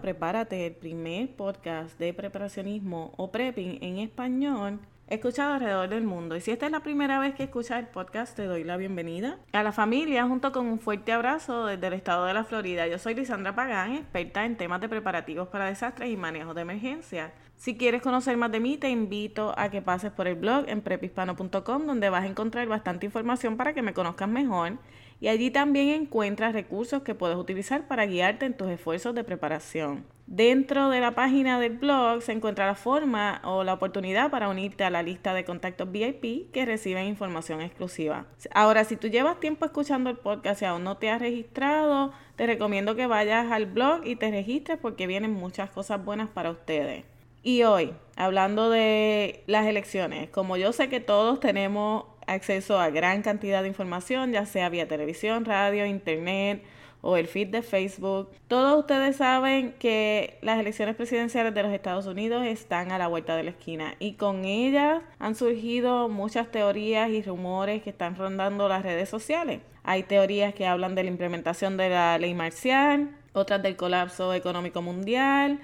Prepárate, 0.00 0.66
el 0.66 0.72
primer 0.72 1.36
podcast 1.36 1.98
de 1.98 2.14
preparacionismo 2.14 3.12
o 3.18 3.30
prepping 3.30 3.78
en 3.82 3.98
español 3.98 4.80
escuchado 5.08 5.54
alrededor 5.54 5.88
del 5.88 6.04
mundo. 6.04 6.36
Y 6.36 6.40
si 6.40 6.52
esta 6.52 6.66
es 6.66 6.72
la 6.72 6.80
primera 6.80 7.18
vez 7.18 7.34
que 7.34 7.42
escuchas 7.42 7.80
el 7.80 7.88
podcast, 7.88 8.34
te 8.34 8.44
doy 8.44 8.64
la 8.64 8.76
bienvenida 8.76 9.38
a 9.52 9.62
la 9.62 9.72
familia 9.72 10.24
junto 10.26 10.52
con 10.52 10.66
un 10.66 10.78
fuerte 10.78 11.12
abrazo 11.12 11.66
desde 11.66 11.88
el 11.88 11.92
estado 11.92 12.24
de 12.24 12.32
la 12.32 12.44
Florida. 12.44 12.86
Yo 12.86 12.98
soy 12.98 13.14
Lisandra 13.14 13.54
Pagán, 13.54 13.94
experta 13.94 14.46
en 14.46 14.56
temas 14.56 14.80
de 14.80 14.88
preparativos 14.88 15.48
para 15.48 15.66
desastres 15.66 16.10
y 16.10 16.16
manejo 16.16 16.54
de 16.54 16.62
emergencia. 16.62 17.32
Si 17.56 17.76
quieres 17.76 18.00
conocer 18.00 18.38
más 18.38 18.52
de 18.52 18.60
mí, 18.60 18.78
te 18.78 18.88
invito 18.88 19.52
a 19.58 19.68
que 19.68 19.82
pases 19.82 20.12
por 20.12 20.26
el 20.26 20.36
blog 20.36 20.64
en 20.66 20.80
prepispano.com 20.80 21.86
donde 21.86 22.08
vas 22.08 22.22
a 22.22 22.26
encontrar 22.26 22.66
bastante 22.68 23.04
información 23.04 23.58
para 23.58 23.74
que 23.74 23.82
me 23.82 23.92
conozcas 23.92 24.28
mejor 24.28 24.78
y 25.20 25.28
allí 25.28 25.50
también 25.50 25.88
encuentras 25.90 26.54
recursos 26.54 27.02
que 27.02 27.14
puedes 27.14 27.36
utilizar 27.36 27.86
para 27.86 28.06
guiarte 28.06 28.46
en 28.46 28.56
tus 28.56 28.70
esfuerzos 28.70 29.14
de 29.14 29.22
preparación. 29.22 30.04
Dentro 30.26 30.90
de 30.90 31.00
la 31.00 31.14
página 31.14 31.58
del 31.58 31.76
blog 31.76 32.22
se 32.22 32.32
encuentra 32.32 32.66
la 32.66 32.76
forma 32.76 33.42
o 33.44 33.64
la 33.64 33.74
oportunidad 33.74 34.30
para 34.30 34.48
unirte 34.48 34.84
a 34.84 34.90
la 34.90 35.02
lista 35.02 35.34
de 35.34 35.44
contactos 35.44 35.90
VIP 35.90 36.52
que 36.52 36.64
reciben 36.64 37.06
información 37.06 37.60
exclusiva. 37.60 38.26
Ahora, 38.54 38.84
si 38.84 38.96
tú 38.96 39.08
llevas 39.08 39.40
tiempo 39.40 39.64
escuchando 39.64 40.08
el 40.08 40.16
podcast 40.16 40.62
y 40.62 40.66
aún 40.66 40.84
no 40.84 40.98
te 40.98 41.10
has 41.10 41.20
registrado, 41.20 42.12
te 42.36 42.46
recomiendo 42.46 42.94
que 42.94 43.08
vayas 43.08 43.50
al 43.50 43.66
blog 43.66 44.06
y 44.06 44.16
te 44.16 44.30
registres 44.30 44.78
porque 44.80 45.08
vienen 45.08 45.32
muchas 45.32 45.68
cosas 45.70 46.04
buenas 46.04 46.30
para 46.30 46.52
ustedes. 46.52 47.04
Y 47.42 47.62
hoy, 47.62 47.92
hablando 48.16 48.70
de 48.70 49.42
las 49.46 49.66
elecciones, 49.66 50.28
como 50.30 50.56
yo 50.56 50.72
sé 50.72 50.88
que 50.88 51.00
todos 51.00 51.40
tenemos 51.40 52.04
acceso 52.30 52.78
a 52.78 52.90
gran 52.90 53.22
cantidad 53.22 53.62
de 53.62 53.68
información, 53.68 54.32
ya 54.32 54.46
sea 54.46 54.68
vía 54.68 54.88
televisión, 54.88 55.44
radio, 55.44 55.86
internet 55.86 56.62
o 57.02 57.16
el 57.16 57.26
feed 57.26 57.48
de 57.48 57.62
Facebook. 57.62 58.30
Todos 58.46 58.78
ustedes 58.78 59.16
saben 59.16 59.74
que 59.78 60.38
las 60.42 60.58
elecciones 60.60 60.96
presidenciales 60.96 61.54
de 61.54 61.62
los 61.62 61.72
Estados 61.72 62.06
Unidos 62.06 62.44
están 62.44 62.92
a 62.92 62.98
la 62.98 63.08
vuelta 63.08 63.36
de 63.36 63.44
la 63.44 63.50
esquina 63.50 63.94
y 63.98 64.12
con 64.14 64.44
ellas 64.44 65.02
han 65.18 65.34
surgido 65.34 66.08
muchas 66.08 66.50
teorías 66.50 67.10
y 67.10 67.22
rumores 67.22 67.82
que 67.82 67.90
están 67.90 68.16
rondando 68.16 68.68
las 68.68 68.82
redes 68.82 69.08
sociales. 69.08 69.60
Hay 69.82 70.02
teorías 70.02 70.54
que 70.54 70.66
hablan 70.66 70.94
de 70.94 71.04
la 71.04 71.10
implementación 71.10 71.76
de 71.76 71.88
la 71.88 72.18
ley 72.18 72.34
marcial, 72.34 73.10
otras 73.32 73.62
del 73.62 73.76
colapso 73.76 74.34
económico 74.34 74.82
mundial, 74.82 75.60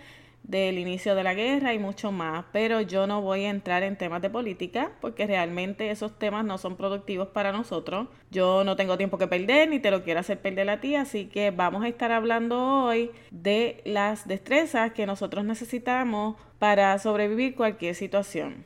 del 0.46 0.78
inicio 0.78 1.16
de 1.16 1.24
la 1.24 1.34
guerra 1.34 1.74
y 1.74 1.78
mucho 1.78 2.12
más, 2.12 2.44
pero 2.52 2.80
yo 2.80 3.06
no 3.06 3.20
voy 3.20 3.44
a 3.44 3.50
entrar 3.50 3.82
en 3.82 3.96
temas 3.96 4.22
de 4.22 4.30
política 4.30 4.92
porque 5.00 5.26
realmente 5.26 5.90
esos 5.90 6.16
temas 6.18 6.44
no 6.44 6.56
son 6.56 6.76
productivos 6.76 7.28
para 7.28 7.50
nosotros. 7.50 8.06
Yo 8.30 8.62
no 8.62 8.76
tengo 8.76 8.96
tiempo 8.96 9.18
que 9.18 9.26
perder 9.26 9.68
ni 9.68 9.80
te 9.80 9.90
lo 9.90 10.04
quiero 10.04 10.20
hacer 10.20 10.40
perder 10.40 10.70
a 10.70 10.80
ti, 10.80 10.94
así 10.94 11.26
que 11.26 11.50
vamos 11.50 11.82
a 11.82 11.88
estar 11.88 12.12
hablando 12.12 12.84
hoy 12.84 13.10
de 13.32 13.80
las 13.84 14.28
destrezas 14.28 14.92
que 14.92 15.06
nosotros 15.06 15.44
necesitamos 15.44 16.36
para 16.60 16.96
sobrevivir 16.98 17.56
cualquier 17.56 17.96
situación. 17.96 18.64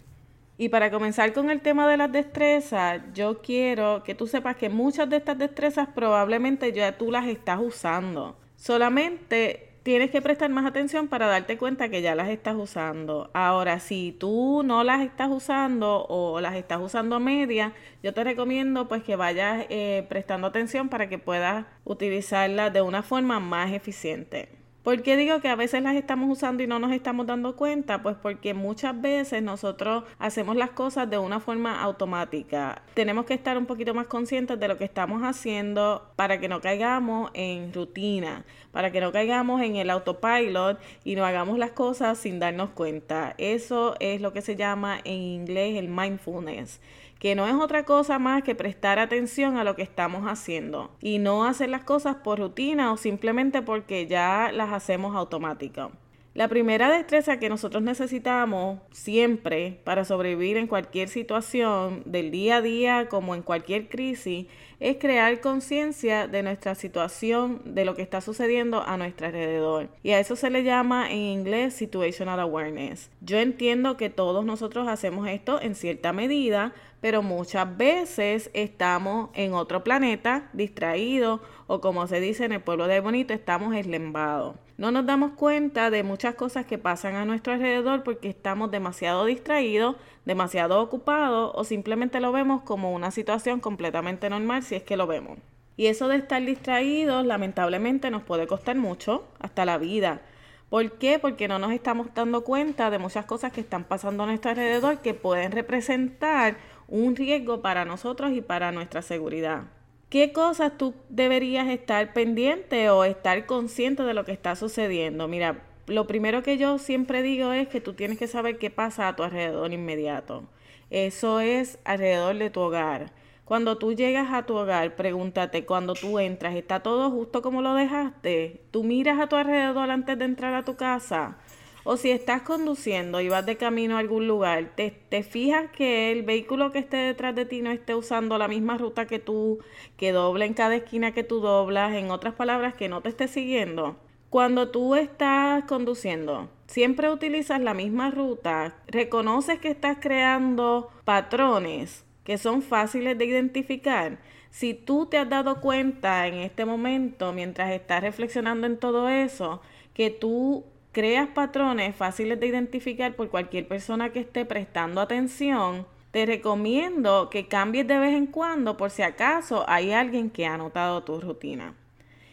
Y 0.58 0.68
para 0.68 0.90
comenzar 0.90 1.32
con 1.32 1.48
el 1.48 1.62
tema 1.62 1.88
de 1.88 1.96
las 1.96 2.12
destrezas, 2.12 3.00
yo 3.14 3.40
quiero 3.40 4.02
que 4.04 4.14
tú 4.14 4.26
sepas 4.26 4.56
que 4.56 4.68
muchas 4.68 5.08
de 5.08 5.16
estas 5.16 5.38
destrezas 5.38 5.88
probablemente 5.94 6.70
ya 6.72 6.98
tú 6.98 7.10
las 7.10 7.26
estás 7.26 7.58
usando. 7.60 8.36
Solamente 8.56 9.69
tienes 9.82 10.10
que 10.10 10.22
prestar 10.22 10.50
más 10.50 10.66
atención 10.66 11.08
para 11.08 11.26
darte 11.26 11.56
cuenta 11.58 11.88
que 11.88 12.02
ya 12.02 12.14
las 12.14 12.28
estás 12.28 12.56
usando. 12.56 13.30
Ahora, 13.32 13.80
si 13.80 14.12
tú 14.12 14.62
no 14.64 14.84
las 14.84 15.00
estás 15.02 15.30
usando 15.30 16.06
o 16.08 16.40
las 16.40 16.54
estás 16.54 16.80
usando 16.80 17.16
a 17.16 17.20
media, 17.20 17.72
yo 18.02 18.14
te 18.14 18.24
recomiendo 18.24 18.88
pues 18.88 19.02
que 19.02 19.16
vayas 19.16 19.66
eh, 19.70 20.06
prestando 20.08 20.46
atención 20.46 20.88
para 20.88 21.08
que 21.08 21.18
puedas 21.18 21.66
utilizarlas 21.84 22.72
de 22.72 22.82
una 22.82 23.02
forma 23.02 23.40
más 23.40 23.72
eficiente. 23.72 24.59
¿Por 24.82 25.02
qué 25.02 25.18
digo 25.18 25.40
que 25.40 25.48
a 25.48 25.56
veces 25.56 25.82
las 25.82 25.94
estamos 25.94 26.30
usando 26.30 26.62
y 26.62 26.66
no 26.66 26.78
nos 26.78 26.92
estamos 26.92 27.26
dando 27.26 27.54
cuenta? 27.54 28.02
Pues 28.02 28.16
porque 28.16 28.54
muchas 28.54 28.98
veces 28.98 29.42
nosotros 29.42 30.04
hacemos 30.18 30.56
las 30.56 30.70
cosas 30.70 31.10
de 31.10 31.18
una 31.18 31.38
forma 31.38 31.82
automática. 31.82 32.80
Tenemos 32.94 33.26
que 33.26 33.34
estar 33.34 33.58
un 33.58 33.66
poquito 33.66 33.92
más 33.92 34.06
conscientes 34.06 34.58
de 34.58 34.68
lo 34.68 34.78
que 34.78 34.84
estamos 34.84 35.22
haciendo 35.22 36.10
para 36.16 36.40
que 36.40 36.48
no 36.48 36.62
caigamos 36.62 37.30
en 37.34 37.74
rutina, 37.74 38.46
para 38.72 38.90
que 38.90 39.02
no 39.02 39.12
caigamos 39.12 39.60
en 39.60 39.76
el 39.76 39.90
autopilot 39.90 40.80
y 41.04 41.14
no 41.14 41.26
hagamos 41.26 41.58
las 41.58 41.72
cosas 41.72 42.16
sin 42.16 42.38
darnos 42.38 42.70
cuenta. 42.70 43.34
Eso 43.36 43.96
es 44.00 44.22
lo 44.22 44.32
que 44.32 44.40
se 44.40 44.56
llama 44.56 44.98
en 45.04 45.20
inglés 45.20 45.76
el 45.76 45.88
mindfulness 45.88 46.80
que 47.20 47.34
no 47.34 47.46
es 47.46 47.54
otra 47.54 47.84
cosa 47.84 48.18
más 48.18 48.42
que 48.42 48.56
prestar 48.56 48.98
atención 48.98 49.58
a 49.58 49.62
lo 49.62 49.76
que 49.76 49.82
estamos 49.82 50.24
haciendo 50.24 50.90
y 51.00 51.18
no 51.18 51.44
hacer 51.44 51.68
las 51.68 51.84
cosas 51.84 52.16
por 52.16 52.40
rutina 52.40 52.92
o 52.92 52.96
simplemente 52.96 53.62
porque 53.62 54.06
ya 54.06 54.50
las 54.52 54.72
hacemos 54.72 55.14
automáticas. 55.14 55.90
La 56.32 56.48
primera 56.48 56.88
destreza 56.88 57.38
que 57.38 57.48
nosotros 57.48 57.82
necesitamos 57.82 58.80
siempre 58.92 59.80
para 59.84 60.04
sobrevivir 60.04 60.56
en 60.56 60.66
cualquier 60.66 61.08
situación 61.08 62.02
del 62.06 62.30
día 62.30 62.56
a 62.56 62.62
día 62.62 63.08
como 63.08 63.34
en 63.34 63.42
cualquier 63.42 63.88
crisis 63.88 64.46
es 64.80 64.96
crear 64.96 65.40
conciencia 65.40 66.26
de 66.26 66.42
nuestra 66.42 66.74
situación, 66.74 67.60
de 67.64 67.84
lo 67.84 67.94
que 67.94 68.02
está 68.02 68.22
sucediendo 68.22 68.82
a 68.82 68.96
nuestro 68.96 69.26
alrededor. 69.26 69.90
Y 70.02 70.12
a 70.12 70.20
eso 70.20 70.36
se 70.36 70.48
le 70.48 70.64
llama 70.64 71.10
en 71.10 71.18
inglés 71.18 71.74
situational 71.74 72.40
awareness. 72.40 73.10
Yo 73.20 73.38
entiendo 73.38 73.98
que 73.98 74.08
todos 74.08 74.44
nosotros 74.44 74.88
hacemos 74.88 75.28
esto 75.28 75.60
en 75.60 75.74
cierta 75.74 76.14
medida, 76.14 76.72
pero 77.02 77.22
muchas 77.22 77.76
veces 77.76 78.50
estamos 78.54 79.30
en 79.34 79.52
otro 79.54 79.84
planeta, 79.84 80.48
distraídos 80.54 81.40
o 81.66 81.80
como 81.80 82.06
se 82.06 82.20
dice 82.20 82.46
en 82.46 82.52
el 82.52 82.60
pueblo 82.60 82.86
de 82.86 83.00
Bonito, 83.00 83.32
estamos 83.32 83.74
eslembados. 83.74 84.56
No 84.76 84.90
nos 84.90 85.04
damos 85.04 85.32
cuenta 85.32 85.90
de 85.90 86.02
muchas 86.02 86.34
cosas 86.34 86.64
que 86.64 86.78
pasan 86.78 87.14
a 87.14 87.26
nuestro 87.26 87.52
alrededor 87.52 88.02
porque 88.02 88.30
estamos 88.30 88.70
demasiado 88.70 89.26
distraídos, 89.26 89.96
demasiado 90.24 90.80
ocupados 90.80 91.52
o 91.54 91.64
simplemente 91.64 92.20
lo 92.20 92.32
vemos 92.32 92.62
como 92.62 92.92
una 92.92 93.10
situación 93.10 93.60
completamente 93.60 94.30
normal 94.30 94.62
si 94.62 94.74
es 94.74 94.82
que 94.82 94.96
lo 94.96 95.06
vemos. 95.06 95.38
Y 95.76 95.86
eso 95.86 96.08
de 96.08 96.16
estar 96.16 96.44
distraídos 96.44 97.24
lamentablemente 97.24 98.10
nos 98.10 98.22
puede 98.22 98.46
costar 98.46 98.76
mucho, 98.76 99.24
hasta 99.38 99.64
la 99.64 99.78
vida. 99.78 100.20
¿Por 100.68 100.92
qué? 100.98 101.18
Porque 101.18 101.48
no 101.48 101.58
nos 101.58 101.72
estamos 101.72 102.08
dando 102.14 102.44
cuenta 102.44 102.90
de 102.90 102.98
muchas 102.98 103.24
cosas 103.24 103.52
que 103.52 103.60
están 103.60 103.84
pasando 103.84 104.22
a 104.22 104.26
nuestro 104.26 104.50
alrededor 104.50 104.98
que 104.98 105.14
pueden 105.14 105.52
representar 105.52 106.58
un 106.86 107.16
riesgo 107.16 107.62
para 107.62 107.84
nosotros 107.84 108.32
y 108.32 108.40
para 108.40 108.72
nuestra 108.72 109.02
seguridad. 109.02 109.64
¿Qué 110.10 110.32
cosas 110.32 110.76
tú 110.76 110.94
deberías 111.08 111.68
estar 111.68 112.12
pendiente 112.12 112.90
o 112.90 113.04
estar 113.04 113.46
consciente 113.46 114.02
de 114.02 114.12
lo 114.12 114.24
que 114.24 114.32
está 114.32 114.56
sucediendo? 114.56 115.28
Mira, 115.28 115.62
lo 115.90 116.06
primero 116.06 116.42
que 116.42 116.56
yo 116.56 116.78
siempre 116.78 117.22
digo 117.22 117.52
es 117.52 117.68
que 117.68 117.80
tú 117.80 117.94
tienes 117.94 118.18
que 118.18 118.28
saber 118.28 118.58
qué 118.58 118.70
pasa 118.70 119.08
a 119.08 119.16
tu 119.16 119.22
alrededor 119.22 119.72
inmediato. 119.72 120.44
Eso 120.90 121.40
es 121.40 121.78
alrededor 121.84 122.36
de 122.38 122.50
tu 122.50 122.60
hogar. 122.60 123.12
Cuando 123.44 123.78
tú 123.78 123.92
llegas 123.92 124.32
a 124.32 124.46
tu 124.46 124.56
hogar, 124.56 124.94
pregúntate, 124.94 125.66
cuando 125.66 125.94
tú 125.94 126.20
entras, 126.20 126.54
¿está 126.54 126.80
todo 126.80 127.10
justo 127.10 127.42
como 127.42 127.62
lo 127.62 127.74
dejaste? 127.74 128.62
¿Tú 128.70 128.84
miras 128.84 129.18
a 129.18 129.28
tu 129.28 129.34
alrededor 129.34 129.90
antes 129.90 130.16
de 130.16 130.24
entrar 130.24 130.54
a 130.54 130.64
tu 130.64 130.76
casa? 130.76 131.38
O 131.82 131.96
si 131.96 132.10
estás 132.12 132.42
conduciendo 132.42 133.20
y 133.20 133.28
vas 133.28 133.44
de 133.46 133.56
camino 133.56 133.96
a 133.96 133.98
algún 134.00 134.28
lugar, 134.28 134.76
te, 134.76 135.22
fijas 135.24 135.70
que 135.72 136.12
el 136.12 136.22
vehículo 136.22 136.70
que 136.70 136.78
esté 136.78 136.98
detrás 136.98 137.34
de 137.34 137.46
ti 137.46 137.62
no 137.62 137.72
esté 137.72 137.96
usando 137.96 138.38
la 138.38 138.46
misma 138.46 138.78
ruta 138.78 139.06
que 139.06 139.18
tú, 139.18 139.58
que 139.96 140.12
doble 140.12 140.44
en 140.44 140.54
cada 140.54 140.76
esquina 140.76 141.12
que 141.12 141.24
tú 141.24 141.40
doblas, 141.40 141.94
en 141.94 142.12
otras 142.12 142.34
palabras, 142.34 142.74
que 142.74 142.88
no 142.88 143.00
te 143.00 143.08
esté 143.08 143.26
siguiendo. 143.26 143.96
Cuando 144.30 144.68
tú 144.68 144.94
estás 144.94 145.64
conduciendo, 145.64 146.48
siempre 146.68 147.10
utilizas 147.10 147.60
la 147.60 147.74
misma 147.74 148.12
ruta, 148.12 148.76
reconoces 148.86 149.58
que 149.58 149.70
estás 149.70 149.98
creando 150.00 150.88
patrones 151.04 152.04
que 152.22 152.38
son 152.38 152.62
fáciles 152.62 153.18
de 153.18 153.24
identificar. 153.24 154.18
Si 154.50 154.72
tú 154.72 155.06
te 155.06 155.18
has 155.18 155.28
dado 155.28 155.60
cuenta 155.60 156.28
en 156.28 156.34
este 156.34 156.64
momento, 156.64 157.32
mientras 157.32 157.72
estás 157.72 158.02
reflexionando 158.02 158.68
en 158.68 158.78
todo 158.78 159.08
eso, 159.08 159.62
que 159.94 160.10
tú 160.10 160.64
creas 160.92 161.26
patrones 161.30 161.96
fáciles 161.96 162.38
de 162.38 162.46
identificar 162.46 163.16
por 163.16 163.30
cualquier 163.30 163.66
persona 163.66 164.10
que 164.10 164.20
esté 164.20 164.44
prestando 164.44 165.00
atención, 165.00 165.88
te 166.12 166.24
recomiendo 166.24 167.30
que 167.30 167.48
cambies 167.48 167.88
de 167.88 167.98
vez 167.98 168.14
en 168.14 168.26
cuando 168.26 168.76
por 168.76 168.90
si 168.90 169.02
acaso 169.02 169.64
hay 169.68 169.90
alguien 169.90 170.30
que 170.30 170.46
ha 170.46 170.56
notado 170.56 171.02
tu 171.02 171.20
rutina. 171.20 171.74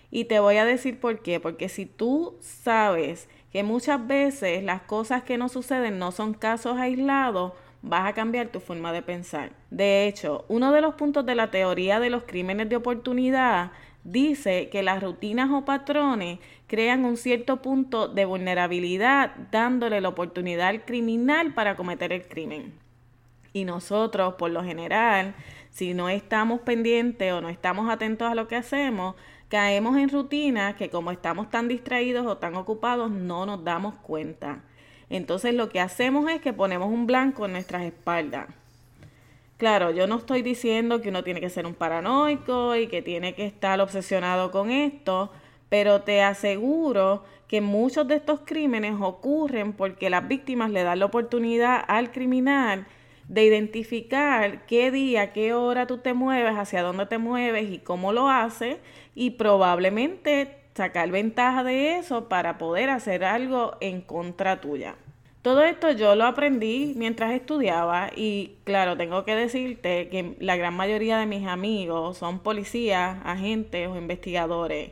Y 0.10 0.26
te 0.26 0.40
voy 0.40 0.58
a 0.58 0.66
decir 0.66 1.00
por 1.00 1.22
qué, 1.22 1.40
porque 1.40 1.70
si 1.70 1.86
tú 1.86 2.38
sabes 2.42 3.30
que 3.52 3.64
muchas 3.64 4.06
veces 4.08 4.64
las 4.64 4.82
cosas 4.82 5.24
que 5.24 5.38
no 5.38 5.50
suceden 5.50 6.00
no 6.00 6.12
son 6.12 6.34
casos 6.34 6.78
aislados, 6.78 7.54
vas 7.82 8.08
a 8.08 8.14
cambiar 8.14 8.48
tu 8.48 8.60
forma 8.60 8.92
de 8.94 9.02
pensar. 9.02 9.52
De 9.70 10.08
hecho, 10.08 10.46
uno 10.48 10.72
de 10.72 10.82
los 10.82 10.96
puntos 10.96 11.26
de 11.26 11.36
la 11.36 11.52
teoría 11.52 12.00
de 12.00 12.10
los 12.10 12.24
crímenes 12.24 12.70
de 12.70 12.76
oportunidad 12.76 13.72
dice 14.04 14.70
que 14.70 14.84
las 14.84 15.04
rutinas 15.04 15.50
o 15.52 15.66
patrones 15.66 16.40
crean 16.68 17.06
un 17.06 17.18
cierto 17.18 17.62
punto 17.62 18.08
de 18.08 18.26
vulnerabilidad 18.26 19.36
dándole 19.52 20.02
la 20.02 20.10
oportunidad 20.10 20.70
al 20.70 20.86
criminal 20.86 21.54
para 21.54 21.76
cometer 21.76 22.14
el 22.14 22.28
crimen. 22.28 22.74
Y 23.54 23.66
nosotros, 23.66 24.36
por 24.36 24.52
lo 24.52 24.64
general, 24.64 25.36
si 25.72 25.94
no 25.94 26.10
estamos 26.10 26.62
pendientes 26.62 27.34
o 27.34 27.42
no 27.42 27.50
estamos 27.50 27.90
atentos 27.90 28.30
a 28.30 28.36
lo 28.36 28.48
que 28.48 28.56
hacemos, 28.56 29.16
caemos 29.50 29.98
en 29.98 30.10
rutinas 30.10 30.76
que 30.76 30.90
como 30.90 31.12
estamos 31.12 31.50
tan 31.50 31.68
distraídos 31.68 32.26
o 32.26 32.38
tan 32.38 32.56
ocupados 32.56 33.10
no 33.12 33.46
nos 33.46 33.64
damos 33.64 33.96
cuenta. 33.96 34.64
Entonces 35.10 35.54
lo 35.54 35.70
que 35.70 35.80
hacemos 35.80 36.30
es 36.30 36.42
que 36.42 36.54
ponemos 36.54 36.90
un 36.90 37.08
blanco 37.08 37.46
en 37.46 37.54
nuestras 37.54 37.84
espaldas. 37.84 38.48
Claro, 39.58 39.92
yo 39.92 40.06
no 40.06 40.18
estoy 40.18 40.42
diciendo 40.44 41.02
que 41.02 41.10
uno 41.10 41.24
tiene 41.24 41.42
que 41.42 41.50
ser 41.50 41.66
un 41.66 41.74
paranoico 41.74 42.76
y 42.76 42.88
que 42.88 43.02
tiene 43.02 43.34
que 43.34 43.46
estar 43.46 43.80
obsesionado 43.82 44.52
con 44.52 44.70
esto, 44.70 45.32
pero 45.70 46.02
te 46.02 46.22
aseguro 46.22 47.24
que 47.48 47.62
muchos 47.62 48.08
de 48.08 48.16
estos 48.16 48.42
crímenes 48.46 48.96
ocurren 49.00 49.74
porque 49.74 50.10
las 50.10 50.28
víctimas 50.28 50.70
le 50.70 50.84
dan 50.84 51.00
la 51.00 51.06
oportunidad 51.06 51.84
al 51.88 52.12
criminal 52.12 52.86
de 53.28 53.44
identificar 53.44 54.66
qué 54.66 54.92
día, 54.92 55.34
qué 55.34 55.54
hora 55.54 55.88
tú 55.88 55.98
te 55.98 56.14
mueves, 56.14 56.56
hacia 56.56 56.82
dónde 56.82 57.06
te 57.06 57.18
mueves 57.18 57.70
y 57.72 57.80
cómo 57.80 58.14
lo 58.14 58.30
haces 58.30 58.78
y 59.16 59.32
probablemente 59.32 60.58
sacar 60.76 61.10
ventaja 61.10 61.64
de 61.64 61.98
eso 61.98 62.30
para 62.30 62.58
poder 62.58 62.90
hacer 62.90 63.24
algo 63.24 63.76
en 63.82 64.02
contra 64.02 64.62
tuya. 64.62 64.96
Todo 65.42 65.64
esto 65.64 65.92
yo 65.92 66.16
lo 66.16 66.26
aprendí 66.26 66.94
mientras 66.98 67.32
estudiaba 67.32 68.12
y 68.16 68.58
claro, 68.64 68.98
tengo 68.98 69.24
que 69.24 69.36
decirte 69.36 70.10
que 70.10 70.36
la 70.40 70.56
gran 70.56 70.76
mayoría 70.76 71.18
de 71.18 71.26
mis 71.26 71.48
amigos 71.48 72.18
son 72.18 72.40
policías, 72.40 73.18
agentes 73.24 73.88
o 73.88 73.96
investigadores. 73.96 74.92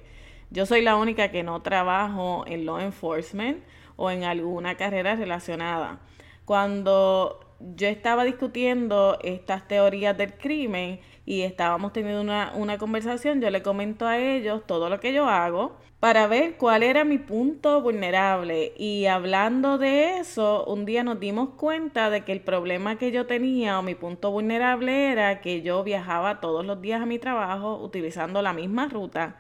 Yo 0.52 0.66
soy 0.66 0.81
la 0.81 0.96
única 0.96 1.30
que 1.30 1.44
no 1.44 1.62
trabajo 1.62 2.46
en 2.48 2.66
law 2.66 2.80
enforcement 2.80 3.58
o 3.96 4.12
en 4.12 4.24
alguna 4.24 4.76
carrera 4.76 5.16
relacionada. 5.16 6.00
Cuando 6.46 7.44
yo 7.60 7.88
estaba 7.88 8.24
discutiendo 8.24 9.18
estas 9.24 9.68
teorías 9.68 10.18
del 10.18 10.34
crimen 10.34 11.00
y 11.25 11.42
estábamos 11.42 11.94
teniendo 11.94 12.22
una, 12.22 12.52
una 12.56 12.78
conversación, 12.78 13.42
yo 13.42 13.50
le 13.50 13.62
comento 13.63 14.07
a 14.07 14.18
ellos 14.18 14.63
todo 14.66 14.90
lo 14.90 15.00
que 15.00 15.13
yo 15.13 15.28
hago 15.28 15.78
para 16.00 16.28
ver 16.28 16.57
cuál 16.57 16.84
era 16.84 17.04
mi 17.04 17.18
punto 17.18 17.81
vulnerable. 17.81 18.74
Y 18.78 19.07
hablando 19.07 19.80
de 19.80 20.19
eso, 20.19 20.63
un 20.66 20.86
día 20.86 21.04
nos 21.04 21.19
dimos 21.19 21.50
cuenta 21.57 22.12
de 22.12 22.24
que 22.24 22.31
el 22.31 22.42
problema 22.42 22.98
que 22.98 23.12
yo 23.12 23.25
tenía 23.25 23.80
o 23.80 23.81
mi 23.81 23.96
punto 23.96 24.30
vulnerable 24.30 25.12
era 25.12 25.42
que 25.42 25.63
yo 25.63 25.84
viajaba 25.84 26.42
todos 26.42 26.63
los 26.63 26.80
días 26.80 27.02
a 27.02 27.07
mi 27.07 27.18
trabajo 27.18 27.78
utilizando 27.78 28.42
la 28.42 28.54
misma 28.54 28.88
ruta. 28.88 29.38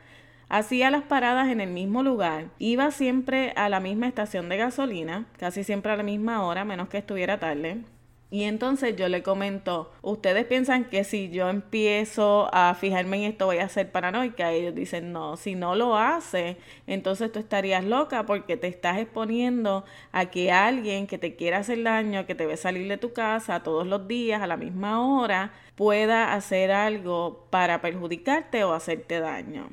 Hacía 0.49 0.89
las 0.91 1.03
paradas 1.03 1.49
en 1.49 1.61
el 1.61 1.69
mismo 1.69 2.01
lugar, 2.01 2.45
iba 2.59 2.89
siempre 2.91 3.51
a 3.55 3.69
la 3.69 3.79
misma 3.79 4.07
estación 4.07 4.49
de 4.49 4.57
gasolina, 4.57 5.25
casi 5.37 5.63
siempre 5.63 5.91
a 5.91 5.97
la 5.97 6.03
misma 6.03 6.45
hora, 6.45 6.65
menos 6.65 6.87
que 6.89 6.97
estuviera 6.99 7.39
tarde. 7.39 7.83
Y 8.31 8.43
entonces 8.43 8.95
yo 8.95 9.07
le 9.07 9.21
comento, 9.21 9.91
ustedes 10.01 10.45
piensan 10.45 10.85
que 10.85 11.03
si 11.03 11.29
yo 11.29 11.47
empiezo 11.47 12.49
a 12.51 12.73
fijarme 12.73 13.17
en 13.17 13.31
esto 13.31 13.45
voy 13.45 13.59
a 13.59 13.69
ser 13.69 13.91
paranoica. 13.91 14.51
Ellos 14.51 14.73
dicen, 14.73 15.11
no, 15.13 15.37
si 15.37 15.53
no 15.55 15.75
lo 15.75 15.95
hace, 15.95 16.57
entonces 16.87 17.31
tú 17.31 17.39
estarías 17.39 17.83
loca 17.85 18.25
porque 18.25 18.57
te 18.57 18.67
estás 18.67 18.97
exponiendo 18.97 19.85
a 20.11 20.25
que 20.25 20.51
alguien 20.51 21.05
que 21.07 21.19
te 21.19 21.35
quiera 21.35 21.59
hacer 21.59 21.83
daño, 21.83 22.25
que 22.25 22.35
te 22.35 22.47
ve 22.47 22.57
salir 22.57 22.87
de 22.87 22.97
tu 22.97 23.13
casa 23.13 23.61
todos 23.61 23.85
los 23.85 24.07
días 24.07 24.41
a 24.41 24.47
la 24.47 24.57
misma 24.57 25.05
hora, 25.05 25.53
pueda 25.75 26.33
hacer 26.33 26.71
algo 26.71 27.45
para 27.51 27.79
perjudicarte 27.79 28.63
o 28.63 28.73
hacerte 28.73 29.19
daño. 29.19 29.69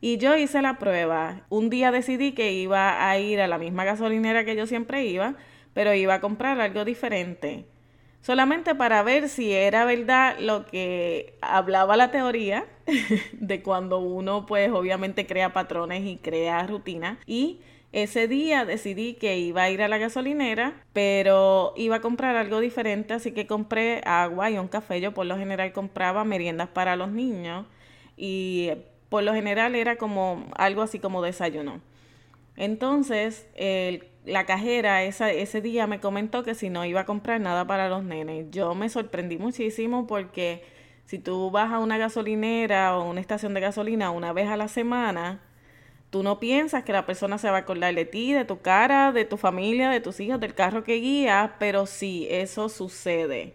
Y 0.00 0.16
yo 0.16 0.36
hice 0.36 0.62
la 0.62 0.78
prueba. 0.78 1.42
Un 1.50 1.68
día 1.68 1.90
decidí 1.90 2.32
que 2.32 2.52
iba 2.52 3.06
a 3.08 3.18
ir 3.18 3.40
a 3.40 3.48
la 3.48 3.58
misma 3.58 3.84
gasolinera 3.84 4.44
que 4.44 4.56
yo 4.56 4.66
siempre 4.66 5.04
iba 5.04 5.34
pero 5.74 5.94
iba 5.94 6.14
a 6.14 6.20
comprar 6.20 6.60
algo 6.60 6.84
diferente. 6.84 7.66
Solamente 8.22 8.74
para 8.74 9.02
ver 9.02 9.28
si 9.28 9.52
era 9.52 9.86
verdad 9.86 10.36
lo 10.38 10.66
que 10.66 11.34
hablaba 11.40 11.96
la 11.96 12.10
teoría 12.10 12.66
de 13.32 13.62
cuando 13.62 13.98
uno 13.98 14.44
pues 14.44 14.70
obviamente 14.70 15.26
crea 15.26 15.52
patrones 15.52 16.04
y 16.04 16.16
crea 16.16 16.66
rutinas. 16.66 17.18
Y 17.26 17.60
ese 17.92 18.28
día 18.28 18.64
decidí 18.64 19.14
que 19.14 19.38
iba 19.38 19.62
a 19.62 19.70
ir 19.70 19.82
a 19.82 19.88
la 19.88 19.98
gasolinera, 19.98 20.74
pero 20.92 21.72
iba 21.76 21.96
a 21.96 22.00
comprar 22.00 22.36
algo 22.36 22.60
diferente, 22.60 23.14
así 23.14 23.32
que 23.32 23.46
compré 23.46 24.00
agua 24.04 24.50
y 24.50 24.58
un 24.58 24.68
café. 24.68 25.00
Yo 25.00 25.12
por 25.12 25.26
lo 25.26 25.36
general 25.36 25.72
compraba 25.72 26.24
meriendas 26.24 26.68
para 26.68 26.96
los 26.96 27.10
niños 27.10 27.66
y 28.16 28.70
por 29.08 29.22
lo 29.24 29.34
general 29.34 29.74
era 29.74 29.96
como 29.96 30.46
algo 30.56 30.82
así 30.82 30.98
como 30.98 31.22
desayuno. 31.22 31.80
Entonces, 32.56 33.46
el 33.54 34.04
la 34.24 34.44
cajera 34.46 35.02
ese 35.02 35.60
día 35.60 35.86
me 35.86 36.00
comentó 36.00 36.42
que 36.42 36.54
si 36.54 36.70
no 36.70 36.84
iba 36.84 37.00
a 37.00 37.06
comprar 37.06 37.40
nada 37.40 37.66
para 37.66 37.88
los 37.88 38.04
nenes. 38.04 38.46
Yo 38.50 38.74
me 38.74 38.88
sorprendí 38.88 39.38
muchísimo 39.38 40.06
porque 40.06 40.62
si 41.06 41.18
tú 41.18 41.50
vas 41.50 41.72
a 41.72 41.78
una 41.78 41.98
gasolinera 41.98 42.96
o 42.96 43.08
una 43.08 43.20
estación 43.20 43.54
de 43.54 43.60
gasolina 43.60 44.10
una 44.10 44.32
vez 44.32 44.48
a 44.48 44.56
la 44.56 44.68
semana, 44.68 45.40
tú 46.10 46.22
no 46.22 46.38
piensas 46.38 46.84
que 46.84 46.92
la 46.92 47.06
persona 47.06 47.38
se 47.38 47.50
va 47.50 47.56
a 47.56 47.60
acordar 47.60 47.94
de 47.94 48.04
ti, 48.04 48.32
de 48.32 48.44
tu 48.44 48.60
cara, 48.60 49.12
de 49.12 49.24
tu 49.24 49.36
familia, 49.36 49.90
de 49.90 50.00
tus 50.00 50.20
hijos, 50.20 50.38
del 50.40 50.54
carro 50.54 50.84
que 50.84 50.96
guía, 50.96 51.56
pero 51.58 51.86
sí, 51.86 52.26
eso 52.30 52.68
sucede. 52.68 53.54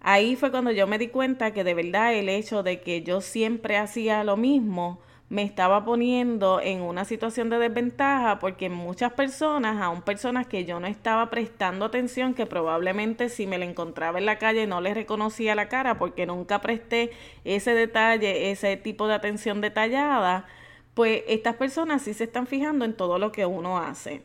Ahí 0.00 0.36
fue 0.36 0.50
cuando 0.50 0.70
yo 0.70 0.86
me 0.86 0.98
di 0.98 1.08
cuenta 1.08 1.52
que 1.52 1.64
de 1.64 1.74
verdad 1.74 2.14
el 2.14 2.28
hecho 2.28 2.62
de 2.62 2.80
que 2.80 3.02
yo 3.02 3.20
siempre 3.20 3.76
hacía 3.76 4.22
lo 4.22 4.36
mismo, 4.36 5.00
me 5.30 5.42
estaba 5.42 5.84
poniendo 5.84 6.60
en 6.60 6.80
una 6.80 7.04
situación 7.04 7.50
de 7.50 7.58
desventaja 7.58 8.38
porque 8.38 8.70
muchas 8.70 9.12
personas, 9.12 9.80
aún 9.82 10.00
personas 10.00 10.46
que 10.46 10.64
yo 10.64 10.80
no 10.80 10.86
estaba 10.86 11.28
prestando 11.28 11.84
atención, 11.84 12.32
que 12.32 12.46
probablemente 12.46 13.28
si 13.28 13.46
me 13.46 13.58
la 13.58 13.66
encontraba 13.66 14.18
en 14.18 14.26
la 14.26 14.38
calle 14.38 14.66
no 14.66 14.80
les 14.80 14.94
reconocía 14.94 15.54
la 15.54 15.68
cara 15.68 15.98
porque 15.98 16.24
nunca 16.24 16.60
presté 16.62 17.10
ese 17.44 17.74
detalle, 17.74 18.50
ese 18.50 18.76
tipo 18.78 19.06
de 19.06 19.14
atención 19.14 19.60
detallada, 19.60 20.46
pues 20.94 21.22
estas 21.28 21.56
personas 21.56 22.02
sí 22.02 22.14
se 22.14 22.24
están 22.24 22.46
fijando 22.46 22.86
en 22.86 22.94
todo 22.94 23.18
lo 23.18 23.30
que 23.30 23.44
uno 23.44 23.78
hace. 23.78 24.22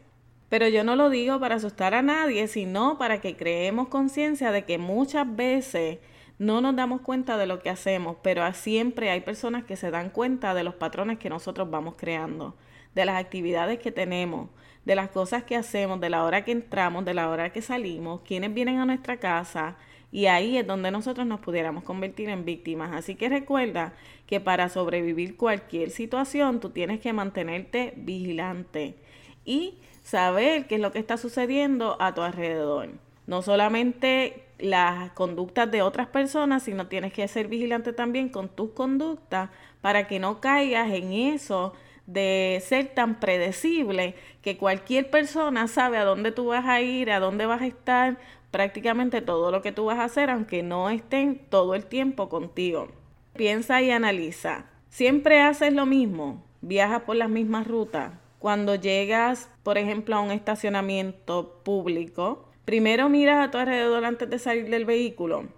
Pero 0.48 0.68
yo 0.70 0.84
no 0.84 0.96
lo 0.96 1.10
digo 1.10 1.40
para 1.40 1.56
asustar 1.56 1.96
a 1.96 2.02
nadie, 2.02 2.48
sino 2.48 2.98
para 2.98 3.20
que 3.20 3.36
creemos 3.36 3.90
conciencia 3.90 4.52
de 4.52 4.64
que 4.64 4.78
muchas 4.78 5.36
veces 5.36 5.98
no 6.44 6.62
nos 6.62 6.76
damos 6.76 7.02
cuenta 7.02 7.38
de 7.38 7.46
lo 7.46 7.62
que 7.62 7.70
hacemos, 7.70 8.18
pero 8.22 8.52
siempre 8.54 9.10
hay 9.10 9.22
personas 9.22 9.64
que 9.64 9.78
se 9.78 9.92
dan 9.92 10.10
cuenta 10.10 10.54
de 10.54 10.64
los 10.64 10.76
patrones 10.76 11.18
que 11.18 11.30
nosotros 11.30 11.70
vamos 11.72 11.96
creando, 11.98 12.56
de 12.94 13.06
las 13.06 13.20
actividades 13.20 13.80
que 13.80 13.92
tenemos, 13.92 14.50
de 14.86 14.96
las 14.96 15.10
cosas 15.10 15.44
que 15.44 15.56
hacemos, 15.56 16.02
de 16.02 16.10
la 16.10 16.24
hora 16.24 16.44
que 16.44 16.52
entramos, 16.52 17.06
de 17.06 17.14
la 17.14 17.30
hora 17.30 17.52
que 17.52 17.62
salimos, 17.62 18.22
quienes 18.22 18.54
vienen 18.54 18.80
a 18.80 18.86
nuestra 18.86 19.18
casa, 19.18 19.78
y 20.12 20.28
ahí 20.28 20.58
es 20.58 20.68
donde 20.68 20.92
nosotros 20.92 21.26
nos 21.26 21.40
pudiéramos 21.40 21.84
convertir 21.84 22.30
en 22.30 22.46
víctimas. 22.46 22.92
Así 22.94 23.16
que 23.16 23.30
recuerda 23.30 23.94
que 24.28 24.40
para 24.40 24.70
sobrevivir 24.70 25.38
cualquier 25.38 25.90
situación 25.90 26.60
tú 26.60 26.70
tienes 26.70 27.00
que 27.00 27.14
mantenerte 27.14 27.94
vigilante 27.96 28.96
y 29.44 29.80
saber 30.04 30.68
qué 30.68 30.76
es 30.76 30.82
lo 30.82 30.92
que 30.92 31.00
está 31.00 31.18
sucediendo 31.18 31.98
a 32.00 32.14
tu 32.14 32.22
alrededor. 32.22 32.90
No 33.26 33.42
solamente 33.42 34.43
las 34.60 35.12
conductas 35.12 35.70
de 35.72 35.82
otras 35.82 36.08
personas, 36.08 36.64
sino 36.64 36.88
tienes 36.88 37.14
que 37.14 37.28
ser 37.28 37.48
vigilante 37.48 37.94
también 37.94 38.30
con 38.30 38.50
tus 38.50 38.72
conductas 38.72 39.50
para 39.82 40.08
que 40.08 40.20
no 40.20 40.40
caigas 40.40 40.92
en 40.92 41.14
eso 41.14 41.74
de 42.06 42.62
ser 42.66 42.88
tan 42.88 43.20
predecible 43.20 44.16
que 44.42 44.58
cualquier 44.58 45.10
persona 45.10 45.68
sabe 45.68 45.98
a 45.98 46.04
dónde 46.04 46.32
tú 46.32 46.48
vas 46.48 46.66
a 46.66 46.82
ir, 46.82 47.12
a 47.12 47.20
dónde 47.20 47.46
vas 47.46 47.62
a 47.62 47.68
estar, 47.68 48.18
prácticamente 48.52 49.22
todo 49.22 49.52
lo 49.52 49.62
que 49.62 49.72
tú 49.72 49.86
vas 49.86 50.00
a 50.00 50.04
hacer, 50.06 50.30
aunque 50.30 50.64
no 50.64 50.90
estén 50.90 51.40
todo 51.50 51.76
el 51.76 51.86
tiempo 51.86 52.30
contigo. 52.30 52.90
Piensa 53.34 53.82
y 53.82 53.90
analiza. 53.90 54.66
Siempre 54.90 55.42
haces 55.42 55.74
lo 55.74 55.86
mismo, 55.86 56.44
viajas 56.62 57.02
por 57.02 57.16
las 57.16 57.30
mismas 57.30 57.66
rutas. 57.66 58.14
Cuando 58.38 58.76
llegas, 58.76 59.50
por 59.64 59.78
ejemplo, 59.78 60.16
a 60.16 60.20
un 60.20 60.30
estacionamiento 60.30 61.62
público, 61.64 62.50
Primero 62.66 63.10
miras 63.10 63.46
a 63.46 63.52
tu 63.52 63.58
alrededor 63.58 64.06
antes 64.06 64.30
de 64.30 64.40
salir 64.40 64.70
del 64.70 64.86
vehículo. 64.86 65.50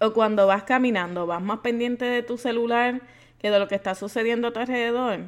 O 0.00 0.14
cuando 0.14 0.46
vas 0.46 0.62
caminando, 0.62 1.26
vas 1.26 1.42
más 1.42 1.58
pendiente 1.58 2.06
de 2.06 2.22
tu 2.22 2.38
celular 2.38 3.02
que 3.38 3.50
de 3.50 3.58
lo 3.58 3.68
que 3.68 3.74
está 3.74 3.94
sucediendo 3.94 4.48
a 4.48 4.52
tu 4.52 4.60
alrededor. 4.60 5.24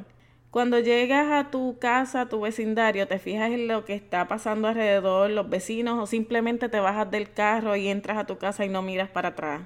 Cuando 0.49 0.79
llegas 0.79 1.31
a 1.31 1.51
tu 1.51 1.77
casa, 1.77 2.21
a 2.21 2.29
tu 2.29 2.41
vecindario, 2.41 3.07
te 3.07 3.19
fijas 3.19 3.51
en 3.51 3.67
lo 3.67 3.85
que 3.85 3.93
está 3.93 4.27
pasando 4.27 4.67
alrededor, 4.67 5.29
los 5.29 5.47
vecinos, 5.47 5.99
o 6.01 6.07
simplemente 6.07 6.69
te 6.69 6.79
bajas 6.79 7.11
del 7.11 7.31
carro 7.31 7.75
y 7.75 7.87
entras 7.87 8.17
a 8.17 8.25
tu 8.25 8.39
casa 8.39 8.65
y 8.65 8.69
no 8.69 8.81
miras 8.81 9.09
para 9.09 9.29
atrás. 9.29 9.61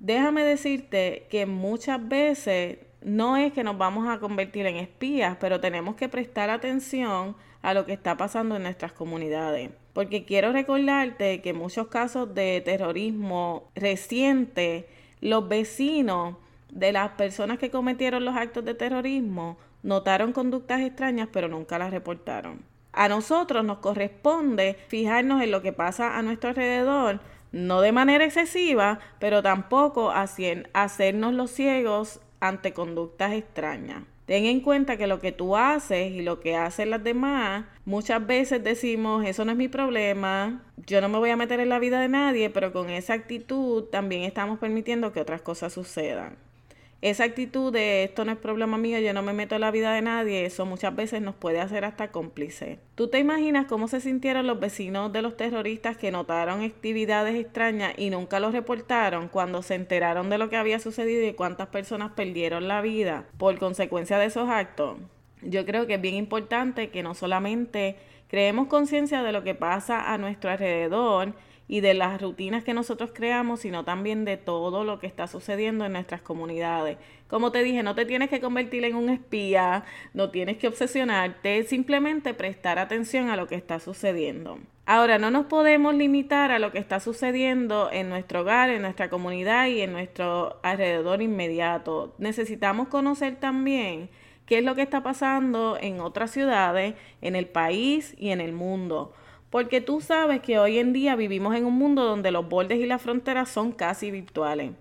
Déjame 0.00 0.42
decirte 0.44 1.28
que 1.30 1.46
muchas 1.46 2.06
veces 2.06 2.78
no 3.00 3.36
es 3.36 3.52
que 3.52 3.62
nos 3.62 3.78
vamos 3.78 4.08
a 4.08 4.18
convertir 4.18 4.66
en 4.66 4.76
espías, 4.76 5.36
pero 5.40 5.60
tenemos 5.60 5.94
que 5.94 6.08
prestar 6.08 6.50
atención 6.50 7.36
a 7.62 7.74
lo 7.74 7.86
que 7.86 7.92
está 7.92 8.16
pasando 8.16 8.56
en 8.56 8.64
nuestras 8.64 8.92
comunidades 8.92 9.70
porque 9.96 10.26
quiero 10.26 10.52
recordarte 10.52 11.40
que 11.40 11.50
en 11.50 11.56
muchos 11.56 11.86
casos 11.86 12.34
de 12.34 12.60
terrorismo 12.62 13.70
reciente, 13.74 14.86
los 15.22 15.48
vecinos 15.48 16.36
de 16.70 16.92
las 16.92 17.12
personas 17.12 17.58
que 17.58 17.70
cometieron 17.70 18.26
los 18.26 18.36
actos 18.36 18.62
de 18.66 18.74
terrorismo 18.74 19.56
notaron 19.82 20.34
conductas 20.34 20.82
extrañas 20.82 21.30
pero 21.32 21.48
nunca 21.48 21.78
las 21.78 21.92
reportaron. 21.92 22.60
A 22.92 23.08
nosotros 23.08 23.64
nos 23.64 23.78
corresponde 23.78 24.76
fijarnos 24.88 25.42
en 25.42 25.50
lo 25.50 25.62
que 25.62 25.72
pasa 25.72 26.18
a 26.18 26.20
nuestro 26.20 26.50
alrededor, 26.50 27.20
no 27.50 27.80
de 27.80 27.92
manera 27.92 28.26
excesiva, 28.26 28.98
pero 29.18 29.42
tampoco 29.42 30.10
hacernos 30.10 31.32
los 31.32 31.50
ciegos 31.50 32.20
ante 32.40 32.74
conductas 32.74 33.32
extrañas. 33.32 34.02
Ten 34.26 34.44
en 34.44 34.60
cuenta 34.60 34.96
que 34.96 35.06
lo 35.06 35.20
que 35.20 35.32
tú 35.32 35.56
haces 35.56 36.10
y 36.12 36.22
lo 36.22 36.40
que 36.40 36.56
hacen 36.56 36.90
las 36.90 37.02
demás, 37.04 37.64
muchas 37.84 38.26
veces 38.26 38.62
decimos, 38.62 39.24
eso 39.24 39.44
no 39.44 39.52
es 39.52 39.58
mi 39.58 39.68
problema, 39.68 40.64
yo 40.86 41.00
no 41.00 41.08
me 41.08 41.18
voy 41.18 41.30
a 41.30 41.36
meter 41.36 41.60
en 41.60 41.68
la 41.68 41.78
vida 41.78 42.00
de 42.00 42.08
nadie, 42.08 42.50
pero 42.50 42.72
con 42.72 42.90
esa 42.90 43.14
actitud 43.14 43.84
también 43.84 44.22
estamos 44.24 44.58
permitiendo 44.58 45.12
que 45.12 45.20
otras 45.20 45.42
cosas 45.42 45.72
sucedan 45.72 46.45
esa 47.02 47.24
actitud 47.24 47.72
de 47.72 48.04
esto 48.04 48.24
no 48.24 48.32
es 48.32 48.38
problema 48.38 48.78
mío, 48.78 48.98
yo 48.98 49.12
no 49.12 49.22
me 49.22 49.34
meto 49.34 49.54
en 49.54 49.60
la 49.60 49.70
vida 49.70 49.92
de 49.92 50.02
nadie, 50.02 50.46
eso 50.46 50.64
muchas 50.64 50.96
veces 50.96 51.20
nos 51.20 51.34
puede 51.34 51.60
hacer 51.60 51.84
hasta 51.84 52.10
cómplice. 52.10 52.78
¿Tú 52.94 53.08
te 53.08 53.18
imaginas 53.18 53.66
cómo 53.66 53.86
se 53.86 54.00
sintieron 54.00 54.46
los 54.46 54.58
vecinos 54.58 55.12
de 55.12 55.20
los 55.20 55.36
terroristas 55.36 55.98
que 55.98 56.10
notaron 56.10 56.62
actividades 56.62 57.34
extrañas 57.34 57.92
y 57.98 58.08
nunca 58.08 58.40
los 58.40 58.52
reportaron 58.52 59.28
cuando 59.28 59.62
se 59.62 59.74
enteraron 59.74 60.30
de 60.30 60.38
lo 60.38 60.48
que 60.48 60.56
había 60.56 60.78
sucedido 60.78 61.26
y 61.26 61.34
cuántas 61.34 61.68
personas 61.68 62.12
perdieron 62.12 62.66
la 62.66 62.80
vida 62.80 63.26
por 63.36 63.58
consecuencia 63.58 64.18
de 64.18 64.26
esos 64.26 64.48
actos? 64.48 64.96
Yo 65.42 65.66
creo 65.66 65.86
que 65.86 65.94
es 65.94 66.00
bien 66.00 66.14
importante 66.14 66.88
que 66.88 67.02
no 67.02 67.14
solamente 67.14 67.96
creemos 68.28 68.68
conciencia 68.68 69.22
de 69.22 69.32
lo 69.32 69.44
que 69.44 69.54
pasa 69.54 70.12
a 70.12 70.18
nuestro 70.18 70.50
alrededor, 70.50 71.34
y 71.68 71.80
de 71.80 71.94
las 71.94 72.20
rutinas 72.20 72.64
que 72.64 72.74
nosotros 72.74 73.10
creamos, 73.12 73.60
sino 73.60 73.84
también 73.84 74.24
de 74.24 74.36
todo 74.36 74.84
lo 74.84 74.98
que 74.98 75.06
está 75.06 75.26
sucediendo 75.26 75.84
en 75.84 75.92
nuestras 75.92 76.22
comunidades. 76.22 76.98
Como 77.28 77.50
te 77.50 77.62
dije, 77.62 77.82
no 77.82 77.94
te 77.94 78.06
tienes 78.06 78.30
que 78.30 78.40
convertir 78.40 78.84
en 78.84 78.94
un 78.94 79.08
espía, 79.08 79.84
no 80.14 80.30
tienes 80.30 80.58
que 80.58 80.68
obsesionarte, 80.68 81.64
simplemente 81.64 82.34
prestar 82.34 82.78
atención 82.78 83.30
a 83.30 83.36
lo 83.36 83.48
que 83.48 83.56
está 83.56 83.80
sucediendo. 83.80 84.58
Ahora, 84.88 85.18
no 85.18 85.32
nos 85.32 85.46
podemos 85.46 85.96
limitar 85.96 86.52
a 86.52 86.60
lo 86.60 86.70
que 86.70 86.78
está 86.78 87.00
sucediendo 87.00 87.90
en 87.90 88.08
nuestro 88.08 88.42
hogar, 88.42 88.70
en 88.70 88.82
nuestra 88.82 89.10
comunidad 89.10 89.66
y 89.66 89.80
en 89.80 89.92
nuestro 89.92 90.60
alrededor 90.62 91.22
inmediato. 91.22 92.14
Necesitamos 92.18 92.86
conocer 92.86 93.34
también 93.34 94.08
qué 94.46 94.58
es 94.58 94.64
lo 94.64 94.76
que 94.76 94.82
está 94.82 95.02
pasando 95.02 95.76
en 95.80 95.98
otras 95.98 96.30
ciudades, 96.30 96.94
en 97.20 97.34
el 97.34 97.46
país 97.46 98.14
y 98.16 98.30
en 98.30 98.40
el 98.40 98.52
mundo 98.52 99.12
porque 99.50 99.80
tú 99.80 100.00
sabes 100.00 100.40
que 100.40 100.58
hoy 100.58 100.78
en 100.78 100.92
día 100.92 101.16
vivimos 101.16 101.54
en 101.54 101.64
un 101.64 101.74
mundo 101.74 102.04
donde 102.04 102.30
los 102.30 102.48
bordes 102.48 102.78
y 102.78 102.86
las 102.86 103.02
fronteras 103.02 103.48
son 103.48 103.72
casi 103.72 104.10
virtuales. 104.10 104.72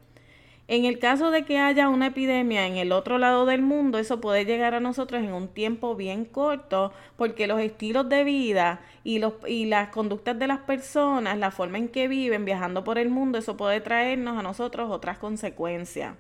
En 0.67 0.86
el 0.86 0.98
caso 0.98 1.29
de 1.29 1.45
que 1.45 1.60
haya 1.60 1.89
una 1.89 2.07
epidemia 2.07 2.65
en 2.65 2.77
el 2.77 2.91
otro 2.91 3.19
lado 3.19 3.45
del 3.45 3.62
mundo, 3.62 4.00
eso 4.00 4.19
puede 4.19 4.45
llegar 4.45 4.74
a 4.74 4.79
nosotros 4.79 5.24
en 5.24 5.31
un 5.31 5.48
tiempo 5.48 5.95
bien 5.95 6.25
corto, 6.25 6.91
porque 7.17 7.45
los 7.45 7.60
estilos 7.60 8.10
de 8.10 8.24
vida 8.24 8.81
y, 9.03 9.19
los, 9.19 9.34
y 9.48 9.65
las 9.65 9.89
conductas 9.89 10.39
de 10.39 10.48
las 10.48 10.60
personas, 10.62 11.38
la 11.38 11.51
forma 11.51 11.77
en 11.77 11.88
que 11.88 12.07
viven 12.07 12.45
viajando 12.45 12.84
por 12.84 12.98
el 12.98 13.10
mundo, 13.10 13.38
eso 13.38 13.55
puede 13.57 13.79
traernos 13.79 14.39
a 14.39 14.41
nosotros 14.41 14.89
otras 14.89 15.19
consecuencias. 15.19 16.15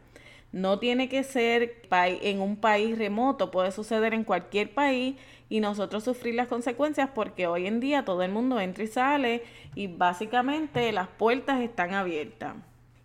No 0.51 0.77
tiene 0.77 1.09
que 1.09 1.23
ser 1.23 1.81
en 1.91 2.39
un 2.39 2.55
país 2.55 2.99
remoto, 2.99 3.49
puede 3.49 3.71
suceder 3.71 4.13
en 4.13 4.23
cualquier 4.23 4.73
país 4.75 5.15
y 5.49 5.59
nosotros 5.59 6.03
sufrir 6.03 6.35
las 6.35 6.47
consecuencias 6.47 7.09
porque 7.13 7.47
hoy 7.47 7.67
en 7.67 7.79
día 7.79 8.05
todo 8.05 8.23
el 8.23 8.31
mundo 8.31 8.59
entra 8.59 8.83
y 8.83 8.87
sale 8.87 9.43
y 9.75 9.87
básicamente 9.87 10.91
las 10.91 11.07
puertas 11.07 11.61
están 11.61 11.93
abiertas. 11.93 12.55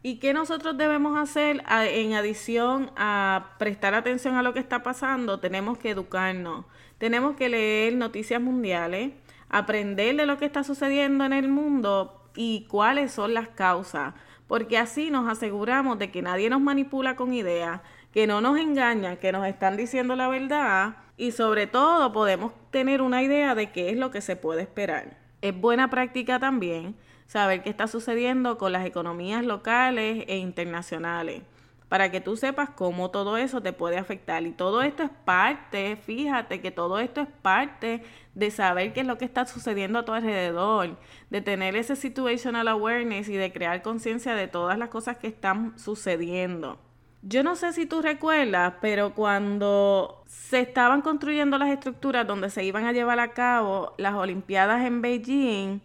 ¿Y 0.03 0.17
qué 0.17 0.33
nosotros 0.33 0.79
debemos 0.79 1.19
hacer 1.19 1.63
en 1.69 2.15
adición 2.15 2.91
a 2.97 3.55
prestar 3.59 3.95
atención 3.95 4.37
a 4.37 4.43
lo 4.43 4.55
que 4.55 4.61
está 4.61 4.83
pasando? 4.83 5.41
Tenemos 5.41 5.77
que 5.77 5.91
educarnos, 5.91 6.65
tenemos 6.97 7.37
que 7.37 7.51
leer 7.51 7.95
noticias 7.97 8.41
mundiales, 8.41 9.13
aprender 9.51 10.17
de 10.17 10.25
lo 10.25 10.39
que 10.39 10.47
está 10.47 10.65
sucediendo 10.65 11.27
en 11.27 11.35
el 11.35 11.49
mundo 11.49 12.23
y 12.35 12.67
cuáles 12.71 13.13
son 13.13 13.35
las 13.35 13.49
causas, 13.49 14.15
porque 14.47 14.79
así 14.79 15.11
nos 15.11 15.29
aseguramos 15.29 15.99
de 15.99 16.11
que 16.11 16.23
nadie 16.23 16.49
nos 16.49 16.63
manipula 16.63 17.15
con 17.15 17.35
ideas, 17.35 17.83
que 18.15 18.27
no 18.27 18.41
nos 18.41 18.59
engañan, 18.59 19.19
que 19.19 19.33
nos 19.33 19.47
están 19.47 19.77
diciendo 19.77 20.17
la 20.17 20.29
verdad 20.29 20.97
y 21.21 21.33
sobre 21.33 21.67
todo 21.67 22.15
podemos 22.15 22.55
tener 22.71 23.03
una 23.03 23.23
idea 23.23 23.55
de 23.55 23.71
qué 23.71 23.91
es 23.91 23.97
lo 23.99 24.11
que 24.11 24.23
se 24.23 24.37
puede 24.37 24.63
esperar. 24.63 25.19
Es 25.43 25.55
buena 25.55 25.91
práctica 25.91 26.39
también 26.39 26.97
saber 27.27 27.63
qué 27.63 27.69
está 27.69 27.89
sucediendo 27.89 28.57
con 28.57 28.73
las 28.73 28.87
economías 28.87 29.45
locales 29.45 30.25
e 30.29 30.39
internacionales 30.39 31.43
para 31.91 32.11
que 32.11 32.23
tú 32.23 32.39
sepas 32.39 32.71
cómo 32.71 33.11
todo 33.11 33.37
eso 33.37 33.61
te 33.61 33.75
puede 33.75 33.99
afectar. 33.99 34.45
Y 34.45 34.53
todo 34.53 34.81
esto 34.81 35.03
es 35.03 35.11
parte, 35.27 35.97
fíjate 35.97 36.63
que 36.63 36.71
todo 36.71 37.01
esto 37.01 37.21
es 37.21 37.29
parte 37.43 38.03
de 38.35 38.51
saber 38.51 38.95
qué 38.95 39.01
es 39.01 39.07
lo 39.07 39.19
que 39.19 39.27
está 39.27 39.45
sucediendo 39.45 39.99
a 39.99 40.05
tu 40.07 40.13
alrededor, 40.13 40.97
de 41.29 41.43
tener 41.43 41.77
ese 41.77 41.97
situational 41.97 42.67
awareness 42.67 43.29
y 43.29 43.35
de 43.35 43.53
crear 43.53 43.83
conciencia 43.83 44.35
de 44.35 44.49
todas 44.49 44.79
las 44.79 44.89
cosas 44.89 45.19
que 45.19 45.27
están 45.27 45.79
sucediendo. 45.79 46.79
Yo 47.23 47.43
no 47.43 47.55
sé 47.55 47.75
si 47.75 47.85
tú 47.85 48.01
recuerdas, 48.01 48.75
pero 48.81 49.15
cuando 49.15 50.25
se 50.27 50.61
estaban 50.61 51.03
construyendo 51.03 51.59
las 51.59 51.69
estructuras 51.69 52.27
donde 52.27 52.49
se 52.49 52.65
iban 52.65 52.87
a 52.87 52.93
llevar 52.93 53.21
a 53.21 53.33
cabo 53.33 53.93
las 53.99 54.15
Olimpiadas 54.15 54.87
en 54.87 55.03
Beijing, 55.03 55.81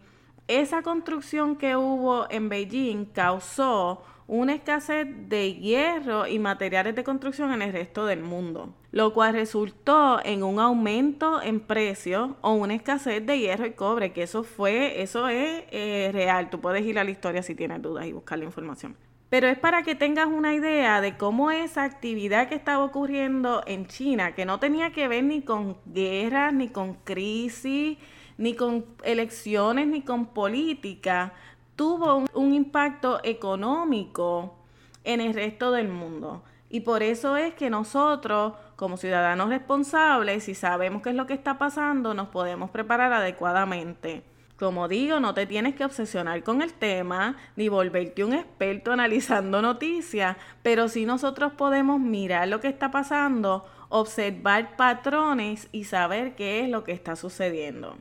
esa 0.48 0.82
construcción 0.82 1.56
que 1.56 1.76
hubo 1.76 2.26
en 2.30 2.48
Beijing 2.48 3.04
causó 3.06 4.02
una 4.26 4.54
escasez 4.54 5.06
de 5.28 5.54
hierro 5.54 6.26
y 6.26 6.38
materiales 6.38 6.96
de 6.96 7.04
construcción 7.04 7.52
en 7.52 7.60
el 7.60 7.72
resto 7.72 8.06
del 8.06 8.22
mundo, 8.22 8.74
lo 8.90 9.12
cual 9.12 9.34
resultó 9.34 10.24
en 10.24 10.42
un 10.42 10.58
aumento 10.58 11.42
en 11.42 11.60
precio 11.60 12.36
o 12.40 12.54
una 12.54 12.74
escasez 12.74 13.24
de 13.26 13.38
hierro 13.38 13.66
y 13.66 13.72
cobre, 13.72 14.12
que 14.12 14.22
eso 14.22 14.42
fue, 14.42 15.02
eso 15.02 15.28
es 15.28 15.64
eh, 15.70 16.10
real. 16.12 16.48
Tú 16.48 16.60
puedes 16.62 16.84
ir 16.84 16.98
a 16.98 17.04
la 17.04 17.10
historia 17.10 17.42
si 17.42 17.54
tienes 17.54 17.82
dudas 17.82 18.06
y 18.06 18.12
buscar 18.12 18.38
la 18.38 18.46
información. 18.46 18.96
Pero 19.28 19.48
es 19.48 19.58
para 19.58 19.82
que 19.82 19.96
tengas 19.96 20.26
una 20.26 20.54
idea 20.54 21.00
de 21.00 21.16
cómo 21.16 21.50
esa 21.50 21.82
actividad 21.82 22.48
que 22.48 22.54
estaba 22.54 22.84
ocurriendo 22.84 23.62
en 23.66 23.86
China, 23.86 24.34
que 24.34 24.44
no 24.44 24.60
tenía 24.60 24.92
que 24.92 25.08
ver 25.08 25.24
ni 25.24 25.42
con 25.42 25.76
guerras, 25.84 26.52
ni 26.52 26.68
con 26.68 26.94
crisis, 26.94 27.98
ni 28.38 28.54
con 28.54 28.84
elecciones, 29.02 29.88
ni 29.88 30.02
con 30.02 30.26
política, 30.26 31.32
tuvo 31.74 32.24
un, 32.34 32.54
impacto 32.54 33.20
económico 33.24 34.54
en 35.02 35.20
el 35.20 35.34
resto 35.34 35.72
del 35.72 35.88
mundo. 35.88 36.44
Y 36.70 36.80
por 36.80 37.02
eso 37.02 37.36
es 37.36 37.54
que 37.54 37.68
nosotros, 37.68 38.54
como 38.76 38.96
ciudadanos 38.96 39.48
responsables, 39.48 40.44
si 40.44 40.54
sabemos 40.54 41.02
qué 41.02 41.10
es 41.10 41.16
lo 41.16 41.26
que 41.26 41.34
está 41.34 41.58
pasando, 41.58 42.14
nos 42.14 42.28
podemos 42.28 42.70
preparar 42.70 43.12
adecuadamente. 43.12 44.22
Como 44.58 44.88
digo, 44.88 45.20
no 45.20 45.34
te 45.34 45.44
tienes 45.44 45.74
que 45.74 45.84
obsesionar 45.84 46.42
con 46.42 46.62
el 46.62 46.72
tema 46.72 47.36
ni 47.56 47.68
volverte 47.68 48.24
un 48.24 48.32
experto 48.32 48.90
analizando 48.90 49.60
noticias, 49.60 50.38
pero 50.62 50.88
sí 50.88 51.04
nosotros 51.04 51.52
podemos 51.52 52.00
mirar 52.00 52.48
lo 52.48 52.58
que 52.60 52.68
está 52.68 52.90
pasando, 52.90 53.66
observar 53.90 54.76
patrones 54.76 55.68
y 55.72 55.84
saber 55.84 56.36
qué 56.36 56.60
es 56.60 56.70
lo 56.70 56.84
que 56.84 56.92
está 56.92 57.16
sucediendo. 57.16 57.98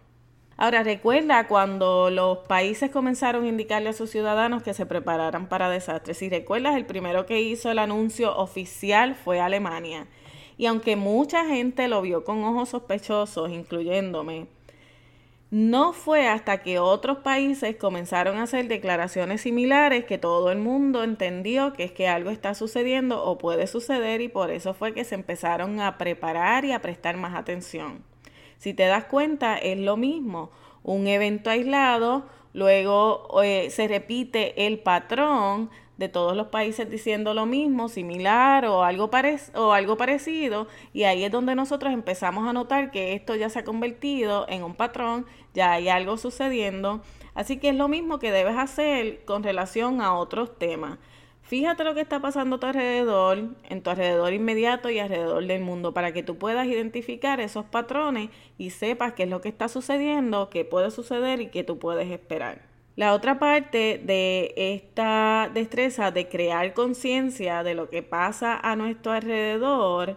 Ahora 0.55 0.83
recuerda 0.83 1.49
cuando 1.49 2.09
los 2.09 2.37
países 2.39 2.89
comenzaron 2.89 3.43
a 3.43 3.49
indicarle 3.49 3.89
a 3.89 3.93
sus 3.93 4.09
ciudadanos 4.09 4.63
que 4.63 4.73
se 4.73 4.85
prepararan 4.85 5.49
para 5.49 5.69
desastres. 5.69 6.17
Si 6.19 6.29
recuerdas, 6.29 6.77
el 6.77 6.85
primero 6.85 7.25
que 7.25 7.41
hizo 7.41 7.69
el 7.69 7.79
anuncio 7.79 8.33
oficial 8.37 9.15
fue 9.15 9.41
Alemania. 9.41 10.07
Y 10.57 10.67
aunque 10.67 10.95
mucha 10.95 11.45
gente 11.45 11.89
lo 11.89 12.01
vio 12.01 12.23
con 12.23 12.45
ojos 12.45 12.69
sospechosos, 12.69 13.51
incluyéndome, 13.51 14.47
no 15.51 15.93
fue 15.93 16.27
hasta 16.27 16.63
que 16.63 16.79
otros 16.79 17.19
países 17.19 17.75
comenzaron 17.75 18.37
a 18.37 18.43
hacer 18.43 18.67
declaraciones 18.67 19.41
similares 19.41 20.03
que 20.05 20.17
todo 20.17 20.51
el 20.51 20.57
mundo 20.57 21.03
entendió 21.03 21.73
que 21.73 21.83
es 21.83 21.91
que 21.91 22.07
algo 22.07 22.31
está 22.31 22.55
sucediendo 22.55 23.23
o 23.23 23.37
puede 23.37 23.67
suceder 23.67 24.21
y 24.21 24.27
por 24.27 24.49
eso 24.49 24.73
fue 24.73 24.93
que 24.93 25.03
se 25.03 25.15
empezaron 25.15 25.79
a 25.79 25.97
preparar 25.97 26.65
y 26.65 26.71
a 26.71 26.81
prestar 26.81 27.17
más 27.17 27.35
atención. 27.35 28.03
Si 28.57 28.73
te 28.73 28.83
das 28.83 29.05
cuenta, 29.05 29.57
es 29.57 29.77
lo 29.77 29.97
mismo. 29.97 30.49
Un 30.81 31.07
evento 31.07 31.49
aislado, 31.49 32.25
luego 32.53 33.41
eh, 33.43 33.69
se 33.69 33.87
repite 33.87 34.65
el 34.65 34.79
patrón 34.79 35.69
de 35.97 36.09
todos 36.09 36.35
los 36.35 36.47
países 36.47 36.89
diciendo 36.89 37.33
lo 37.33 37.45
mismo, 37.45 37.89
similar 37.89 38.65
o 38.65 38.83
algo, 38.83 39.09
o 39.55 39.71
algo 39.71 39.97
parecido, 39.97 40.67
y 40.93 41.03
ahí 41.03 41.23
es 41.23 41.31
donde 41.31 41.55
nosotros 41.55 41.93
empezamos 41.93 42.47
a 42.47 42.53
notar 42.53 42.91
que 42.91 43.13
esto 43.13 43.35
ya 43.35 43.49
se 43.49 43.59
ha 43.59 43.63
convertido 43.63 44.45
en 44.49 44.63
un 44.63 44.75
patrón, 44.75 45.25
ya 45.53 45.73
hay 45.73 45.89
algo 45.89 46.17
sucediendo, 46.17 47.01
así 47.33 47.57
que 47.57 47.69
es 47.69 47.75
lo 47.75 47.87
mismo 47.87 48.19
que 48.19 48.31
debes 48.31 48.57
hacer 48.57 49.23
con 49.25 49.43
relación 49.43 50.01
a 50.01 50.13
otros 50.13 50.57
temas. 50.57 50.99
Fíjate 51.41 51.83
lo 51.83 51.93
que 51.93 52.01
está 52.01 52.19
pasando 52.19 52.55
a 52.55 52.59
tu 52.59 52.65
alrededor, 52.65 53.49
en 53.69 53.83
tu 53.83 53.91
alrededor 53.91 54.33
inmediato 54.33 54.89
y 54.89 54.97
alrededor 54.97 55.45
del 55.45 55.61
mundo, 55.61 55.93
para 55.93 56.11
que 56.11 56.23
tú 56.23 56.39
puedas 56.39 56.65
identificar 56.65 57.39
esos 57.39 57.65
patrones 57.65 58.31
y 58.57 58.71
sepas 58.71 59.13
qué 59.13 59.23
es 59.23 59.29
lo 59.29 59.41
que 59.41 59.49
está 59.49 59.67
sucediendo, 59.67 60.49
qué 60.49 60.65
puede 60.65 60.89
suceder 60.89 61.41
y 61.41 61.49
qué 61.49 61.63
tú 61.63 61.77
puedes 61.77 62.09
esperar. 62.09 62.74
La 62.95 63.13
otra 63.13 63.39
parte 63.39 64.01
de 64.01 64.53
esta 64.55 65.51
destreza 65.53 66.11
de 66.11 66.29
crear 66.29 66.73
conciencia 66.73 67.61
de 67.61 67.73
lo 67.73 67.89
que 67.89 68.03
pasa 68.03 68.57
a 68.57 68.77
nuestro 68.77 69.11
alrededor 69.11 70.15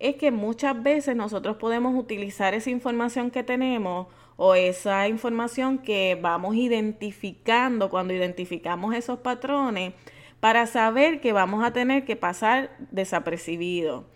es 0.00 0.16
que 0.16 0.32
muchas 0.32 0.82
veces 0.82 1.14
nosotros 1.14 1.58
podemos 1.58 1.94
utilizar 1.94 2.54
esa 2.54 2.70
información 2.70 3.30
que 3.30 3.44
tenemos 3.44 4.08
o 4.36 4.56
esa 4.56 5.06
información 5.06 5.78
que 5.78 6.18
vamos 6.20 6.56
identificando 6.56 7.88
cuando 7.88 8.12
identificamos 8.12 8.96
esos 8.96 9.20
patrones 9.20 9.94
para 10.40 10.66
saber 10.66 11.20
que 11.20 11.32
vamos 11.32 11.64
a 11.64 11.72
tener 11.72 12.04
que 12.04 12.16
pasar 12.16 12.76
desapercibido. 12.90 14.06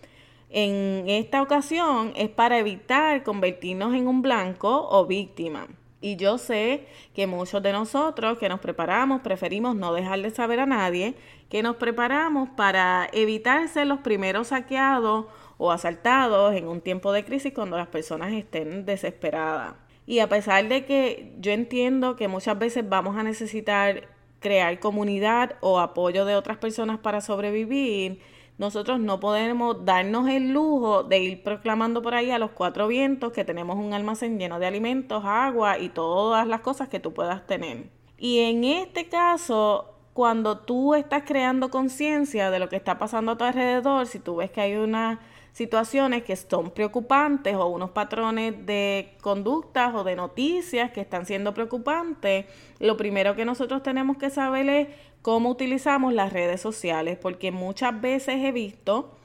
En 0.51 1.09
esta 1.09 1.41
ocasión 1.41 2.13
es 2.17 2.31
para 2.31 2.59
evitar 2.59 3.23
convertirnos 3.23 3.95
en 3.95 4.09
un 4.09 4.23
blanco 4.23 4.89
o 4.91 5.07
víctima. 5.07 5.69
Y 6.01 6.17
yo 6.17 6.39
sé 6.39 6.87
que 7.15 7.27
muchos 7.27 7.63
de 7.63 7.73
nosotros 7.73 8.39
que 8.39 8.49
nos 8.49 8.61
preparamos 8.61 9.23
preferimos 9.23 9.75
no 9.75 9.95
dejarle 9.95 10.31
saber 10.31 10.61
a 10.61 10.67
nadie 10.67 11.15
que 11.49 11.63
nos 11.63 11.77
preparamos 11.77 12.51
para 12.51 13.09
evitar 13.13 13.67
ser 13.69 13.87
los 13.87 14.01
primeros 14.01 14.49
saqueados 14.49 15.27
o 15.59 15.73
asaltados 15.73 16.55
en 16.55 16.69
un 16.69 16.81
tiempo 16.81 17.13
de 17.13 17.25
crisis 17.25 17.53
cuando 17.55 17.77
las 17.77 17.89
personas 17.89 18.33
estén 18.33 18.85
desesperadas. 18.85 19.75
Y 20.07 20.19
a 20.21 20.29
pesar 20.29 20.69
de 20.69 20.85
que 20.85 21.35
yo 21.41 21.53
entiendo 21.53 22.15
que 22.15 22.29
muchas 22.29 22.59
veces 22.59 22.89
vamos 22.89 23.17
a 23.17 23.23
necesitar 23.23 24.09
crear 24.41 24.79
comunidad 24.79 25.57
o 25.61 25.81
apoyo 25.81 26.25
de 26.25 26.37
otras 26.37 26.59
personas 26.59 26.99
para 26.99 27.21
sobrevivir, 27.21 28.21
nosotros 28.59 29.01
no 29.01 29.21
podemos 29.21 29.85
darnos 29.85 30.29
el 30.29 30.53
lujo 30.53 31.03
de 31.03 31.19
ir 31.19 31.43
proclamando 31.43 32.01
por 32.01 32.15
ahí 32.15 32.31
a 32.31 32.39
los 32.39 32.53
cuatro 32.53 32.89
vientos 32.89 33.33
que 33.33 33.45
tenemos 33.45 33.77
un 33.77 33.93
almacén 33.93 34.39
lleno 34.39 34.59
de 34.59 34.67
alimentos, 34.67 35.25
agua 35.27 35.79
y 35.79 35.91
todas 35.91 36.47
las 36.47 36.61
cosas 36.61 36.89
que 36.89 37.01
tú 37.01 37.13
puedas 37.13 37.47
tener. 37.47 37.91
Y 38.19 38.39
en 38.39 38.65
este 38.65 39.09
caso, 39.09 39.95
cuando 40.15 40.59
tú 40.61 40.95
estás 40.95 41.25
creando 41.27 41.71
conciencia 41.71 42.51
de 42.51 42.59
lo 42.59 42.71
que 42.71 42.77
está 42.77 42.97
pasando 42.97 43.33
a 43.33 43.37
tu 43.37 43.45
alrededor, 43.45 44.07
si 44.07 44.19
tú 44.19 44.37
ves 44.37 44.51
que 44.51 44.63
hay 44.63 44.77
unas 44.77 45.19
situaciones 45.57 46.23
que 46.23 46.37
son 46.37 46.71
preocupantes 46.71 47.55
o 47.55 47.67
unos 47.69 47.89
patrones 47.93 48.67
de 48.67 49.15
conductas 49.23 49.95
o 49.95 50.05
de 50.05 50.15
noticias 50.15 50.91
que 50.91 51.01
están 51.01 51.25
siendo 51.25 51.55
preocupantes, 51.55 52.45
lo 52.79 52.99
primero 52.99 53.35
que 53.35 53.47
nosotros 53.47 53.83
tenemos 53.83 54.19
que 54.19 54.29
saber 54.29 54.69
es 54.69 54.89
cómo 55.23 55.49
utilizamos 55.49 56.13
las 56.13 56.35
redes 56.35 56.61
sociales, 56.61 57.17
porque 57.17 57.53
muchas 57.53 57.99
veces 57.99 58.35
he 58.45 58.53
visto 58.53 59.17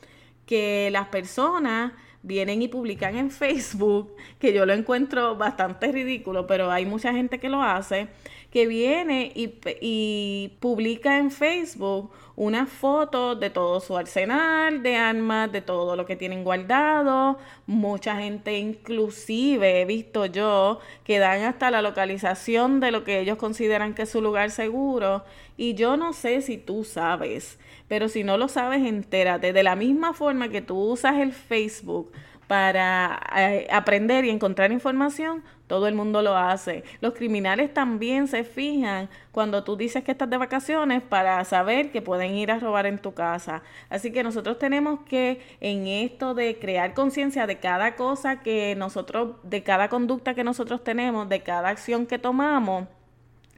que 0.45 0.87
las 0.89 1.09
personas 1.09 1.91
vienen 2.23 2.61
y 2.61 2.67
publican 2.67 3.15
en 3.15 3.31
Facebook, 3.31 4.15
que 4.39 4.53
yo 4.53 4.65
lo 4.65 4.73
encuentro 4.73 5.35
bastante 5.35 5.91
ridículo, 5.91 6.47
pero 6.47 6.71
hay 6.71 6.85
mucha 6.85 7.13
gente 7.13 7.39
que 7.39 7.49
lo 7.49 7.61
hace, 7.61 8.07
que 8.51 8.67
viene 8.67 9.31
y, 9.33 9.55
y 9.81 10.57
publica 10.59 11.17
en 11.17 11.31
Facebook 11.31 12.11
una 12.35 12.65
foto 12.65 13.35
de 13.35 13.49
todo 13.49 13.79
su 13.81 13.97
arsenal 13.97 14.81
de 14.81 14.95
armas, 14.95 15.51
de 15.51 15.61
todo 15.61 15.95
lo 15.95 16.05
que 16.05 16.15
tienen 16.15 16.43
guardado. 16.43 17.37
Mucha 17.67 18.15
gente 18.17 18.57
inclusive 18.57 19.81
he 19.81 19.85
visto 19.85 20.25
yo 20.25 20.79
que 21.03 21.19
dan 21.19 21.43
hasta 21.43 21.69
la 21.69 21.81
localización 21.81 22.79
de 22.79 22.91
lo 22.91 23.03
que 23.03 23.19
ellos 23.19 23.37
consideran 23.37 23.93
que 23.93 24.03
es 24.03 24.09
su 24.09 24.21
lugar 24.21 24.49
seguro. 24.49 25.23
Y 25.55 25.75
yo 25.75 25.97
no 25.97 26.13
sé 26.13 26.41
si 26.41 26.57
tú 26.57 26.83
sabes, 26.83 27.59
pero 27.91 28.07
si 28.07 28.23
no 28.23 28.37
lo 28.37 28.47
sabes, 28.47 28.87
entérate. 28.87 29.51
De 29.51 29.63
la 29.63 29.75
misma 29.75 30.13
forma 30.13 30.47
que 30.47 30.61
tú 30.61 30.77
usas 30.77 31.17
el 31.17 31.33
Facebook 31.33 32.09
para 32.47 33.19
eh, 33.35 33.67
aprender 33.69 34.23
y 34.23 34.29
encontrar 34.29 34.71
información, 34.71 35.43
todo 35.67 35.89
el 35.89 35.93
mundo 35.93 36.21
lo 36.21 36.37
hace. 36.37 36.85
Los 37.01 37.15
criminales 37.15 37.73
también 37.73 38.29
se 38.29 38.45
fijan 38.45 39.09
cuando 39.33 39.65
tú 39.65 39.75
dices 39.75 40.05
que 40.05 40.13
estás 40.13 40.29
de 40.29 40.37
vacaciones 40.37 41.03
para 41.03 41.43
saber 41.43 41.91
que 41.91 42.01
pueden 42.01 42.33
ir 42.35 42.49
a 42.51 42.59
robar 42.59 42.85
en 42.85 42.97
tu 42.97 43.13
casa. 43.13 43.61
Así 43.89 44.13
que 44.13 44.23
nosotros 44.23 44.57
tenemos 44.57 45.01
que 45.01 45.41
en 45.59 45.85
esto 45.87 46.33
de 46.33 46.59
crear 46.59 46.93
conciencia 46.93 47.45
de 47.45 47.59
cada 47.59 47.97
cosa 47.97 48.39
que 48.39 48.73
nosotros, 48.77 49.35
de 49.43 49.63
cada 49.63 49.89
conducta 49.89 50.33
que 50.33 50.45
nosotros 50.45 50.81
tenemos, 50.81 51.27
de 51.27 51.41
cada 51.41 51.67
acción 51.67 52.05
que 52.05 52.19
tomamos, 52.19 52.87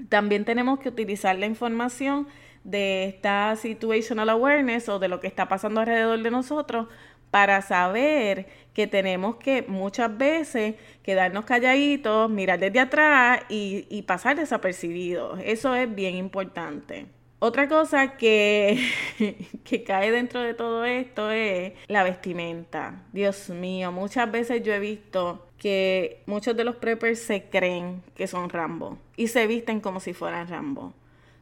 también 0.09 0.43
tenemos 0.43 0.79
que 0.79 0.89
utilizar 0.89 1.37
la 1.37 1.45
información 1.45 2.27
de 2.63 3.05
esta 3.05 3.55
situational 3.55 4.29
awareness 4.29 4.89
o 4.89 4.99
de 4.99 5.07
lo 5.07 5.19
que 5.19 5.27
está 5.27 5.47
pasando 5.47 5.81
alrededor 5.81 6.21
de 6.21 6.31
nosotros 6.31 6.87
para 7.33 7.63
saber 7.63 8.45
que 8.75 8.85
tenemos 8.85 9.37
que 9.37 9.63
muchas 9.63 10.15
veces 10.17 10.75
quedarnos 11.01 11.45
calladitos, 11.45 12.29
mirar 12.29 12.59
desde 12.59 12.79
atrás 12.79 13.41
y, 13.49 14.03
pasar 14.03 14.35
desapercibidos. 14.35 15.39
Eso 15.43 15.73
es 15.73 15.93
bien 15.93 16.13
importante. 16.13 17.07
Otra 17.39 17.67
cosa 17.67 18.17
que, 18.17 18.79
que, 19.63 19.83
cae 19.83 20.11
dentro 20.11 20.41
de 20.41 20.53
todo 20.53 20.85
esto 20.85 21.31
es 21.31 21.73
la 21.87 22.03
vestimenta. 22.03 23.01
Dios 23.11 23.49
mío, 23.49 23.91
muchas 23.91 24.31
veces 24.31 24.61
yo 24.61 24.71
he 24.71 24.79
visto 24.79 25.47
que 25.57 26.21
muchos 26.27 26.55
de 26.55 26.65
los 26.65 26.75
preppers 26.75 27.19
se 27.19 27.45
creen 27.45 28.03
que 28.15 28.27
son 28.27 28.49
Rambo 28.49 28.99
y 29.17 29.27
se 29.27 29.47
visten 29.47 29.81
como 29.81 29.99
si 29.99 30.13
fueran 30.13 30.47
Rambo. 30.47 30.93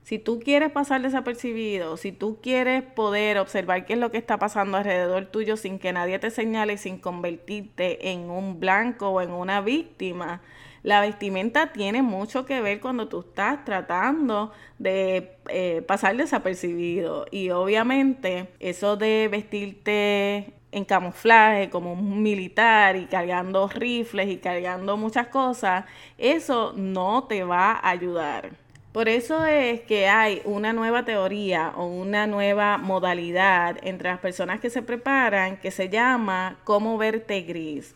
Si 0.04 0.18
tú 0.20 0.40
quieres 0.40 0.72
pasar 0.72 1.02
desapercibido, 1.02 1.96
si 1.96 2.12
tú 2.12 2.40
quieres 2.42 2.84
poder 2.84 3.38
observar 3.38 3.86
qué 3.86 3.94
es 3.94 4.00
lo 4.00 4.12
que 4.12 4.18
está 4.18 4.40
pasando 4.40 4.78
alrededor 4.78 5.26
tuyo 5.28 5.58
sin 5.58 5.78
que 5.80 5.94
nadie 5.94 6.18
te 6.20 6.32
señale, 6.32 6.78
sin 6.78 6.98
convertirte 6.98 8.12
en 8.12 8.30
un 8.32 8.60
blanco 8.60 9.10
o 9.10 9.22
en 9.22 9.32
una 9.32 9.62
víctima, 9.62 10.42
la 10.84 11.02
vestimenta 11.02 11.72
tiene 11.72 12.02
mucho 12.02 12.46
que 12.46 12.62
ver 12.62 12.80
cuando 12.82 13.08
tú 13.08 13.20
estás 13.20 13.64
tratando 13.64 14.52
de 14.80 15.38
eh, 15.50 15.84
pasar 15.88 16.18
desapercibido. 16.18 17.28
Y 17.32 17.52
obviamente 17.52 18.50
eso 18.60 18.98
de 18.98 19.28
vestirte 19.32 20.54
en 20.72 20.86
camuflaje 20.86 21.70
como 21.70 21.94
un 21.94 22.24
militar 22.24 22.96
y 22.96 23.06
cargando 23.06 23.68
rifles 23.68 24.30
y 24.30 24.38
cargando 24.38 24.98
muchas 24.98 25.28
cosas, 25.28 25.86
eso 26.18 26.74
no 26.76 27.26
te 27.26 27.44
va 27.44 27.74
a 27.74 27.90
ayudar. 27.90 28.61
Por 28.91 29.08
eso 29.08 29.45
es 29.45 29.82
que 29.82 30.10
hay 30.10 30.41
una 30.43 30.73
nueva 30.73 31.06
teoría 31.06 31.71
o 31.77 31.86
una 31.86 32.27
nueva 32.27 32.77
modalidad 32.77 33.77
entre 33.84 34.10
las 34.10 34.19
personas 34.19 34.60
que 34.60 34.69
se 34.69 34.82
preparan 34.82 35.58
que 35.58 35.71
se 35.71 35.88
llama 35.88 36.60
cómo 36.65 36.97
verte 36.97 37.41
gris, 37.43 37.95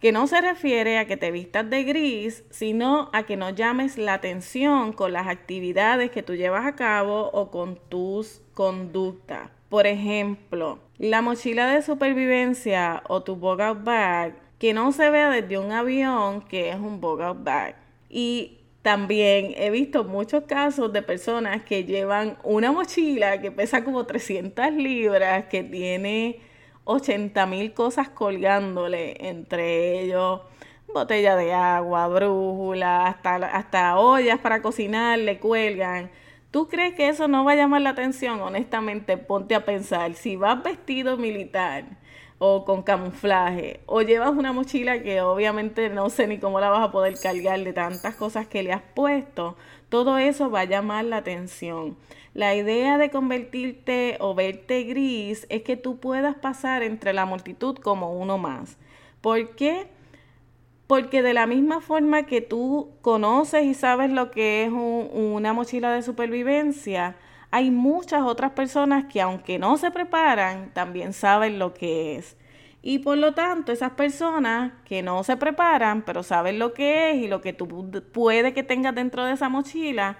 que 0.00 0.12
no 0.12 0.28
se 0.28 0.40
refiere 0.40 0.98
a 0.98 1.08
que 1.08 1.16
te 1.16 1.32
vistas 1.32 1.68
de 1.68 1.82
gris, 1.82 2.44
sino 2.50 3.10
a 3.12 3.24
que 3.24 3.36
no 3.36 3.50
llames 3.50 3.98
la 3.98 4.14
atención 4.14 4.92
con 4.92 5.12
las 5.12 5.26
actividades 5.26 6.12
que 6.12 6.22
tú 6.22 6.36
llevas 6.36 6.64
a 6.64 6.76
cabo 6.76 7.30
o 7.32 7.50
con 7.50 7.76
tus 7.88 8.40
conductas. 8.54 9.50
Por 9.68 9.88
ejemplo, 9.88 10.78
la 10.98 11.22
mochila 11.22 11.66
de 11.66 11.82
supervivencia 11.82 13.02
o 13.08 13.24
tu 13.24 13.34
bug 13.34 13.60
out 13.60 13.82
bag, 13.82 14.36
que 14.60 14.72
no 14.72 14.92
se 14.92 15.10
vea 15.10 15.28
desde 15.28 15.58
un 15.58 15.72
avión 15.72 16.40
que 16.42 16.70
es 16.70 16.76
un 16.76 17.00
bug 17.00 17.20
out 17.20 17.42
bag. 17.42 17.74
Y 18.08 18.57
también 18.88 19.52
he 19.58 19.68
visto 19.68 20.04
muchos 20.04 20.44
casos 20.44 20.90
de 20.94 21.02
personas 21.02 21.62
que 21.62 21.84
llevan 21.84 22.38
una 22.42 22.72
mochila 22.72 23.38
que 23.38 23.52
pesa 23.52 23.84
como 23.84 24.06
300 24.06 24.72
libras, 24.72 25.44
que 25.50 25.62
tiene 25.62 26.40
80 26.84 27.44
mil 27.44 27.74
cosas 27.74 28.08
colgándole, 28.08 29.28
entre 29.28 30.00
ellos 30.00 30.40
botella 30.94 31.36
de 31.36 31.52
agua, 31.52 32.08
brújula, 32.08 33.08
hasta, 33.08 33.34
hasta 33.34 33.98
ollas 33.98 34.38
para 34.38 34.62
cocinar 34.62 35.18
le 35.18 35.38
cuelgan. 35.38 36.10
¿Tú 36.50 36.66
crees 36.66 36.94
que 36.94 37.10
eso 37.10 37.28
no 37.28 37.44
va 37.44 37.52
a 37.52 37.56
llamar 37.56 37.82
la 37.82 37.90
atención? 37.90 38.40
Honestamente, 38.40 39.18
ponte 39.18 39.54
a 39.54 39.66
pensar, 39.66 40.14
si 40.14 40.36
vas 40.36 40.62
vestido 40.62 41.18
militar, 41.18 41.84
o 42.38 42.64
con 42.64 42.82
camuflaje, 42.82 43.80
o 43.86 44.02
llevas 44.02 44.30
una 44.30 44.52
mochila 44.52 45.02
que 45.02 45.20
obviamente 45.20 45.88
no 45.88 46.08
sé 46.08 46.26
ni 46.28 46.38
cómo 46.38 46.60
la 46.60 46.70
vas 46.70 46.88
a 46.88 46.92
poder 46.92 47.18
cargar 47.20 47.62
de 47.64 47.72
tantas 47.72 48.14
cosas 48.14 48.46
que 48.46 48.62
le 48.62 48.72
has 48.72 48.82
puesto, 48.94 49.56
todo 49.88 50.18
eso 50.18 50.50
va 50.50 50.60
a 50.60 50.64
llamar 50.64 51.04
la 51.04 51.16
atención. 51.18 51.96
La 52.34 52.54
idea 52.54 52.98
de 52.98 53.10
convertirte 53.10 54.16
o 54.20 54.34
verte 54.34 54.84
gris 54.84 55.46
es 55.48 55.62
que 55.62 55.76
tú 55.76 55.98
puedas 55.98 56.36
pasar 56.36 56.84
entre 56.84 57.12
la 57.12 57.26
multitud 57.26 57.76
como 57.76 58.12
uno 58.12 58.38
más. 58.38 58.76
¿Por 59.20 59.56
qué? 59.56 59.88
Porque 60.86 61.22
de 61.22 61.34
la 61.34 61.46
misma 61.46 61.80
forma 61.80 62.26
que 62.26 62.40
tú 62.40 62.90
conoces 63.02 63.64
y 63.64 63.74
sabes 63.74 64.10
lo 64.10 64.30
que 64.30 64.64
es 64.64 64.70
una 64.70 65.52
mochila 65.52 65.92
de 65.92 66.02
supervivencia, 66.02 67.16
hay 67.50 67.70
muchas 67.70 68.22
otras 68.22 68.52
personas 68.52 69.04
que 69.06 69.20
aunque 69.20 69.58
no 69.58 69.76
se 69.78 69.90
preparan, 69.90 70.70
también 70.74 71.12
saben 71.12 71.58
lo 71.58 71.74
que 71.74 72.16
es. 72.16 72.36
Y 72.82 73.00
por 73.00 73.18
lo 73.18 73.34
tanto, 73.34 73.72
esas 73.72 73.92
personas 73.92 74.72
que 74.84 75.02
no 75.02 75.24
se 75.24 75.36
preparan, 75.36 76.02
pero 76.02 76.22
saben 76.22 76.58
lo 76.58 76.74
que 76.74 77.10
es 77.10 77.16
y 77.16 77.28
lo 77.28 77.40
que 77.40 77.52
tú 77.52 77.90
puede 78.12 78.54
que 78.54 78.62
tengas 78.62 78.94
dentro 78.94 79.24
de 79.24 79.32
esa 79.32 79.48
mochila, 79.48 80.18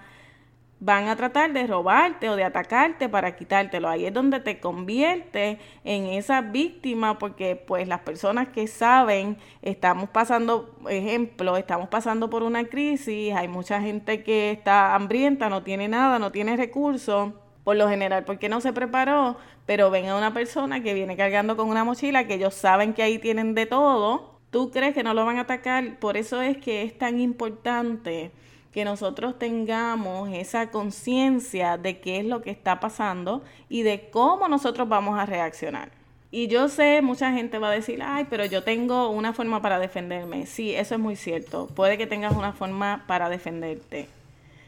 van 0.79 1.09
a 1.09 1.15
tratar 1.15 1.51
de 1.51 1.67
robarte 1.67 2.29
o 2.29 2.35
de 2.35 2.43
atacarte 2.43 3.09
para 3.09 3.35
quitártelo. 3.35 3.89
Ahí 3.89 4.05
es 4.05 4.13
donde 4.13 4.39
te 4.39 4.59
conviertes 4.59 5.57
en 5.83 6.05
esa 6.05 6.41
víctima 6.41 7.19
porque 7.19 7.55
pues 7.55 7.87
las 7.87 8.01
personas 8.01 8.47
que 8.49 8.67
saben, 8.67 9.37
estamos 9.61 10.09
pasando, 10.09 10.75
ejemplo, 10.89 11.57
estamos 11.57 11.89
pasando 11.89 12.29
por 12.29 12.43
una 12.43 12.65
crisis, 12.65 13.33
hay 13.35 13.47
mucha 13.47 13.81
gente 13.81 14.23
que 14.23 14.51
está 14.51 14.95
hambrienta, 14.95 15.49
no 15.49 15.63
tiene 15.63 15.87
nada, 15.89 16.17
no 16.17 16.31
tiene 16.31 16.55
recursos, 16.55 17.33
por 17.63 17.75
lo 17.75 17.89
general 17.89 18.23
porque 18.23 18.47
no 18.47 18.61
se 18.61 18.71
preparó, 18.71 19.37
pero 19.65 19.91
ven 19.91 20.07
a 20.07 20.15
una 20.17 20.33
persona 20.33 20.81
que 20.81 20.93
viene 20.93 21.17
cargando 21.17 21.57
con 21.57 21.67
una 21.69 21.83
mochila 21.83 22.25
que 22.25 22.35
ellos 22.35 22.53
saben 22.53 22.93
que 22.93 23.03
ahí 23.03 23.19
tienen 23.19 23.53
de 23.53 23.65
todo, 23.65 24.39
tú 24.49 24.71
crees 24.71 24.93
que 24.93 25.03
no 25.03 25.13
lo 25.13 25.25
van 25.25 25.37
a 25.37 25.41
atacar, 25.41 25.99
por 25.99 26.15
eso 26.15 26.41
es 26.41 26.57
que 26.57 26.83
es 26.83 26.97
tan 26.97 27.19
importante 27.19 28.31
que 28.71 28.85
nosotros 28.85 29.39
tengamos 29.39 30.29
esa 30.31 30.69
conciencia 30.69 31.77
de 31.77 31.99
qué 31.99 32.19
es 32.19 32.25
lo 32.25 32.41
que 32.41 32.51
está 32.51 32.79
pasando 32.79 33.43
y 33.67 33.81
de 33.81 34.09
cómo 34.11 34.47
nosotros 34.47 34.87
vamos 34.87 35.17
a 35.19 35.25
reaccionar. 35.25 35.91
Y 36.31 36.47
yo 36.47 36.69
sé, 36.69 37.01
mucha 37.01 37.31
gente 37.31 37.57
va 37.57 37.69
a 37.69 37.73
decir, 37.73 38.01
ay, 38.03 38.27
pero 38.29 38.45
yo 38.45 38.63
tengo 38.63 39.09
una 39.09 39.33
forma 39.33 39.61
para 39.63 39.79
defenderme. 39.79 40.45
Sí, 40.45 40.75
eso 40.75 40.93
es 40.93 41.01
muy 41.01 41.15
cierto. 41.15 41.67
Puede 41.67 41.97
que 41.97 42.05
tengas 42.05 42.35
una 42.35 42.53
forma 42.53 43.03
para 43.07 43.29
defenderte. 43.29 44.07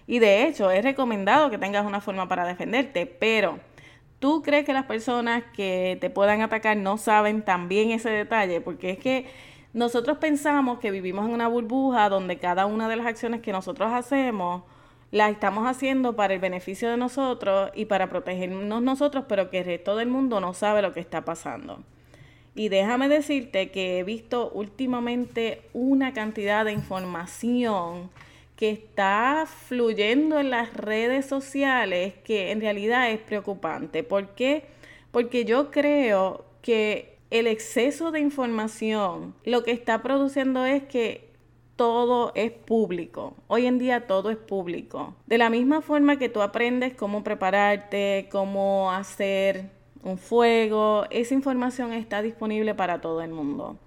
Y 0.08 0.18
de 0.18 0.48
hecho, 0.48 0.72
es 0.72 0.84
recomendado 0.84 1.52
que 1.52 1.60
tengas 1.60 1.86
una 1.86 2.02
forma 2.02 2.28
para 2.28 2.46
defenderte, 2.46 3.06
pero 3.06 3.60
¿tú 4.20 4.42
crees 4.42 4.66
que 4.66 4.74
las 4.74 4.86
personas 4.86 5.44
que 5.56 5.98
te 6.02 6.10
puedan 6.10 6.42
atacar 6.42 6.78
no 6.78 6.98
saben 6.98 7.44
también 7.44 7.92
ese 7.92 8.10
detalle? 8.10 8.60
Porque 8.60 8.92
es 8.92 8.98
que 8.98 9.28
nosotros 9.74 10.18
pensamos 10.18 10.80
que 10.80 10.92
vivimos 10.92 11.26
en 11.26 11.34
una 11.34 11.48
burbuja 11.48 12.10
donde 12.10 12.38
cada 12.38 12.66
una 12.66 12.90
de 12.90 12.98
las 12.98 13.06
acciones 13.06 13.42
que 13.42 13.52
nosotros 13.52 13.92
hacemos 13.94 14.64
la 15.12 15.30
estamos 15.30 15.68
haciendo 15.68 16.16
para 16.16 16.34
el 16.34 16.40
beneficio 16.40 16.90
de 16.90 16.98
nosotros 16.98 17.72
y 17.76 17.86
para 17.86 18.10
protegernos 18.10 18.82
nosotros, 18.82 19.26
pero 19.28 19.50
que 19.50 19.60
el 19.60 19.66
resto 19.66 19.96
del 19.96 20.08
mundo 20.08 20.40
no 20.40 20.54
sabe 20.54 20.82
lo 20.82 20.94
que 20.94 21.02
está 21.02 21.26
pasando. 21.26 21.84
Y 22.56 22.70
déjame 22.70 23.08
decirte 23.08 23.72
que 23.72 24.00
he 24.00 24.04
visto 24.04 24.50
últimamente 24.54 25.62
una 25.74 26.14
cantidad 26.14 26.66
de 26.66 26.74
información 26.74 28.10
que 28.56 28.72
está 28.72 29.46
fluyendo 29.48 30.40
en 30.40 30.50
las 30.50 30.74
redes 30.74 31.26
sociales 31.26 32.14
que 32.24 32.52
en 32.52 32.62
realidad 32.62 33.10
es 33.10 33.20
preocupante. 33.20 34.04
¿Por 34.04 34.30
qué? 34.36 34.66
Porque 35.12 35.46
yo 35.46 35.72
creo 35.72 36.46
que 36.62 37.11
el 37.32 37.48
exceso 37.48 38.12
de 38.12 38.20
información 38.20 39.34
lo 39.46 39.63
que 39.63 39.72
está 39.72 40.04
produciendo 40.04 40.65
es 40.65 40.84
que 40.84 41.32
todo 41.78 42.34
es 42.36 42.52
público. 42.52 43.36
Hoy 43.48 43.65
en 43.65 43.80
día 43.80 44.06
todo 44.06 44.30
es 44.30 44.38
público. 44.38 45.15
De 45.26 45.38
la 45.38 45.50
misma 45.50 45.82
forma 45.82 46.20
que 46.20 46.30
tú 46.30 46.41
aprendes 46.41 46.94
cómo 46.94 47.24
prepararte, 47.24 48.28
cómo 48.32 48.91
hacer 48.91 49.72
un 50.04 50.17
fuego, 50.17 51.06
esa 51.10 51.34
información 51.34 51.94
está 51.94 52.22
disponible 52.22 52.76
para 52.76 53.02
todo 53.02 53.22
el 53.22 53.32
mundo. 53.32 53.78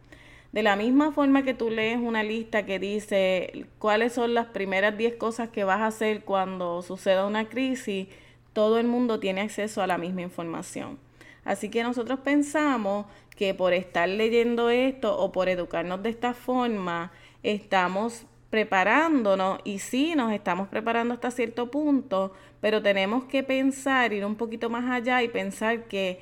De 0.53 0.63
la 0.63 0.75
misma 0.75 1.13
forma 1.13 1.43
que 1.43 1.53
tú 1.53 1.69
lees 1.69 1.99
una 1.99 2.23
lista 2.23 2.65
que 2.65 2.79
dice 2.79 3.67
cuáles 3.79 4.15
son 4.15 4.35
las 4.35 4.47
primeras 4.47 4.97
10 4.97 5.17
cosas 5.17 5.51
que 5.51 5.65
vas 5.65 5.81
a 5.81 5.89
hacer 5.89 6.25
cuando 6.25 6.81
suceda 6.81 7.27
una 7.27 7.49
crisis, 7.49 8.09
todo 8.53 8.79
el 8.79 8.87
mundo 8.87 9.21
tiene 9.21 9.43
acceso 9.43 9.83
a 9.83 9.87
la 9.87 9.99
misma 9.99 10.23
información. 10.23 10.99
Así 11.45 11.69
que 11.69 11.83
nosotros 11.83 12.21
pensamos 12.21 13.07
que 13.37 13.55
por 13.55 13.73
estar 13.73 14.09
leyendo 14.09 14.71
esto 14.71 15.19
o 15.19 15.33
por 15.33 15.49
educarnos 15.49 16.03
de 16.03 16.11
esta 16.11 16.35
forma, 16.35 17.13
estamos 17.43 18.27
preparándonos 18.51 19.59
y 19.65 19.81
sí 19.81 20.15
nos 20.15 20.33
estamos 20.33 20.69
preparando 20.69 21.15
hasta 21.15 21.33
cierto 21.33 21.71
punto, 21.71 22.33
pero 22.61 22.83
tenemos 22.83 23.25
que 23.25 23.43
pensar, 23.43 24.13
ir 24.13 24.25
un 24.25 24.37
poquito 24.37 24.71
más 24.71 24.89
allá 24.91 25.23
y 25.23 25.29
pensar 25.29 25.85
que 25.85 26.21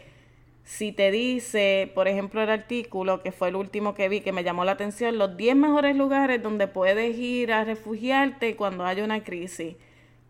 si 0.64 0.92
te 0.92 1.10
dice, 1.10 1.90
por 1.94 2.08
ejemplo, 2.08 2.42
el 2.42 2.48
artículo 2.48 3.22
que 3.22 3.32
fue 3.32 3.48
el 3.48 3.56
último 3.56 3.94
que 3.94 4.08
vi 4.08 4.20
que 4.20 4.32
me 4.32 4.44
llamó 4.44 4.64
la 4.64 4.72
atención, 4.72 5.18
los 5.18 5.36
10 5.36 5.56
mejores 5.56 5.96
lugares 5.96 6.42
donde 6.42 6.68
puedes 6.68 7.18
ir 7.18 7.52
a 7.52 7.64
refugiarte 7.64 8.56
cuando 8.56 8.86
haya 8.86 9.04
una 9.04 9.22
crisis. 9.22 9.76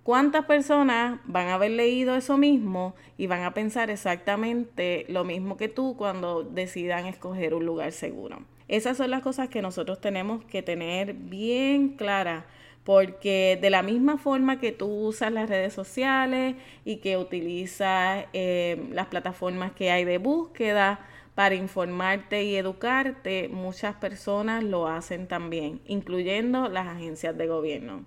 ¿Cuántas 0.03 0.47
personas 0.47 1.21
van 1.27 1.47
a 1.47 1.55
haber 1.55 1.71
leído 1.71 2.17
eso 2.17 2.37
mismo 2.37 2.97
y 3.17 3.29
van 3.29 3.45
a 3.45 3.55
pensar 3.55 3.89
exactamente 3.89 5.07
lo 5.09 5.23
mismo 5.23 5.57
que 5.57 5.69
tú 5.69 5.97
cuando 5.97 6.43
decidan 6.43 7.07
escoger 7.07 7.55
un 7.55 7.65
lugar 7.65 7.93
seguro? 7.93 8.41
Esas 8.67 8.97
son 8.97 9.11
las 9.13 9.23
cosas 9.23 9.49
que 9.49 9.63
nosotros 9.63 10.01
tenemos 10.01 10.45
que 10.45 10.61
tener 10.61 11.15
bien 11.15 11.91
claras 11.91 12.45
porque 12.83 13.57
de 13.63 13.71
la 13.71 13.85
misma 13.85 14.19
forma 14.19 14.59
que 14.59 14.73
tú 14.73 14.87
usas 14.87 15.31
las 15.31 15.49
redes 15.49 15.73
sociales 15.73 16.57
y 16.85 16.97
que 16.97 17.17
utilizas 17.17 18.27
eh, 18.33 18.89
las 18.91 19.07
plataformas 19.07 19.71
que 19.71 19.93
hay 19.93 20.05
de 20.05 20.19
búsqueda 20.19 20.99
para 21.37 21.55
informarte 21.55 22.43
y 22.43 22.57
educarte, 22.57 23.49
muchas 23.49 23.95
personas 23.95 24.65
lo 24.65 24.89
hacen 24.89 25.29
también, 25.29 25.81
incluyendo 25.87 26.69
las 26.69 26.89
agencias 26.89 27.39
de 27.39 27.47
gobierno. 27.47 28.05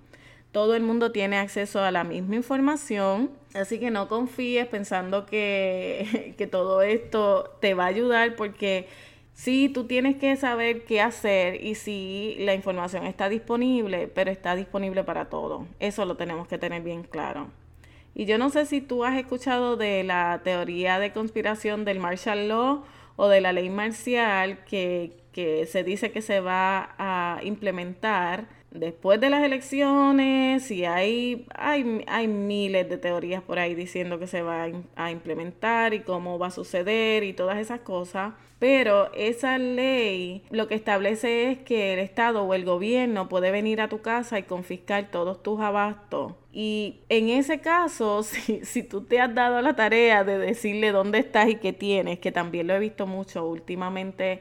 Todo 0.55 0.73
el 0.73 0.83
mundo 0.83 1.11
tiene 1.11 1.35
acceso 1.35 1.81
a 1.81 1.91
la 1.91 2.05
misma 2.05 2.37
información, 2.37 3.29
así 3.53 3.77
que 3.77 3.91
no 3.91 4.07
confíes 4.07 4.65
pensando 4.67 5.25
que, 5.25 6.33
que 6.37 6.47
todo 6.47 6.81
esto 6.81 7.57
te 7.59 7.73
va 7.73 7.83
a 7.83 7.87
ayudar 7.87 8.37
porque 8.37 8.87
Sí, 9.33 9.67
tú 9.67 9.83
tienes 9.83 10.15
que 10.15 10.33
saber 10.37 10.85
qué 10.85 11.01
hacer 11.01 11.61
y 11.61 11.75
si 11.75 12.37
la 12.39 12.53
información 12.53 13.05
está 13.05 13.27
disponible, 13.27 14.07
pero 14.07 14.31
está 14.31 14.55
disponible 14.55 15.03
para 15.03 15.25
todo. 15.25 15.67
Eso 15.81 16.05
lo 16.05 16.15
tenemos 16.15 16.47
que 16.47 16.57
tener 16.57 16.83
bien 16.83 17.03
claro. 17.03 17.49
Y 18.13 18.23
yo 18.23 18.37
no 18.37 18.49
sé 18.49 18.65
si 18.65 18.79
tú 18.79 19.03
has 19.03 19.17
escuchado 19.17 19.75
de 19.75 20.05
la 20.05 20.39
teoría 20.45 20.99
de 20.99 21.11
conspiración 21.11 21.83
del 21.83 21.99
martial 21.99 22.47
law 22.47 22.85
o 23.17 23.27
de 23.27 23.41
la 23.41 23.51
ley 23.51 23.69
marcial 23.69 24.63
que, 24.63 25.11
que 25.33 25.65
se 25.65 25.83
dice 25.83 26.13
que 26.13 26.21
se 26.21 26.39
va 26.39 26.95
a 26.97 27.41
implementar 27.43 28.47
después 28.79 29.19
de 29.19 29.29
las 29.29 29.43
elecciones 29.43 30.69
y 30.71 30.85
hay, 30.85 31.45
hay, 31.55 32.03
hay, 32.07 32.27
miles 32.27 32.89
de 32.89 32.97
teorías 32.97 33.41
por 33.41 33.59
ahí 33.59 33.75
diciendo 33.75 34.19
que 34.19 34.27
se 34.27 34.41
va 34.41 34.67
a 34.95 35.11
implementar 35.11 35.93
y 35.93 36.01
cómo 36.01 36.39
va 36.39 36.47
a 36.47 36.51
suceder 36.51 37.23
y 37.23 37.33
todas 37.33 37.57
esas 37.57 37.81
cosas. 37.81 38.33
Pero 38.59 39.11
esa 39.13 39.57
ley 39.57 40.43
lo 40.49 40.67
que 40.67 40.75
establece 40.75 41.51
es 41.51 41.59
que 41.59 41.93
el 41.93 41.99
Estado 41.99 42.43
o 42.43 42.53
el 42.53 42.63
gobierno 42.63 43.27
puede 43.27 43.51
venir 43.51 43.81
a 43.81 43.89
tu 43.89 44.01
casa 44.01 44.39
y 44.39 44.43
confiscar 44.43 45.11
todos 45.11 45.43
tus 45.43 45.59
abastos. 45.59 46.33
Y 46.53 47.01
en 47.09 47.29
ese 47.29 47.59
caso, 47.59 48.23
si, 48.23 48.63
si 48.63 48.83
tú 48.83 49.01
te 49.01 49.19
has 49.19 49.33
dado 49.35 49.61
la 49.61 49.75
tarea 49.75 50.23
de 50.23 50.37
decirle 50.37 50.91
dónde 50.91 51.19
estás 51.19 51.49
y 51.49 51.55
qué 51.55 51.73
tienes, 51.73 52.19
que 52.19 52.31
también 52.31 52.67
lo 52.67 52.75
he 52.75 52.79
visto 52.79 53.07
mucho 53.07 53.45
últimamente, 53.45 54.39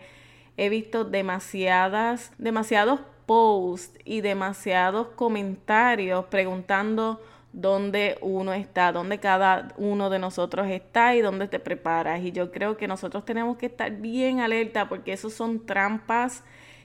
he 0.57 0.69
visto 0.69 1.05
demasiadas, 1.05 2.33
demasiados 2.39 3.01
posts 3.27 3.99
y 4.05 4.21
demasiados 4.21 5.09
comentarios 5.09 6.25
preguntando 6.27 7.21
dónde 7.53 8.19
uno 8.21 8.53
está, 8.53 8.93
dónde 8.93 9.19
cada 9.21 9.69
uno 9.77 10.11
de 10.11 10.19
nosotros 10.19 10.67
está 10.69 11.15
y 11.15 11.21
dónde 11.21 11.49
te 11.49 11.61
preparas. 11.61 12.21
Y 12.23 12.33
yo 12.33 12.51
creo 12.51 12.77
que 12.77 12.89
nosotros 12.89 13.25
tenemos 13.25 13.57
que 13.57 13.67
estar 13.67 13.91
bien 13.93 14.41
alerta 14.41 14.89
porque 14.89 15.13
esos 15.13 15.33
son 15.33 15.65
trampas 15.65 16.43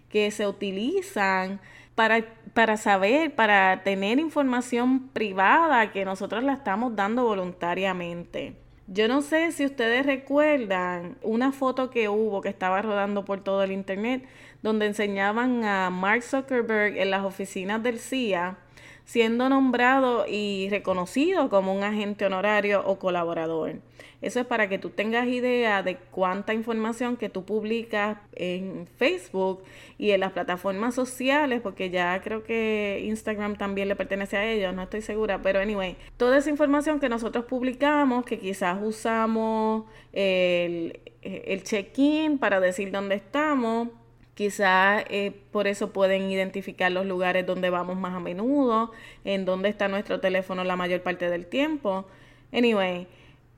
que 0.09 0.31
se 0.31 0.47
utilizan 0.47 1.59
para, 1.95 2.23
para 2.53 2.77
saber, 2.77 3.35
para 3.35 3.83
tener 3.83 4.19
información 4.19 5.09
privada 5.09 5.91
que 5.91 6.05
nosotros 6.05 6.43
la 6.43 6.53
estamos 6.53 6.95
dando 6.95 7.23
voluntariamente. 7.23 8.68
Yo 8.91 9.07
no 9.07 9.21
sé 9.21 9.51
si 9.51 9.65
ustedes 9.65 10.03
recuerdan 10.03 11.15
una 11.21 11.51
foto 11.51 11.91
que 11.91 12.09
hubo 12.09 12.41
que 12.41 12.49
estaba 12.49 12.81
rodando 12.81 13.23
por 13.23 13.43
todo 13.43 13.61
el 13.61 13.71
internet 13.71 14.27
donde 14.63 14.87
enseñaban 14.87 15.63
a 15.63 15.91
Mark 15.91 16.23
Zuckerberg 16.23 16.97
en 16.97 17.11
las 17.11 17.23
oficinas 17.23 17.83
del 17.83 17.99
CIA 17.99 18.57
siendo 19.09 19.49
nombrado 19.49 20.27
y 20.27 20.67
reconocido 20.69 21.49
como 21.49 21.73
un 21.73 21.81
agente 21.81 22.27
honorario 22.27 22.83
o 22.85 22.99
colaborador. 22.99 23.77
Eso 24.21 24.39
es 24.39 24.45
para 24.45 24.69
que 24.69 24.77
tú 24.77 24.91
tengas 24.91 25.27
idea 25.27 25.81
de 25.81 25.95
cuánta 25.95 26.53
información 26.53 27.17
que 27.17 27.27
tú 27.27 27.43
publicas 27.43 28.19
en 28.35 28.87
Facebook 28.97 29.63
y 29.97 30.11
en 30.11 30.19
las 30.19 30.33
plataformas 30.33 30.93
sociales, 30.93 31.59
porque 31.59 31.89
ya 31.89 32.21
creo 32.21 32.43
que 32.43 33.01
Instagram 33.05 33.55
también 33.55 33.87
le 33.87 33.95
pertenece 33.95 34.37
a 34.37 34.45
ellos, 34.45 34.75
no 34.75 34.83
estoy 34.83 35.01
segura, 35.01 35.41
pero 35.41 35.59
anyway, 35.59 35.97
toda 36.17 36.37
esa 36.37 36.51
información 36.51 36.99
que 36.99 37.09
nosotros 37.09 37.45
publicamos, 37.45 38.25
que 38.25 38.37
quizás 38.37 38.77
usamos 38.79 39.85
el, 40.13 40.99
el 41.23 41.63
check-in 41.63 42.37
para 42.37 42.59
decir 42.59 42.91
dónde 42.91 43.15
estamos, 43.15 43.87
Quizás 44.39 45.03
eh, 45.09 45.33
por 45.51 45.67
eso 45.67 45.91
pueden 45.91 46.31
identificar 46.31 46.89
los 46.93 47.05
lugares 47.05 47.45
donde 47.45 47.69
vamos 47.69 47.97
más 47.97 48.15
a 48.15 48.21
menudo, 48.21 48.93
en 49.25 49.43
dónde 49.43 49.67
está 49.67 49.89
nuestro 49.89 50.21
teléfono 50.21 50.63
la 50.63 50.77
mayor 50.77 51.03
parte 51.03 51.29
del 51.29 51.45
tiempo. 51.45 52.05
Anyway, 52.53 53.05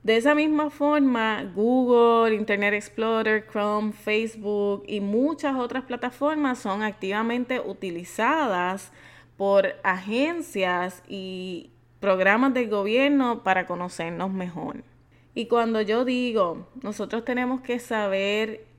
de 0.02 0.16
esa 0.16 0.34
misma 0.34 0.70
forma, 0.70 1.44
Google, 1.54 2.34
Internet 2.34 2.74
Explorer, 2.74 3.46
Chrome, 3.46 3.92
Facebook 3.92 4.82
y 4.88 5.00
muchas 5.00 5.54
otras 5.54 5.84
plataformas 5.84 6.58
son 6.58 6.82
activamente 6.82 7.60
utilizadas 7.60 8.90
por 9.36 9.76
agencias 9.84 11.04
y 11.06 11.70
programas 12.00 12.54
del 12.54 12.68
gobierno 12.68 13.44
para 13.44 13.68
conocernos 13.68 14.32
mejor. 14.32 14.82
Y 15.32 15.46
cuando 15.46 15.80
yo 15.80 16.04
digo, 16.04 16.66
nosotros 16.82 17.24
tenemos 17.24 17.60
que 17.60 17.78
saber 17.78 18.71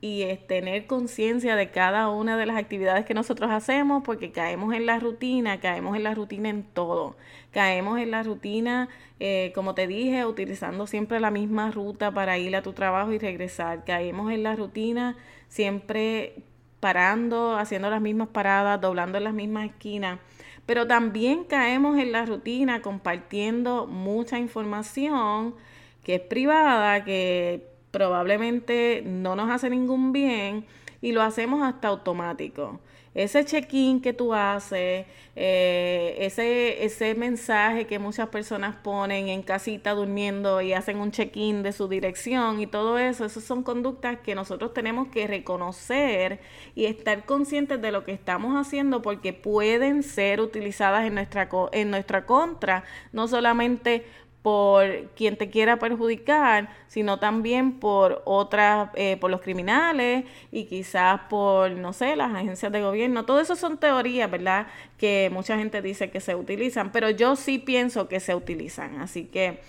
y 0.00 0.22
es 0.22 0.46
tener 0.46 0.86
conciencia 0.86 1.56
de 1.56 1.70
cada 1.70 2.08
una 2.10 2.36
de 2.36 2.46
las 2.46 2.56
actividades 2.56 3.06
que 3.06 3.14
nosotros 3.14 3.50
hacemos 3.50 4.02
porque 4.04 4.30
caemos 4.30 4.74
en 4.74 4.86
la 4.86 4.98
rutina, 4.98 5.58
caemos 5.60 5.96
en 5.96 6.04
la 6.04 6.14
rutina 6.14 6.48
en 6.50 6.64
todo. 6.64 7.16
Caemos 7.52 7.98
en 7.98 8.10
la 8.10 8.22
rutina, 8.22 8.88
eh, 9.20 9.52
como 9.54 9.74
te 9.74 9.86
dije, 9.86 10.26
utilizando 10.26 10.86
siempre 10.86 11.20
la 11.20 11.30
misma 11.30 11.70
ruta 11.70 12.12
para 12.12 12.36
ir 12.38 12.54
a 12.56 12.62
tu 12.62 12.72
trabajo 12.74 13.12
y 13.12 13.18
regresar. 13.18 13.84
Caemos 13.84 14.30
en 14.32 14.42
la 14.42 14.54
rutina 14.54 15.16
siempre 15.48 16.34
parando, 16.80 17.56
haciendo 17.56 17.88
las 17.90 18.02
mismas 18.02 18.28
paradas, 18.28 18.80
doblando 18.80 19.18
en 19.18 19.24
las 19.24 19.34
mismas 19.34 19.66
esquinas. 19.66 20.20
pero 20.66 20.86
también 20.86 21.44
caemos 21.44 21.96
en 21.98 22.12
la 22.12 22.26
rutina 22.26 22.82
compartiendo 22.82 23.86
mucha 23.86 24.38
información 24.38 25.54
que 26.02 26.16
es 26.16 26.20
privada, 26.20 27.04
que 27.04 27.75
probablemente 27.90 29.02
no 29.04 29.36
nos 29.36 29.50
hace 29.50 29.70
ningún 29.70 30.12
bien 30.12 30.66
y 31.00 31.12
lo 31.12 31.22
hacemos 31.22 31.62
hasta 31.62 31.88
automático. 31.88 32.80
Ese 33.16 33.46
check-in 33.46 34.02
que 34.02 34.12
tú 34.12 34.34
haces, 34.34 35.06
eh, 35.36 36.16
ese, 36.18 36.84
ese 36.84 37.14
mensaje 37.14 37.86
que 37.86 37.98
muchas 37.98 38.28
personas 38.28 38.76
ponen 38.76 39.28
en 39.28 39.42
casita 39.42 39.92
durmiendo 39.92 40.60
y 40.60 40.74
hacen 40.74 40.98
un 40.98 41.12
check-in 41.12 41.62
de 41.62 41.72
su 41.72 41.88
dirección 41.88 42.60
y 42.60 42.66
todo 42.66 42.98
eso, 42.98 43.24
esas 43.24 43.42
son 43.42 43.62
conductas 43.62 44.18
que 44.18 44.34
nosotros 44.34 44.74
tenemos 44.74 45.08
que 45.08 45.26
reconocer 45.26 46.40
y 46.74 46.84
estar 46.84 47.24
conscientes 47.24 47.80
de 47.80 47.90
lo 47.90 48.04
que 48.04 48.12
estamos 48.12 48.54
haciendo 48.54 49.00
porque 49.00 49.32
pueden 49.32 50.02
ser 50.02 50.42
utilizadas 50.42 51.06
en 51.06 51.14
nuestra, 51.14 51.48
en 51.72 51.90
nuestra 51.90 52.26
contra, 52.26 52.84
no 53.12 53.28
solamente 53.28 54.04
por 54.46 55.08
quien 55.16 55.36
te 55.36 55.50
quiera 55.50 55.80
perjudicar, 55.80 56.68
sino 56.86 57.18
también 57.18 57.80
por 57.80 58.22
otras, 58.24 58.90
eh, 58.94 59.16
por 59.16 59.28
los 59.28 59.40
criminales 59.40 60.24
y 60.52 60.66
quizás 60.66 61.22
por, 61.28 61.72
no 61.72 61.92
sé, 61.92 62.14
las 62.14 62.32
agencias 62.32 62.70
de 62.70 62.80
gobierno. 62.80 63.24
Todo 63.24 63.40
eso 63.40 63.56
son 63.56 63.76
teorías, 63.76 64.30
¿verdad? 64.30 64.68
Que 64.98 65.30
mucha 65.32 65.58
gente 65.58 65.82
dice 65.82 66.10
que 66.10 66.20
se 66.20 66.36
utilizan, 66.36 66.92
pero 66.92 67.10
yo 67.10 67.34
sí 67.34 67.58
pienso 67.58 68.06
que 68.06 68.20
se 68.20 68.36
utilizan. 68.36 69.00
Así 69.00 69.24
que 69.24 69.62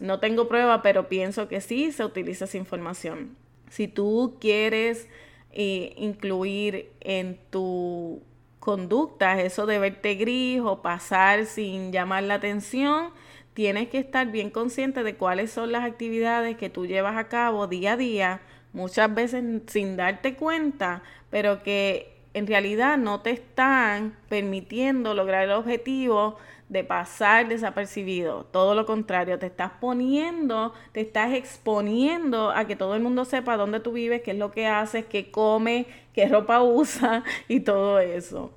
no 0.00 0.18
tengo 0.18 0.48
prueba, 0.48 0.80
pero 0.80 1.10
pienso 1.10 1.46
que 1.46 1.60
sí 1.60 1.92
se 1.92 2.02
utiliza 2.02 2.46
esa 2.46 2.56
información. 2.56 3.36
Si 3.68 3.86
tú 3.86 4.38
quieres 4.40 5.08
eh, 5.50 5.92
incluir 5.98 6.90
en 7.00 7.38
tu 7.50 8.22
conducta 8.60 9.42
eso 9.42 9.66
de 9.66 9.78
verte 9.78 10.14
gris 10.14 10.62
o 10.64 10.80
pasar 10.80 11.44
sin 11.44 11.92
llamar 11.92 12.22
la 12.22 12.36
atención, 12.36 13.10
tienes 13.54 13.88
que 13.88 13.98
estar 13.98 14.30
bien 14.30 14.50
consciente 14.50 15.02
de 15.02 15.16
cuáles 15.16 15.50
son 15.50 15.72
las 15.72 15.84
actividades 15.84 16.56
que 16.56 16.70
tú 16.70 16.86
llevas 16.86 17.16
a 17.16 17.28
cabo 17.28 17.66
día 17.66 17.92
a 17.92 17.96
día, 17.96 18.40
muchas 18.72 19.14
veces 19.14 19.44
sin 19.66 19.96
darte 19.96 20.34
cuenta, 20.34 21.02
pero 21.30 21.62
que 21.62 22.12
en 22.34 22.46
realidad 22.46 22.96
no 22.96 23.20
te 23.20 23.30
están 23.30 24.16
permitiendo 24.28 25.14
lograr 25.14 25.44
el 25.44 25.52
objetivo 25.52 26.38
de 26.72 26.84
pasar 26.84 27.48
desapercibido. 27.48 28.44
Todo 28.44 28.74
lo 28.74 28.86
contrario, 28.86 29.38
te 29.38 29.46
estás 29.46 29.72
poniendo, 29.78 30.72
te 30.92 31.02
estás 31.02 31.34
exponiendo 31.34 32.50
a 32.50 32.66
que 32.66 32.76
todo 32.76 32.94
el 32.94 33.02
mundo 33.02 33.26
sepa 33.26 33.58
dónde 33.58 33.80
tú 33.80 33.92
vives, 33.92 34.22
qué 34.22 34.30
es 34.30 34.38
lo 34.38 34.52
que 34.52 34.66
haces, 34.66 35.04
qué 35.04 35.30
comes, 35.30 35.86
qué 36.14 36.26
ropa 36.26 36.62
usas 36.62 37.24
y 37.48 37.60
todo 37.60 37.98
eso. 38.00 38.50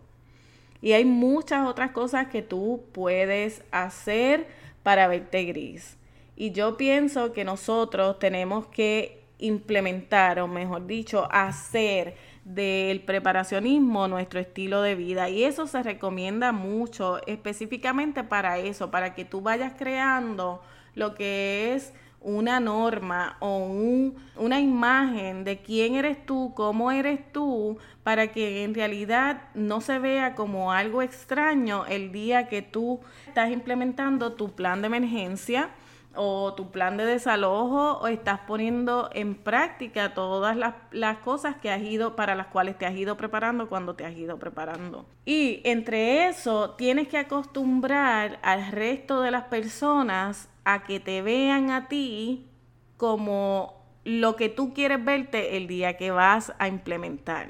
Y 0.81 0.93
hay 0.93 1.03
muchas 1.03 1.67
otras 1.67 1.91
cosas 1.91 2.27
que 2.27 2.41
tú 2.41 2.83
puedes 2.93 3.63
hacer 3.71 4.47
para 4.85 5.07
verte 5.07 5.43
gris. 5.45 5.97
Y 6.35 6.51
yo 6.51 6.77
pienso 6.77 7.33
que 7.33 7.43
nosotros 7.43 8.19
tenemos 8.19 8.67
que 8.67 9.25
implementar, 9.39 10.39
o 10.39 10.47
mejor 10.47 10.85
dicho, 10.85 11.27
hacer 11.31 12.15
del 12.43 13.01
preparacionismo 13.01 14.07
nuestro 14.07 14.39
estilo 14.39 14.83
de 14.83 14.93
vida. 14.93 15.27
Y 15.27 15.43
eso 15.43 15.65
se 15.65 15.81
recomienda 15.81 16.51
mucho 16.51 17.19
específicamente 17.25 18.23
para 18.23 18.59
eso, 18.59 18.91
para 18.91 19.15
que 19.15 19.25
tú 19.25 19.41
vayas 19.41 19.73
creando 19.75 20.61
lo 20.93 21.15
que 21.15 21.73
es 21.73 21.91
una 22.25 22.59
norma 22.59 23.37
o 23.39 23.69
una 24.35 24.59
imagen 24.59 25.43
de 25.43 25.59
quién 25.59 25.93
eres 25.93 26.25
tú, 26.25 26.53
cómo 26.55 26.91
eres 26.91 27.19
tú, 27.31 27.77
para 28.03 28.31
que 28.31 28.63
en 28.63 28.73
realidad 28.73 29.43
no 29.53 29.79
se 29.79 29.99
vea 29.99 30.33
como 30.33 30.71
algo 30.71 31.03
extraño 31.03 31.85
el 31.85 32.11
día 32.11 32.49
que 32.49 32.63
tú 32.63 32.99
estás 33.27 33.51
implementando 33.51 34.33
tu 34.33 34.51
plan 34.53 34.81
de 34.81 34.87
emergencia 34.87 35.69
o 36.15 36.53
tu 36.55 36.71
plan 36.71 36.97
de 36.97 37.05
desalojo 37.05 37.99
o 37.99 38.07
estás 38.07 38.39
poniendo 38.47 39.09
en 39.13 39.35
práctica 39.35 40.15
todas 40.15 40.57
las, 40.57 40.73
las, 40.91 41.17
cosas 41.19 41.57
que 41.57 41.69
has 41.69 41.81
ido 41.81 42.15
para 42.15 42.33
las 42.33 42.47
cuales 42.47 42.75
te 42.77 42.87
has 42.87 42.95
ido 42.95 43.17
preparando 43.17 43.69
cuando 43.69 43.93
te 43.95 44.03
has 44.03 44.15
ido 44.15 44.39
preparando. 44.39 45.05
Y 45.25 45.61
entre 45.63 46.27
eso 46.27 46.71
tienes 46.71 47.07
que 47.07 47.19
acostumbrar 47.19 48.39
al 48.41 48.71
resto 48.71 49.21
de 49.21 49.29
las 49.29 49.43
personas 49.43 50.49
a 50.65 50.83
que 50.83 50.99
te 50.99 51.21
vean 51.21 51.71
a 51.71 51.87
ti 51.87 52.47
como 52.97 53.85
lo 54.03 54.35
que 54.35 54.49
tú 54.49 54.73
quieres 54.73 55.03
verte 55.03 55.57
el 55.57 55.67
día 55.67 55.97
que 55.97 56.11
vas 56.11 56.53
a 56.59 56.67
implementar. 56.67 57.49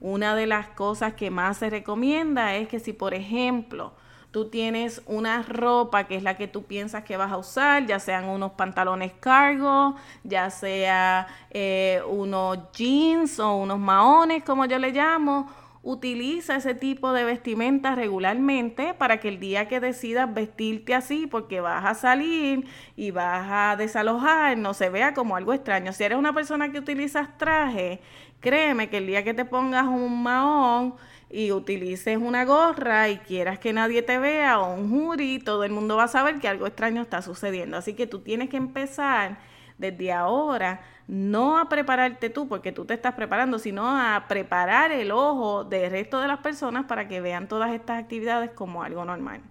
Una 0.00 0.34
de 0.34 0.46
las 0.46 0.68
cosas 0.68 1.14
que 1.14 1.30
más 1.30 1.58
se 1.58 1.70
recomienda 1.70 2.56
es 2.56 2.68
que 2.68 2.80
si, 2.80 2.92
por 2.92 3.14
ejemplo, 3.14 3.92
tú 4.32 4.48
tienes 4.48 5.02
una 5.06 5.42
ropa 5.42 6.04
que 6.04 6.16
es 6.16 6.22
la 6.22 6.36
que 6.36 6.48
tú 6.48 6.64
piensas 6.64 7.04
que 7.04 7.16
vas 7.16 7.30
a 7.30 7.36
usar, 7.36 7.86
ya 7.86 8.00
sean 8.00 8.24
unos 8.24 8.52
pantalones 8.52 9.12
cargo, 9.20 9.94
ya 10.24 10.50
sea 10.50 11.28
eh, 11.50 12.02
unos 12.08 12.58
jeans 12.72 13.38
o 13.38 13.54
unos 13.54 13.78
maones, 13.78 14.42
como 14.42 14.64
yo 14.64 14.78
le 14.78 14.90
llamo, 14.90 15.48
utiliza 15.82 16.56
ese 16.56 16.74
tipo 16.74 17.12
de 17.12 17.24
vestimenta 17.24 17.94
regularmente 17.94 18.94
para 18.94 19.18
que 19.18 19.28
el 19.28 19.40
día 19.40 19.66
que 19.66 19.80
decidas 19.80 20.32
vestirte 20.32 20.94
así, 20.94 21.26
porque 21.26 21.60
vas 21.60 21.84
a 21.84 21.94
salir 21.94 22.66
y 22.96 23.10
vas 23.10 23.48
a 23.50 23.76
desalojar, 23.76 24.56
no 24.56 24.74
se 24.74 24.90
vea 24.90 25.12
como 25.12 25.36
algo 25.36 25.52
extraño. 25.52 25.92
Si 25.92 26.04
eres 26.04 26.18
una 26.18 26.32
persona 26.32 26.70
que 26.70 26.78
utilizas 26.78 27.36
traje, 27.36 28.00
créeme 28.40 28.88
que 28.90 28.98
el 28.98 29.06
día 29.06 29.24
que 29.24 29.34
te 29.34 29.44
pongas 29.44 29.86
un 29.86 30.22
mahón 30.22 30.94
y 31.28 31.50
utilices 31.50 32.18
una 32.18 32.44
gorra 32.44 33.08
y 33.08 33.18
quieras 33.18 33.58
que 33.58 33.72
nadie 33.72 34.02
te 34.02 34.18
vea 34.18 34.60
o 34.60 34.74
un 34.74 34.90
jury, 34.90 35.38
todo 35.40 35.64
el 35.64 35.72
mundo 35.72 35.96
va 35.96 36.04
a 36.04 36.08
saber 36.08 36.38
que 36.38 36.46
algo 36.46 36.66
extraño 36.66 37.02
está 37.02 37.22
sucediendo. 37.22 37.76
Así 37.76 37.94
que 37.94 38.06
tú 38.06 38.20
tienes 38.20 38.50
que 38.50 38.56
empezar 38.56 39.38
desde 39.82 40.12
ahora 40.12 40.80
no 41.06 41.58
a 41.58 41.68
prepararte 41.68 42.30
tú 42.30 42.48
porque 42.48 42.72
tú 42.72 42.86
te 42.86 42.94
estás 42.94 43.14
preparando, 43.14 43.58
sino 43.58 43.86
a 43.86 44.24
preparar 44.28 44.92
el 44.92 45.12
ojo 45.12 45.64
del 45.64 45.90
resto 45.90 46.20
de 46.20 46.28
las 46.28 46.38
personas 46.38 46.86
para 46.86 47.08
que 47.08 47.20
vean 47.20 47.48
todas 47.48 47.72
estas 47.72 48.00
actividades 48.00 48.50
como 48.52 48.82
algo 48.82 49.04
normal. 49.04 49.42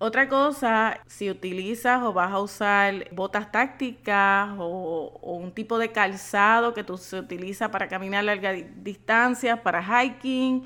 Otra 0.00 0.28
cosa, 0.28 1.00
si 1.08 1.28
utilizas 1.28 2.02
o 2.04 2.12
vas 2.12 2.30
a 2.30 2.38
usar 2.38 3.12
botas 3.12 3.50
tácticas 3.50 4.50
o, 4.56 5.18
un 5.22 5.50
tipo 5.50 5.76
de 5.78 5.90
calzado 5.90 6.72
que 6.72 6.84
tú 6.84 6.96
se 6.98 7.18
utiliza 7.18 7.72
para 7.72 7.88
caminar 7.88 8.22
largas 8.22 8.56
distancias, 8.76 9.58
para 9.58 9.82
hiking, 9.82 10.64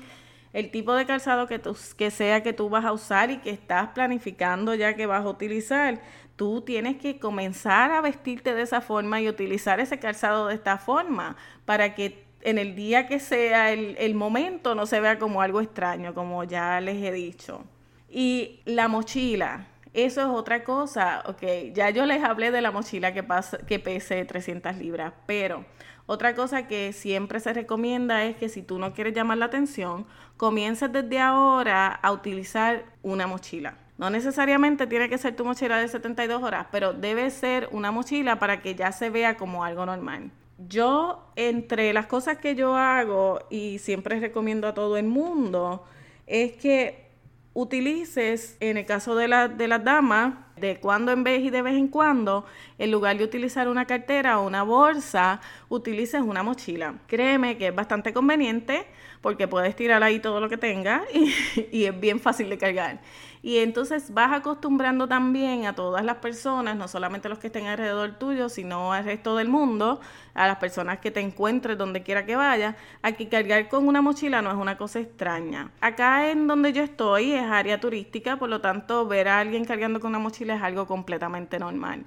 el 0.53 0.69
tipo 0.69 0.93
de 0.93 1.07
calzado 1.07 1.47
que, 1.47 1.59
que 1.97 2.11
sea 2.11 2.43
que 2.43 2.53
tú 2.53 2.69
vas 2.69 2.85
a 2.85 2.91
usar 2.91 3.31
y 3.31 3.37
que 3.37 3.49
estás 3.49 3.89
planificando 3.89 4.75
ya 4.75 4.95
que 4.95 5.07
vas 5.07 5.25
a 5.25 5.29
utilizar, 5.29 5.99
tú 6.35 6.61
tienes 6.61 6.97
que 6.97 7.19
comenzar 7.19 7.91
a 7.91 8.01
vestirte 8.01 8.53
de 8.53 8.63
esa 8.63 8.81
forma 8.81 9.21
y 9.21 9.29
utilizar 9.29 9.79
ese 9.79 9.99
calzado 9.99 10.47
de 10.47 10.55
esta 10.55 10.77
forma 10.77 11.35
para 11.65 11.95
que 11.95 12.25
en 12.41 12.57
el 12.57 12.75
día 12.75 13.07
que 13.07 13.19
sea 13.19 13.71
el, 13.71 13.95
el 13.97 14.15
momento 14.15 14.75
no 14.75 14.85
se 14.85 14.99
vea 14.99 15.19
como 15.19 15.41
algo 15.41 15.61
extraño, 15.61 16.13
como 16.13 16.43
ya 16.43 16.81
les 16.81 17.01
he 17.03 17.11
dicho. 17.11 17.63
Y 18.09 18.61
la 18.65 18.87
mochila, 18.87 19.67
eso 19.93 20.21
es 20.21 20.27
otra 20.27 20.63
cosa, 20.63 21.23
ok, 21.27 21.71
ya 21.73 21.89
yo 21.91 22.05
les 22.05 22.23
hablé 22.23 22.51
de 22.51 22.61
la 22.61 22.71
mochila 22.71 23.13
que, 23.13 23.23
pasa, 23.23 23.59
que 23.59 23.79
pese 23.79 24.25
300 24.25 24.77
libras, 24.77 25.13
pero 25.25 25.65
otra 26.05 26.35
cosa 26.35 26.67
que 26.67 26.93
siempre 26.93 27.39
se 27.39 27.53
recomienda 27.53 28.25
es 28.25 28.35
que 28.35 28.49
si 28.49 28.61
tú 28.61 28.77
no 28.77 28.93
quieres 28.93 29.13
llamar 29.13 29.37
la 29.37 29.45
atención, 29.45 30.05
comiences 30.35 30.91
desde 30.91 31.19
ahora 31.19 31.87
a 31.87 32.11
utilizar 32.11 32.85
una 33.03 33.25
mochila. 33.27 33.77
No 34.03 34.09
necesariamente 34.09 34.85
tiene 34.85 35.07
que 35.07 35.17
ser 35.17 35.33
tu 35.33 35.45
mochila 35.45 35.77
de 35.77 35.87
72 35.87 36.43
horas, 36.43 36.67
pero 36.73 36.91
debe 36.91 37.29
ser 37.29 37.69
una 37.71 37.89
mochila 37.89 38.37
para 38.37 38.61
que 38.61 38.75
ya 38.75 38.91
se 38.91 39.09
vea 39.09 39.37
como 39.37 39.63
algo 39.63 39.85
normal. 39.85 40.29
Yo, 40.67 41.31
entre 41.37 41.93
las 41.93 42.07
cosas 42.07 42.37
que 42.37 42.53
yo 42.53 42.75
hago 42.75 43.39
y 43.49 43.79
siempre 43.79 44.19
recomiendo 44.19 44.67
a 44.67 44.73
todo 44.73 44.97
el 44.97 45.05
mundo, 45.05 45.85
es 46.27 46.51
que 46.51 47.11
utilices, 47.53 48.57
en 48.59 48.75
el 48.75 48.85
caso 48.85 49.15
de, 49.15 49.29
la, 49.29 49.47
de 49.47 49.69
las 49.69 49.81
damas, 49.85 50.33
de 50.57 50.81
cuando 50.81 51.13
en 51.13 51.23
vez 51.23 51.41
y 51.41 51.49
de 51.49 51.61
vez 51.61 51.75
en 51.75 51.87
cuando, 51.87 52.45
en 52.79 52.91
lugar 52.91 53.17
de 53.17 53.23
utilizar 53.23 53.69
una 53.69 53.85
cartera 53.85 54.39
o 54.39 54.45
una 54.45 54.63
bolsa, 54.63 55.39
utilices 55.69 56.21
una 56.21 56.43
mochila. 56.43 56.95
Créeme 57.07 57.57
que 57.57 57.67
es 57.67 57.75
bastante 57.75 58.11
conveniente 58.11 58.85
porque 59.21 59.47
puedes 59.47 59.77
tirar 59.77 60.03
ahí 60.03 60.19
todo 60.19 60.41
lo 60.41 60.49
que 60.49 60.57
tengas 60.57 61.03
y, 61.13 61.33
y 61.71 61.85
es 61.85 61.97
bien 61.97 62.19
fácil 62.19 62.49
de 62.49 62.57
cargar. 62.57 62.99
Y 63.45 63.57
entonces 63.57 64.13
vas 64.13 64.31
acostumbrando 64.31 65.09
también 65.09 65.65
a 65.65 65.75
todas 65.75 66.05
las 66.05 66.15
personas, 66.17 66.77
no 66.77 66.87
solamente 66.87 67.27
los 67.27 67.39
que 67.39 67.47
estén 67.47 67.67
alrededor 67.67 68.13
tuyo, 68.13 68.47
sino 68.47 68.93
al 68.93 69.03
resto 69.03 69.35
del 69.35 69.49
mundo, 69.49 69.99
a 70.33 70.47
las 70.47 70.57
personas 70.59 70.99
que 70.99 71.11
te 71.11 71.19
encuentres 71.19 71.77
donde 71.77 72.03
quiera 72.03 72.25
que 72.25 72.37
vayas, 72.37 72.75
a 73.01 73.11
que 73.11 73.27
cargar 73.27 73.67
con 73.67 73.85
una 73.85 74.01
mochila 74.01 74.41
no 74.41 74.49
es 74.49 74.55
una 74.55 74.77
cosa 74.77 75.01
extraña. 75.01 75.71
Acá 75.81 76.31
en 76.31 76.47
donde 76.47 76.71
yo 76.71 76.83
estoy 76.83 77.33
es 77.33 77.43
área 77.43 77.81
turística, 77.81 78.37
por 78.37 78.47
lo 78.47 78.61
tanto 78.61 79.05
ver 79.07 79.27
a 79.27 79.39
alguien 79.39 79.65
cargando 79.65 79.99
con 79.99 80.11
una 80.11 80.19
mochila 80.19 80.55
es 80.55 80.63
algo 80.63 80.87
completamente 80.87 81.59
normal. 81.59 82.05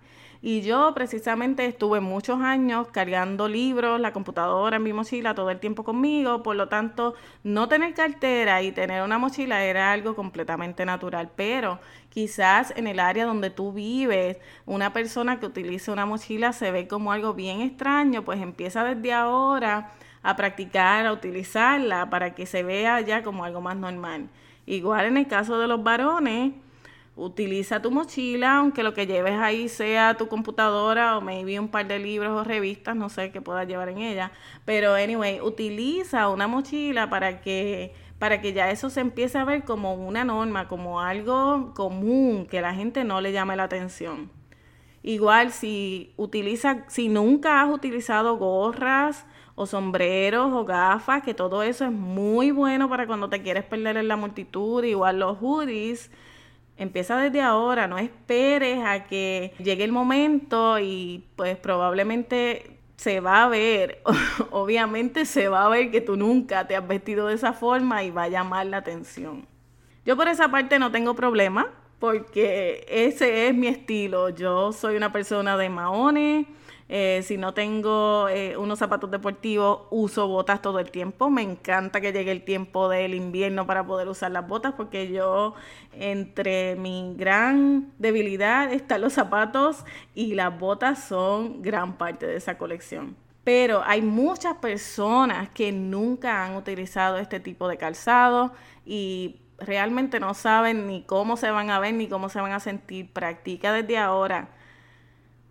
Y 0.48 0.60
yo 0.60 0.94
precisamente 0.94 1.66
estuve 1.66 1.98
muchos 1.98 2.40
años 2.40 2.86
cargando 2.92 3.48
libros, 3.48 3.98
la 3.98 4.12
computadora 4.12 4.76
en 4.76 4.84
mi 4.84 4.92
mochila 4.92 5.34
todo 5.34 5.50
el 5.50 5.58
tiempo 5.58 5.82
conmigo, 5.82 6.44
por 6.44 6.54
lo 6.54 6.68
tanto 6.68 7.14
no 7.42 7.66
tener 7.66 7.94
cartera 7.94 8.62
y 8.62 8.70
tener 8.70 9.02
una 9.02 9.18
mochila 9.18 9.64
era 9.64 9.90
algo 9.90 10.14
completamente 10.14 10.86
natural, 10.86 11.32
pero 11.34 11.80
quizás 12.10 12.72
en 12.76 12.86
el 12.86 13.00
área 13.00 13.26
donde 13.26 13.50
tú 13.50 13.72
vives, 13.72 14.38
una 14.66 14.92
persona 14.92 15.40
que 15.40 15.46
utiliza 15.46 15.90
una 15.90 16.06
mochila 16.06 16.52
se 16.52 16.70
ve 16.70 16.86
como 16.86 17.10
algo 17.10 17.34
bien 17.34 17.60
extraño, 17.60 18.24
pues 18.24 18.40
empieza 18.40 18.84
desde 18.84 19.12
ahora 19.12 19.90
a 20.22 20.36
practicar, 20.36 21.06
a 21.06 21.12
utilizarla 21.12 22.08
para 22.08 22.36
que 22.36 22.46
se 22.46 22.62
vea 22.62 23.00
ya 23.00 23.24
como 23.24 23.44
algo 23.44 23.60
más 23.60 23.76
normal. 23.76 24.28
Igual 24.64 25.06
en 25.06 25.16
el 25.16 25.26
caso 25.26 25.58
de 25.58 25.66
los 25.66 25.82
varones, 25.82 26.52
utiliza 27.16 27.80
tu 27.80 27.90
mochila, 27.90 28.58
aunque 28.58 28.82
lo 28.82 28.92
que 28.94 29.06
lleves 29.06 29.34
ahí 29.34 29.68
sea 29.68 30.16
tu 30.16 30.28
computadora 30.28 31.16
o 31.16 31.20
maybe 31.22 31.58
un 31.58 31.68
par 31.68 31.88
de 31.88 31.98
libros 31.98 32.30
o 32.32 32.44
revistas, 32.44 32.94
no 32.94 33.08
sé 33.08 33.32
qué 33.32 33.40
puedas 33.40 33.66
llevar 33.66 33.88
en 33.88 33.98
ella. 33.98 34.32
Pero 34.64 34.94
anyway, 34.94 35.40
utiliza 35.40 36.28
una 36.28 36.46
mochila 36.46 37.08
para 37.10 37.40
que 37.40 37.94
para 38.18 38.40
que 38.40 38.52
ya 38.52 38.70
eso 38.70 38.88
se 38.88 39.00
empiece 39.00 39.36
a 39.36 39.44
ver 39.44 39.64
como 39.64 39.94
una 39.94 40.24
norma, 40.24 40.68
como 40.68 41.00
algo 41.00 41.74
común, 41.74 42.46
que 42.46 42.62
la 42.62 42.74
gente 42.74 43.04
no 43.04 43.20
le 43.20 43.32
llame 43.32 43.56
la 43.56 43.64
atención. 43.64 44.30
Igual 45.02 45.52
si 45.52 46.14
utiliza, 46.16 46.84
si 46.88 47.08
nunca 47.08 47.60
has 47.62 47.70
utilizado 47.70 48.38
gorras 48.38 49.26
o 49.54 49.66
sombreros 49.66 50.52
o 50.52 50.64
gafas, 50.64 51.22
que 51.22 51.34
todo 51.34 51.62
eso 51.62 51.84
es 51.84 51.92
muy 51.92 52.50
bueno 52.50 52.88
para 52.88 53.06
cuando 53.06 53.28
te 53.28 53.42
quieres 53.42 53.64
perder 53.64 53.98
en 53.98 54.08
la 54.08 54.16
multitud, 54.16 54.82
igual 54.82 55.18
los 55.18 55.38
hoodies 55.38 56.10
Empieza 56.76 57.18
desde 57.18 57.40
ahora, 57.40 57.86
no 57.86 57.98
esperes 57.98 58.84
a 58.84 59.04
que 59.04 59.54
llegue 59.58 59.84
el 59.84 59.92
momento 59.92 60.78
y 60.78 61.24
pues 61.36 61.56
probablemente 61.56 62.78
se 62.96 63.20
va 63.20 63.44
a 63.44 63.48
ver, 63.48 64.02
obviamente 64.50 65.24
se 65.24 65.48
va 65.48 65.64
a 65.64 65.68
ver 65.68 65.90
que 65.90 66.00
tú 66.00 66.16
nunca 66.16 66.66
te 66.66 66.76
has 66.76 66.86
vestido 66.86 67.28
de 67.28 67.34
esa 67.34 67.52
forma 67.52 68.02
y 68.02 68.10
va 68.10 68.24
a 68.24 68.28
llamar 68.28 68.66
la 68.66 68.78
atención. 68.78 69.46
Yo 70.04 70.16
por 70.16 70.28
esa 70.28 70.50
parte 70.50 70.78
no 70.78 70.92
tengo 70.92 71.14
problema 71.14 71.72
porque 71.98 72.86
ese 72.88 73.48
es 73.48 73.54
mi 73.54 73.68
estilo. 73.68 74.28
Yo 74.28 74.72
soy 74.72 74.96
una 74.96 75.12
persona 75.12 75.56
de 75.56 75.68
maones, 75.68 76.46
eh, 76.88 77.22
si 77.24 77.36
no 77.36 77.52
tengo 77.52 78.28
eh, 78.28 78.56
unos 78.56 78.78
zapatos 78.78 79.10
deportivos, 79.10 79.82
uso 79.90 80.28
botas 80.28 80.62
todo 80.62 80.78
el 80.78 80.90
tiempo. 80.90 81.30
Me 81.30 81.42
encanta 81.42 82.00
que 82.00 82.12
llegue 82.12 82.30
el 82.30 82.44
tiempo 82.44 82.88
del 82.88 83.14
invierno 83.14 83.66
para 83.66 83.84
poder 83.84 84.08
usar 84.08 84.30
las 84.30 84.46
botas 84.46 84.74
porque 84.76 85.10
yo, 85.10 85.54
entre 85.92 86.76
mi 86.76 87.14
gran 87.16 87.92
debilidad, 87.98 88.72
están 88.72 89.00
los 89.00 89.14
zapatos 89.14 89.84
y 90.14 90.34
las 90.34 90.56
botas 90.58 91.02
son 91.02 91.60
gran 91.62 91.98
parte 91.98 92.26
de 92.26 92.36
esa 92.36 92.56
colección. 92.56 93.16
Pero 93.42 93.82
hay 93.84 94.02
muchas 94.02 94.56
personas 94.56 95.48
que 95.50 95.72
nunca 95.72 96.44
han 96.44 96.56
utilizado 96.56 97.18
este 97.18 97.40
tipo 97.40 97.68
de 97.68 97.76
calzado 97.78 98.52
y 98.84 99.40
realmente 99.58 100.20
no 100.20 100.34
saben 100.34 100.86
ni 100.86 101.02
cómo 101.02 101.36
se 101.36 101.50
van 101.50 101.70
a 101.70 101.78
ver 101.78 101.94
ni 101.94 102.08
cómo 102.08 102.28
se 102.28 102.40
van 102.40 102.52
a 102.52 102.60
sentir. 102.60 103.12
Practica 103.12 103.72
desde 103.72 103.98
ahora 103.98 104.55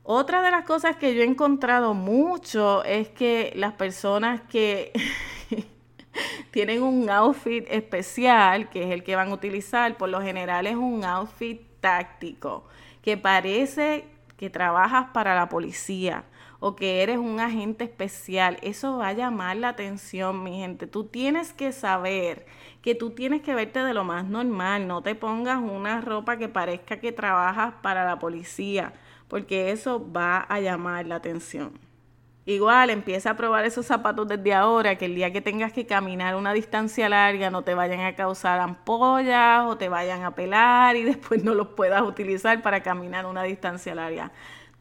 otra 0.08 0.44
de 0.44 0.52
las 0.52 0.66
cosas 0.66 0.98
que 0.98 1.16
yo 1.16 1.24
he 1.24 1.26
encontrado 1.26 1.96
mucho 1.96 2.84
es 2.84 3.10
que 3.10 3.52
las 3.56 3.74
personas 3.74 4.40
que 4.42 4.94
tienen 6.52 6.84
un 6.84 7.10
outfit 7.10 7.66
especial, 7.72 8.70
que 8.70 8.84
es 8.84 8.92
el 8.92 9.04
que 9.04 9.16
van 9.16 9.30
a 9.30 9.34
utilizar, 9.34 9.98
por 9.98 10.10
lo 10.10 10.22
general 10.22 10.68
es 10.68 10.76
un 10.76 11.04
outfit 11.04 11.60
táctico, 11.80 12.66
que 13.02 13.18
parece 13.18 14.06
que 14.38 14.52
trabajas 14.52 15.08
para 15.12 15.34
la 15.34 15.50
policía 15.50 16.26
o 16.60 16.76
que 16.76 17.02
eres 17.02 17.18
un 17.18 17.40
agente 17.40 17.86
especial. 17.86 18.60
Eso 18.62 18.98
va 18.98 19.08
a 19.08 19.14
llamar 19.14 19.58
la 19.58 19.70
atención, 19.70 20.44
mi 20.44 20.60
gente. 20.60 20.86
Tú 20.86 21.06
tienes 21.06 21.52
que 21.52 21.72
saber 21.72 22.46
que 22.84 22.94
tú 22.94 23.10
tienes 23.10 23.42
que 23.42 23.56
verte 23.56 23.80
de 23.84 23.96
lo 23.96 24.04
más 24.04 24.26
normal. 24.26 24.88
No 24.88 25.02
te 25.02 25.16
pongas 25.16 25.58
una 25.58 26.00
ropa 26.02 26.38
que 26.38 26.48
parezca 26.48 27.00
que 27.00 27.12
trabajas 27.12 27.74
para 27.82 28.06
la 28.06 28.20
policía 28.20 28.94
porque 29.28 29.72
eso 29.72 30.12
va 30.12 30.40
a 30.40 30.60
llamar 30.60 31.06
la 31.08 31.16
atención. 31.16 31.74
Igual 32.48 32.92
empieza 32.92 33.32
a 33.32 33.38
probar 33.38 33.66
esos 33.66 33.88
zapatos 33.88 34.28
desde 34.28 34.54
ahora, 34.54 34.98
que 34.98 35.06
el 35.06 35.16
día 35.16 35.34
que 35.34 35.42
tengas 35.42 35.74
que 35.74 35.88
caminar 35.88 36.36
una 36.36 36.54
distancia 36.54 37.10
larga 37.10 37.50
no 37.50 37.64
te 37.64 37.74
vayan 37.74 38.02
a 38.02 38.16
causar 38.16 38.60
ampollas 38.60 39.66
o 39.66 39.78
te 39.78 39.90
vayan 39.90 40.24
a 40.24 40.36
pelar 40.36 40.96
y 40.96 41.04
después 41.06 41.44
no 41.44 41.56
los 41.56 41.70
puedas 41.70 42.04
utilizar 42.04 42.62
para 42.62 42.84
caminar 42.84 43.26
una 43.26 43.42
distancia 43.44 43.96
larga. 43.96 44.32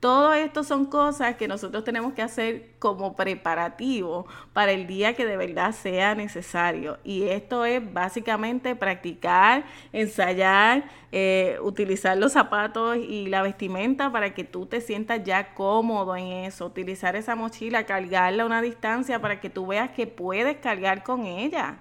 Todo 0.00 0.34
esto 0.34 0.64
son 0.64 0.84
cosas 0.84 1.36
que 1.36 1.48
nosotros 1.48 1.82
tenemos 1.82 2.12
que 2.12 2.20
hacer 2.20 2.72
como 2.78 3.16
preparativo 3.16 4.26
para 4.52 4.72
el 4.72 4.86
día 4.86 5.14
que 5.14 5.24
de 5.24 5.38
verdad 5.38 5.72
sea 5.72 6.14
necesario. 6.14 6.98
Y 7.04 7.22
esto 7.22 7.64
es 7.64 7.80
básicamente 7.92 8.76
practicar, 8.76 9.64
ensayar, 9.92 10.84
eh, 11.10 11.56
utilizar 11.62 12.18
los 12.18 12.32
zapatos 12.32 12.98
y 12.98 13.28
la 13.28 13.40
vestimenta 13.40 14.12
para 14.12 14.34
que 14.34 14.44
tú 14.44 14.66
te 14.66 14.82
sientas 14.82 15.24
ya 15.24 15.54
cómodo 15.54 16.14
en 16.16 16.26
eso. 16.44 16.66
Utilizar 16.66 17.16
esa 17.16 17.34
mochila, 17.34 17.86
cargarla 17.86 18.42
a 18.42 18.46
una 18.46 18.60
distancia 18.60 19.22
para 19.22 19.40
que 19.40 19.48
tú 19.48 19.68
veas 19.68 19.90
que 19.92 20.06
puedes 20.06 20.58
cargar 20.58 21.02
con 21.02 21.24
ella. 21.24 21.78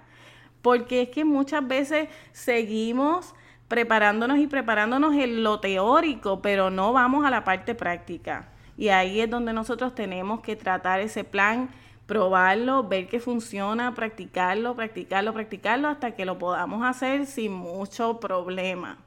Porque 0.62 1.02
es 1.02 1.08
que 1.10 1.26
muchas 1.26 1.66
veces 1.68 2.08
seguimos 2.32 3.34
preparándonos 3.74 4.38
y 4.38 4.46
preparándonos 4.46 5.16
en 5.16 5.42
lo 5.42 5.58
teórico, 5.58 6.40
pero 6.40 6.70
no 6.70 6.92
vamos 6.92 7.24
a 7.24 7.30
la 7.30 7.42
parte 7.42 7.74
práctica. 7.74 8.46
Y 8.76 8.90
ahí 8.90 9.20
es 9.20 9.28
donde 9.28 9.52
nosotros 9.52 9.96
tenemos 9.96 10.42
que 10.42 10.54
tratar 10.54 11.00
ese 11.00 11.24
plan, 11.24 11.70
probarlo, 12.06 12.84
ver 12.84 13.08
que 13.08 13.18
funciona, 13.18 13.92
practicarlo, 13.92 14.76
practicarlo, 14.76 15.32
practicarlo 15.32 15.88
hasta 15.88 16.12
que 16.12 16.24
lo 16.24 16.38
podamos 16.38 16.84
hacer 16.84 17.26
sin 17.26 17.52
mucho 17.52 18.20
problema. 18.20 18.98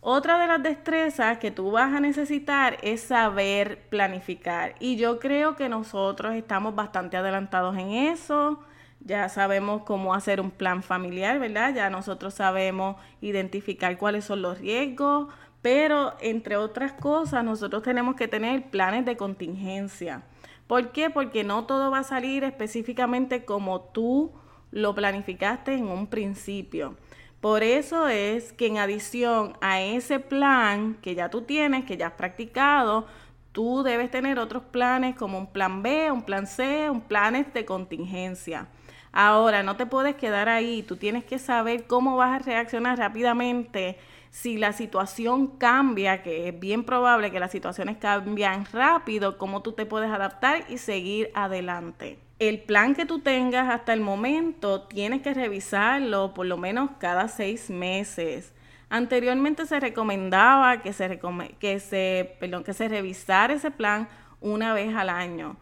Otra 0.00 0.38
de 0.38 0.46
las 0.46 0.62
destrezas 0.62 1.36
que 1.36 1.50
tú 1.50 1.72
vas 1.72 1.92
a 1.92 2.00
necesitar 2.00 2.78
es 2.80 3.02
saber 3.02 3.86
planificar. 3.90 4.76
Y 4.80 4.96
yo 4.96 5.18
creo 5.18 5.56
que 5.56 5.68
nosotros 5.68 6.32
estamos 6.36 6.74
bastante 6.74 7.18
adelantados 7.18 7.76
en 7.76 7.90
eso 7.90 8.60
ya 9.00 9.28
sabemos 9.28 9.82
cómo 9.82 10.14
hacer 10.14 10.40
un 10.40 10.50
plan 10.50 10.82
familiar, 10.82 11.38
¿verdad? 11.38 11.74
Ya 11.74 11.90
nosotros 11.90 12.34
sabemos 12.34 12.96
identificar 13.20 13.96
cuáles 13.98 14.24
son 14.24 14.42
los 14.42 14.58
riesgos, 14.58 15.28
pero 15.62 16.14
entre 16.20 16.56
otras 16.56 16.92
cosas 16.92 17.44
nosotros 17.44 17.82
tenemos 17.82 18.14
que 18.14 18.28
tener 18.28 18.70
planes 18.70 19.04
de 19.04 19.16
contingencia. 19.16 20.22
¿Por 20.66 20.92
qué? 20.92 21.10
Porque 21.10 21.44
no 21.44 21.64
todo 21.64 21.90
va 21.90 21.98
a 22.00 22.04
salir 22.04 22.44
específicamente 22.44 23.44
como 23.44 23.80
tú 23.80 24.32
lo 24.70 24.94
planificaste 24.94 25.74
en 25.74 25.88
un 25.88 26.06
principio. 26.06 26.96
Por 27.40 27.62
eso 27.62 28.06
es 28.06 28.52
que 28.52 28.66
en 28.66 28.78
adición 28.78 29.54
a 29.62 29.80
ese 29.80 30.20
plan 30.20 30.98
que 31.00 31.14
ya 31.14 31.30
tú 31.30 31.42
tienes, 31.42 31.86
que 31.86 31.96
ya 31.96 32.08
has 32.08 32.12
practicado, 32.12 33.06
tú 33.52 33.82
debes 33.82 34.10
tener 34.10 34.38
otros 34.38 34.62
planes 34.62 35.16
como 35.16 35.38
un 35.38 35.46
plan 35.46 35.82
B, 35.82 36.10
un 36.12 36.22
plan 36.22 36.46
C, 36.46 36.90
un 36.90 37.00
planes 37.00 37.52
de 37.52 37.64
contingencia. 37.64 38.68
Ahora, 39.12 39.62
no 39.62 39.76
te 39.76 39.86
puedes 39.86 40.14
quedar 40.14 40.48
ahí, 40.48 40.82
tú 40.82 40.96
tienes 40.96 41.24
que 41.24 41.38
saber 41.38 41.86
cómo 41.86 42.16
vas 42.16 42.40
a 42.40 42.44
reaccionar 42.44 42.98
rápidamente 42.98 43.98
si 44.30 44.56
la 44.56 44.72
situación 44.72 45.48
cambia, 45.48 46.22
que 46.22 46.48
es 46.48 46.60
bien 46.60 46.84
probable 46.84 47.32
que 47.32 47.40
las 47.40 47.50
situaciones 47.50 47.96
cambian 47.96 48.64
rápido, 48.72 49.36
cómo 49.36 49.62
tú 49.62 49.72
te 49.72 49.86
puedes 49.86 50.10
adaptar 50.10 50.64
y 50.68 50.78
seguir 50.78 51.30
adelante. 51.34 52.18
El 52.38 52.60
plan 52.60 52.94
que 52.94 53.04
tú 53.04 53.18
tengas 53.18 53.68
hasta 53.68 53.92
el 53.92 54.00
momento 54.00 54.82
tienes 54.82 55.22
que 55.22 55.34
revisarlo 55.34 56.32
por 56.32 56.46
lo 56.46 56.56
menos 56.56 56.90
cada 56.98 57.26
seis 57.26 57.68
meses. 57.68 58.54
Anteriormente 58.88 59.66
se 59.66 59.80
recomendaba 59.80 60.80
que 60.80 60.92
se, 60.92 61.20
que 61.58 61.80
se, 61.80 62.36
perdón, 62.38 62.62
que 62.64 62.72
se 62.72 62.88
revisara 62.88 63.54
ese 63.54 63.72
plan 63.72 64.08
una 64.40 64.72
vez 64.72 64.94
al 64.94 65.10
año 65.10 65.56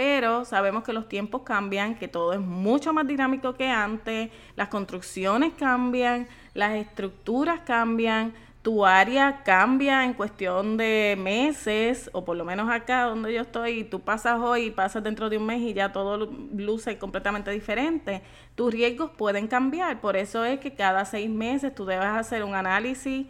pero 0.00 0.46
sabemos 0.46 0.82
que 0.82 0.94
los 0.94 1.10
tiempos 1.10 1.42
cambian, 1.42 1.94
que 1.94 2.08
todo 2.08 2.32
es 2.32 2.40
mucho 2.40 2.90
más 2.94 3.06
dinámico 3.06 3.52
que 3.52 3.68
antes, 3.68 4.30
las 4.56 4.68
construcciones 4.68 5.52
cambian, 5.58 6.26
las 6.54 6.72
estructuras 6.76 7.60
cambian, 7.66 8.32
tu 8.62 8.86
área 8.86 9.42
cambia 9.44 10.06
en 10.06 10.14
cuestión 10.14 10.78
de 10.78 11.18
meses, 11.18 12.08
o 12.14 12.24
por 12.24 12.38
lo 12.38 12.46
menos 12.46 12.70
acá 12.70 13.02
donde 13.02 13.34
yo 13.34 13.42
estoy, 13.42 13.84
tú 13.84 14.00
pasas 14.00 14.40
hoy 14.40 14.68
y 14.68 14.70
pasas 14.70 15.04
dentro 15.04 15.28
de 15.28 15.36
un 15.36 15.44
mes 15.44 15.60
y 15.60 15.74
ya 15.74 15.92
todo 15.92 16.30
luce 16.56 16.96
completamente 16.96 17.50
diferente. 17.50 18.22
Tus 18.54 18.72
riesgos 18.72 19.10
pueden 19.10 19.48
cambiar, 19.48 20.00
por 20.00 20.16
eso 20.16 20.46
es 20.46 20.60
que 20.60 20.72
cada 20.72 21.04
seis 21.04 21.28
meses 21.28 21.74
tú 21.74 21.84
debes 21.84 22.06
hacer 22.06 22.42
un 22.42 22.54
análisis, 22.54 23.26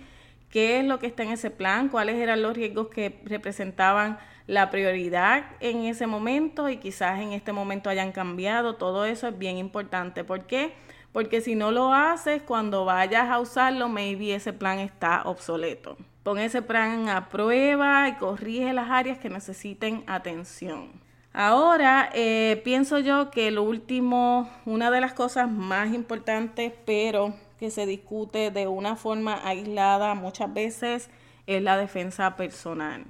qué 0.51 0.79
es 0.79 0.85
lo 0.85 1.01
que 1.01 1.09
está 1.09 1.25
en 1.25 1.31
ese 1.31 1.51
plan, 1.51 1.89
cuáles 1.89 2.15
eran 2.15 2.43
los 2.43 2.55
riesgos 2.55 2.87
que 2.91 3.21
representaban 3.25 4.21
la 4.51 4.69
prioridad 4.69 5.45
en 5.61 5.85
ese 5.85 6.09
momento 6.09 6.69
y 6.69 6.79
quizás 6.79 7.21
en 7.21 7.33
este 7.33 7.53
momento 7.53 7.89
hayan 7.89 8.11
cambiado. 8.11 8.75
Todo 8.75 9.05
eso 9.05 9.29
es 9.29 9.39
bien 9.39 9.59
importante. 9.59 10.25
¿Por 10.25 10.47
qué? 10.47 10.73
Porque 11.13 11.41
si 11.41 11.55
no 11.55 11.71
lo 11.71 11.95
haces, 11.95 12.43
cuando 12.43 12.85
vayas 12.85 13.31
a 13.31 13.39
usarlo, 13.39 13.89
maybe 13.89 14.35
ese 14.35 14.53
plan 14.53 14.81
está 14.81 15.23
obsoleto. 15.23 15.97
Pon 16.25 16.41
ese 16.41 16.63
plan 16.63 17.09
a 17.09 17.29
prueba 17.29 18.09
y 18.09 18.15
corrige 18.15 18.73
las 18.73 18.91
áreas 18.91 19.19
que 19.19 19.31
necesiten 19.31 20.03
atención. 20.09 20.91
Ahora, 21.33 22.11
eh, 22.13 22.61
pienso 22.65 22.99
yo 22.99 23.31
que 23.31 23.53
lo 23.53 23.63
último, 23.63 24.51
una 24.67 24.91
de 24.91 25.01
las 25.01 25.13
cosas 25.13 25.49
más 25.49 25.95
importantes, 25.95 26.73
pero 26.85 27.35
que 27.61 27.71
se 27.71 27.87
discute 27.87 28.51
de 28.51 28.67
una 28.67 28.97
forma 28.97 29.47
aislada 29.47 30.15
muchas 30.15 30.53
veces, 30.53 31.09
es 31.47 31.63
la 31.63 31.77
defensa 31.77 32.35
personal. 32.35 33.05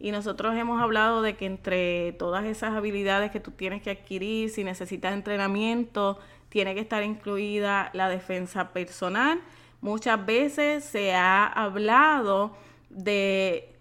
Y 0.00 0.12
nosotros 0.12 0.56
hemos 0.56 0.80
hablado 0.80 1.22
de 1.22 1.36
que 1.36 1.46
entre 1.46 2.12
todas 2.12 2.44
esas 2.44 2.74
habilidades 2.74 3.30
que 3.30 3.40
tú 3.40 3.50
tienes 3.50 3.82
que 3.82 3.90
adquirir, 3.90 4.50
si 4.50 4.62
necesitas 4.62 5.12
entrenamiento, 5.12 6.18
tiene 6.48 6.74
que 6.74 6.80
estar 6.80 7.02
incluida 7.02 7.90
la 7.92 8.08
defensa 8.08 8.72
personal. 8.72 9.40
Muchas 9.80 10.24
veces 10.24 10.84
se 10.84 11.14
ha 11.14 11.46
hablado 11.46 12.56
de 12.90 13.76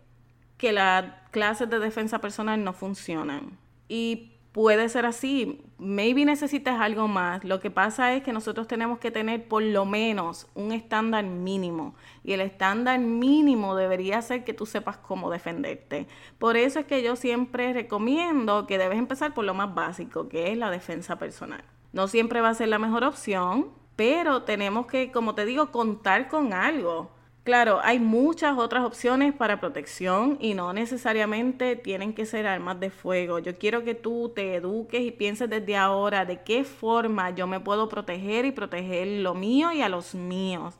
que 0.57 0.71
las 0.71 1.05
clases 1.31 1.69
de 1.69 1.79
defensa 1.79 2.19
personal 2.19 2.63
no 2.63 2.73
funcionan. 2.73 3.57
Y 3.87 4.31
puede 4.57 4.89
ser 4.89 5.05
así. 5.05 5.61
Maybe 5.77 6.25
necesitas 6.25 6.81
algo 6.81 7.07
más. 7.07 7.43
Lo 7.43 7.59
que 7.59 7.69
pasa 7.69 8.15
es 8.15 8.23
que 8.23 8.33
nosotros 8.33 8.67
tenemos 8.67 8.97
que 8.97 9.11
tener 9.11 9.47
por 9.47 9.61
lo 9.61 9.85
menos 9.85 10.47
un 10.55 10.71
estándar 10.71 11.23
mínimo. 11.25 11.93
Y 12.23 12.33
el 12.33 12.41
estándar 12.41 12.99
mínimo 12.99 13.75
debería 13.75 14.19
ser 14.23 14.43
que 14.43 14.55
tú 14.55 14.65
sepas 14.65 14.97
cómo 14.97 15.29
defenderte. 15.29 16.07
Por 16.39 16.57
eso 16.57 16.79
es 16.79 16.87
que 16.87 17.03
yo 17.03 17.15
siempre 17.15 17.71
recomiendo 17.71 18.65
que 18.65 18.79
debes 18.79 18.97
empezar 18.97 19.35
por 19.35 19.45
lo 19.45 19.53
más 19.53 19.75
básico, 19.75 20.27
que 20.27 20.51
es 20.51 20.57
la 20.57 20.71
defensa 20.71 21.19
personal. 21.19 21.63
No 21.93 22.07
siempre 22.07 22.41
va 22.41 22.49
a 22.49 22.55
ser 22.55 22.69
la 22.69 22.79
mejor 22.79 23.03
opción, 23.03 23.67
pero 23.95 24.41
tenemos 24.41 24.87
que, 24.87 25.11
como 25.11 25.35
te 25.35 25.45
digo, 25.45 25.71
contar 25.71 26.29
con 26.29 26.53
algo. 26.53 27.11
Claro, 27.47 27.79
hay 27.81 27.97
muchas 27.97 28.57
otras 28.57 28.83
opciones 28.83 29.33
para 29.33 29.61
protección 29.61 30.37
y 30.41 30.53
no 30.53 30.73
necesariamente 30.73 31.77
tienen 31.77 32.13
que 32.13 32.25
ser 32.25 32.45
armas 32.45 32.77
de 32.81 32.89
fuego. 32.89 33.39
Yo 33.39 33.57
quiero 33.57 33.85
que 33.85 33.95
tú 33.95 34.33
te 34.35 34.55
eduques 34.55 34.99
y 34.99 35.11
pienses 35.11 35.49
desde 35.49 35.77
ahora 35.77 36.25
de 36.25 36.41
qué 36.41 36.65
forma 36.65 37.29
yo 37.29 37.47
me 37.47 37.61
puedo 37.61 37.87
proteger 37.87 38.43
y 38.43 38.51
proteger 38.51 39.07
lo 39.21 39.33
mío 39.33 39.71
y 39.71 39.81
a 39.81 39.87
los 39.87 40.13
míos. 40.13 40.73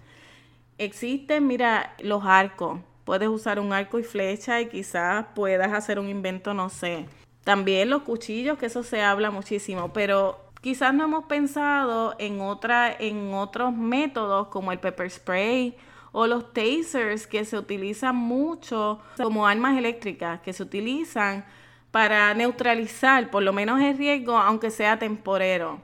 Existen, 0.78 1.48
mira, 1.48 1.96
los 2.00 2.26
arcos. 2.26 2.82
Puedes 3.06 3.30
usar 3.30 3.62
un 3.62 3.72
arco 3.72 3.98
y 3.98 4.04
flecha 4.04 4.60
y 4.60 4.68
quizás 4.68 5.26
puedas 5.36 5.72
hacer 5.72 6.00
un 6.00 6.10
invento, 6.10 6.54
no 6.54 6.68
sé. 6.68 7.06
También 7.46 7.90
los 7.90 8.02
cuchillos, 8.02 8.58
que 8.58 8.66
eso 8.66 8.84
se 8.84 9.02
habla 9.02 9.32
muchísimo, 9.32 9.94
pero 9.94 10.38
quizás 10.60 10.94
no 10.94 11.06
hemos 11.06 11.28
pensado 11.28 12.16
en, 12.20 12.42
otra, 12.42 12.94
en 12.94 13.34
otros 13.34 13.74
métodos 13.74 14.50
como 14.50 14.74
el 14.74 14.80
pepper 14.80 15.10
spray 15.10 15.78
o 16.20 16.26
los 16.26 16.52
tasers 16.52 17.28
que 17.28 17.46
se 17.46 17.56
utilizan 17.60 18.16
mucho 18.16 19.00
como 19.22 19.46
armas 19.46 19.78
eléctricas 19.78 20.42
que 20.42 20.52
se 20.52 20.64
utilizan 20.64 21.46
para 21.92 22.34
neutralizar 22.34 23.30
por 23.30 23.44
lo 23.44 23.54
menos 23.54 23.80
el 23.82 23.96
riesgo 23.96 24.36
aunque 24.36 24.72
sea 24.72 24.98
temporero. 24.98 25.80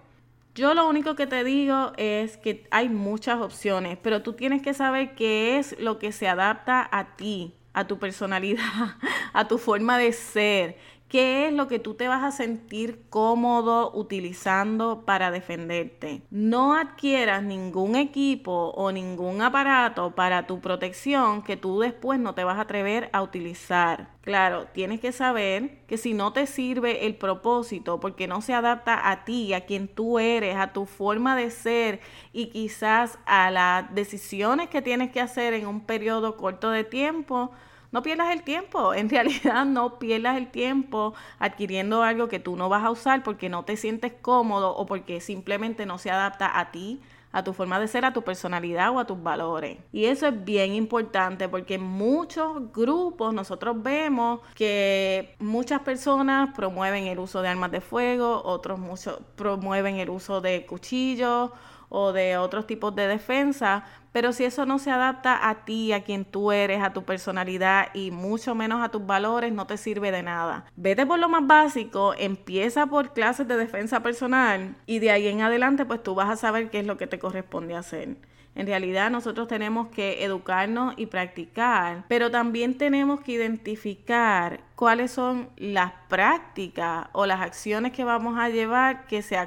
Yo 0.56 0.74
lo 0.74 0.90
único 0.90 1.14
que 1.16 1.28
te 1.28 1.44
digo 1.44 1.94
es 1.98 2.38
que 2.38 2.66
hay 2.72 2.90
muchas 2.90 3.42
opciones, 3.42 4.00
pero 4.02 4.24
tú 4.24 4.34
tienes 4.34 4.64
que 4.64 4.74
saber 4.74 5.14
qué 5.14 5.60
es 5.60 5.80
lo 5.80 6.00
que 6.00 6.12
se 6.12 6.28
adapta 6.28 6.90
a 6.92 7.16
ti, 7.16 7.54
a 7.74 7.86
tu 7.86 8.00
personalidad, 8.00 8.98
a 9.34 9.48
tu 9.48 9.60
forma 9.60 10.00
de 10.00 10.14
ser 10.14 10.80
qué 11.14 11.46
es 11.46 11.54
lo 11.54 11.68
que 11.68 11.78
tú 11.78 11.94
te 11.94 12.08
vas 12.08 12.24
a 12.24 12.32
sentir 12.32 13.04
cómodo 13.12 13.92
utilizando 13.94 15.04
para 15.06 15.30
defenderte. 15.30 16.24
No 16.32 16.74
adquieras 16.74 17.44
ningún 17.44 17.96
equipo 17.96 18.74
o 18.76 18.92
ningún 18.92 19.44
aparato 19.44 20.16
para 20.16 20.48
tu 20.48 20.60
protección 20.60 21.44
que 21.44 21.56
tú 21.56 21.80
después 21.80 22.20
no 22.20 22.34
te 22.34 22.44
vas 22.44 22.58
a 22.58 22.62
atrever 22.62 23.12
a 23.14 23.22
utilizar. 23.22 24.10
Claro, 24.22 24.66
tienes 24.74 25.00
que 25.02 25.12
saber 25.12 25.86
que 25.86 25.98
si 25.98 26.16
no 26.16 26.34
te 26.34 26.48
sirve 26.48 27.06
el 27.06 27.14
propósito 27.14 28.00
porque 28.00 28.28
no 28.28 28.42
se 28.42 28.56
adapta 28.56 29.12
a 29.12 29.24
ti, 29.24 29.54
a 29.54 29.68
quien 29.68 29.88
tú 29.88 30.18
eres, 30.18 30.56
a 30.56 30.74
tu 30.74 30.88
forma 30.88 31.36
de 31.36 31.52
ser 31.52 32.00
y 32.32 32.48
quizás 32.48 33.20
a 33.28 33.52
las 33.52 33.94
decisiones 33.94 34.68
que 34.70 34.82
tienes 34.82 35.12
que 35.12 35.22
hacer 35.22 35.54
en 35.54 35.68
un 35.68 35.82
periodo 35.82 36.38
corto 36.38 36.72
de 36.72 36.84
tiempo, 36.84 37.52
no 37.94 38.02
pierdas 38.02 38.34
el 38.34 38.44
tiempo, 38.44 38.94
en 38.94 39.10
realidad 39.10 39.64
no 39.64 39.98
pierdas 40.00 40.36
el 40.36 40.52
tiempo 40.52 41.14
adquiriendo 41.40 42.04
algo 42.04 42.28
que 42.28 42.40
tú 42.40 42.58
no 42.58 42.68
vas 42.68 42.84
a 42.84 42.92
usar 42.92 43.24
porque 43.24 43.48
no 43.48 43.64
te 43.64 43.78
sientes 43.78 44.12
cómodo 44.22 44.76
o 44.76 44.86
porque 44.86 45.22
simplemente 45.22 45.86
no 45.86 45.98
se 45.98 46.12
adapta 46.12 46.60
a 46.60 46.72
ti, 46.72 47.00
a 47.32 47.44
tu 47.44 47.54
forma 47.54 47.80
de 47.80 47.88
ser, 47.88 48.06
a 48.06 48.14
tu 48.14 48.22
personalidad 48.22 48.92
o 48.92 49.00
a 49.00 49.06
tus 49.06 49.22
valores. 49.22 49.80
Y 49.92 50.06
eso 50.06 50.28
es 50.28 50.44
bien 50.46 50.74
importante 50.74 51.50
porque 51.50 51.76
en 51.76 51.84
muchos 51.84 52.72
grupos 52.72 53.34
nosotros 53.34 53.82
vemos 53.82 54.42
que 54.54 55.36
muchas 55.40 55.82
personas 55.82 56.50
promueven 56.56 57.08
el 57.08 57.18
uso 57.18 57.42
de 57.42 57.50
armas 57.50 57.72
de 57.72 57.82
fuego, 57.82 58.44
otros 58.44 58.80
muchos 58.80 59.20
promueven 59.36 59.96
el 59.96 60.12
uso 60.12 60.42
de 60.42 60.66
cuchillos 60.68 61.52
o 61.96 62.12
de 62.12 62.38
otros 62.38 62.66
tipos 62.66 62.96
de 62.96 63.08
defensa, 63.08 63.84
pero 64.12 64.34
si 64.34 64.46
eso 64.46 64.66
no 64.66 64.80
se 64.80 64.90
adapta 64.90 65.48
a 65.48 65.64
ti, 65.64 65.94
a 65.94 66.04
quien 66.04 66.26
tú 66.26 66.52
eres, 66.52 66.82
a 66.82 66.92
tu 66.92 67.04
personalidad 67.04 67.90
y 67.94 68.10
mucho 68.10 68.56
menos 68.56 68.84
a 68.84 68.90
tus 68.90 69.06
valores, 69.06 69.54
no 69.54 69.68
te 69.68 69.78
sirve 69.78 70.12
de 70.12 70.24
nada. 70.24 70.66
Vete 70.76 71.06
por 71.06 71.20
lo 71.20 71.30
más 71.30 71.46
básico, 71.46 72.16
empieza 72.18 72.88
por 72.88 73.14
clases 73.14 73.48
de 73.48 73.58
defensa 73.58 74.02
personal 74.02 74.76
y 74.88 74.98
de 75.00 75.12
ahí 75.12 75.28
en 75.28 75.42
adelante 75.42 75.86
pues 75.86 76.02
tú 76.02 76.16
vas 76.16 76.32
a 76.32 76.36
saber 76.36 76.72
qué 76.72 76.80
es 76.80 76.86
lo 76.88 76.98
que 76.98 77.06
te 77.06 77.20
corresponde 77.20 77.76
hacer. 77.76 78.18
En 78.56 78.68
realidad 78.68 79.10
nosotros 79.10 79.48
tenemos 79.48 79.88
que 79.88 80.24
educarnos 80.24 80.94
y 80.98 81.08
practicar, 81.08 82.06
pero 82.08 82.30
también 82.30 82.78
tenemos 82.78 83.22
que 83.22 83.34
identificar 83.34 84.60
cuáles 84.76 85.12
son 85.12 85.50
las 85.58 85.92
prácticas 86.08 87.08
o 87.14 87.26
las 87.26 87.42
acciones 87.42 87.94
que 87.94 88.04
vamos 88.04 88.38
a 88.38 88.50
llevar 88.50 89.08
que 89.08 89.24
se, 89.24 89.38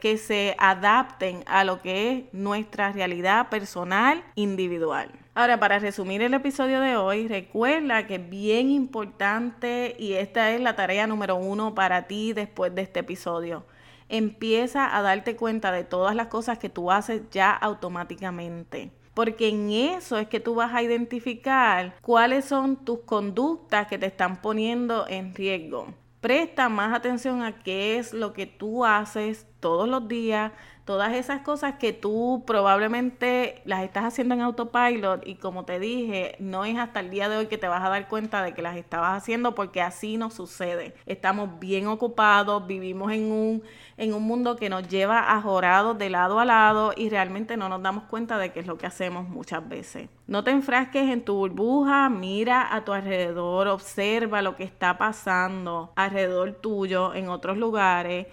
que 0.00 0.16
se 0.16 0.54
adapten 0.58 1.42
a 1.46 1.64
lo 1.64 1.82
que 1.82 2.12
es 2.12 2.34
nuestra 2.34 2.92
realidad 2.92 3.48
personal 3.48 4.22
individual. 4.36 5.10
Ahora, 5.34 5.58
para 5.58 5.78
resumir 5.78 6.22
el 6.22 6.34
episodio 6.34 6.80
de 6.80 6.94
hoy, 6.96 7.26
recuerda 7.26 8.06
que 8.06 8.16
es 8.16 8.30
bien 8.30 8.70
importante 8.70 9.96
y 9.98 10.12
esta 10.12 10.50
es 10.50 10.60
la 10.60 10.76
tarea 10.76 11.06
número 11.06 11.36
uno 11.36 11.74
para 11.74 12.02
ti 12.02 12.32
después 12.32 12.74
de 12.74 12.82
este 12.82 13.00
episodio 13.00 13.64
empieza 14.12 14.94
a 14.96 15.02
darte 15.02 15.36
cuenta 15.36 15.72
de 15.72 15.84
todas 15.84 16.14
las 16.14 16.28
cosas 16.28 16.58
que 16.58 16.68
tú 16.68 16.92
haces 16.92 17.22
ya 17.30 17.50
automáticamente. 17.50 18.92
Porque 19.14 19.48
en 19.48 19.70
eso 19.70 20.18
es 20.18 20.28
que 20.28 20.38
tú 20.38 20.54
vas 20.54 20.72
a 20.74 20.82
identificar 20.82 21.96
cuáles 22.02 22.44
son 22.44 22.76
tus 22.76 23.00
conductas 23.00 23.86
que 23.88 23.98
te 23.98 24.06
están 24.06 24.40
poniendo 24.40 25.06
en 25.08 25.34
riesgo. 25.34 25.94
Presta 26.20 26.68
más 26.68 26.94
atención 26.94 27.42
a 27.42 27.62
qué 27.62 27.98
es 27.98 28.12
lo 28.12 28.32
que 28.32 28.46
tú 28.46 28.84
haces 28.84 29.46
todos 29.60 29.88
los 29.88 30.06
días, 30.08 30.52
todas 30.84 31.14
esas 31.14 31.42
cosas 31.42 31.74
que 31.76 31.92
tú 31.92 32.42
probablemente 32.46 33.62
las 33.64 33.84
estás 33.84 34.04
haciendo 34.04 34.34
en 34.34 34.40
autopilot 34.40 35.26
y 35.26 35.36
como 35.36 35.64
te 35.64 35.78
dije, 35.78 36.34
no 36.40 36.64
es 36.64 36.76
hasta 36.76 37.00
el 37.00 37.10
día 37.10 37.28
de 37.28 37.36
hoy 37.36 37.46
que 37.46 37.58
te 37.58 37.68
vas 37.68 37.84
a 37.84 37.88
dar 37.88 38.08
cuenta 38.08 38.42
de 38.42 38.52
que 38.52 38.62
las 38.62 38.76
estabas 38.76 39.16
haciendo 39.16 39.54
porque 39.54 39.80
así 39.80 40.16
no 40.16 40.30
sucede. 40.30 40.94
Estamos 41.06 41.60
bien 41.60 41.86
ocupados, 41.86 42.66
vivimos 42.66 43.12
en 43.12 43.30
un, 43.30 43.62
en 43.96 44.12
un 44.12 44.24
mundo 44.24 44.56
que 44.56 44.68
nos 44.68 44.88
lleva 44.88 45.32
ajorados 45.32 45.96
de 45.98 46.10
lado 46.10 46.40
a 46.40 46.44
lado 46.44 46.92
y 46.96 47.08
realmente 47.08 47.56
no 47.56 47.68
nos 47.68 47.82
damos 47.82 48.04
cuenta 48.04 48.36
de 48.38 48.52
qué 48.52 48.60
es 48.60 48.66
lo 48.66 48.76
que 48.76 48.86
hacemos 48.86 49.28
muchas 49.28 49.68
veces. 49.68 50.08
No 50.26 50.42
te 50.42 50.50
enfrasques 50.50 51.10
en 51.10 51.24
tu 51.24 51.34
burbuja, 51.34 52.08
mira 52.08 52.74
a 52.74 52.84
tu 52.84 52.92
alrededor, 52.92 53.68
observa 53.68 54.42
lo 54.42 54.56
que 54.56 54.64
está 54.64 54.98
pasando 54.98 55.92
alrededor 55.94 56.52
tuyo 56.52 57.14
en 57.14 57.28
otros 57.28 57.56
lugares 57.56 58.26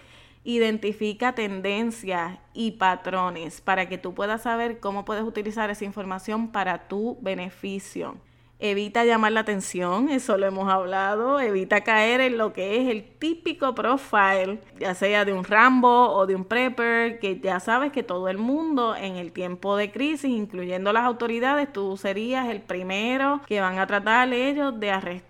Identifica 0.44 1.34
tendencias 1.34 2.40
y 2.54 2.72
patrones 2.72 3.62
para 3.62 3.90
que 3.90 3.98
tú 3.98 4.14
puedas 4.14 4.44
saber 4.44 4.80
cómo 4.80 5.06
puedes 5.06 5.24
utilizar 5.24 5.70
esa 5.70 5.86
información 5.86 6.52
para 6.52 6.88
tu 6.88 7.18
beneficio. 7.22 8.18
Evita 8.62 9.06
llamar 9.06 9.32
la 9.32 9.40
atención, 9.40 10.10
eso 10.10 10.38
lo 10.38 10.46
hemos 10.46 10.70
hablado. 10.70 11.40
Evita 11.40 11.80
caer 11.82 12.20
en 12.20 12.38
lo 12.38 12.52
que 12.52 12.82
es 12.82 12.90
el 12.90 13.06
típico 13.06 13.74
profile, 13.74 14.60
ya 14.78 14.94
sea 14.96 15.24
de 15.24 15.32
un 15.32 15.46
Rambo 15.46 16.10
o 16.10 16.28
de 16.28 16.36
un 16.36 16.44
Prepper, 16.44 17.20
que 17.20 17.40
ya 17.40 17.62
sabes 17.62 17.94
que 17.94 18.04
todo 18.04 18.28
el 18.28 18.38
mundo 18.38 18.98
en 18.98 19.16
el 19.16 19.32
tiempo 19.32 19.78
de 19.78 19.92
crisis, 19.92 20.30
incluyendo 20.30 20.92
las 20.92 21.06
autoridades, 21.06 21.72
tú 21.72 21.96
serías 21.96 22.50
el 22.50 22.60
primero 22.60 23.40
que 23.48 23.62
van 23.62 23.80
a 23.80 23.88
tratar 23.88 24.34
ellos 24.34 24.78
de 24.78 24.92
arrestar. 24.92 25.29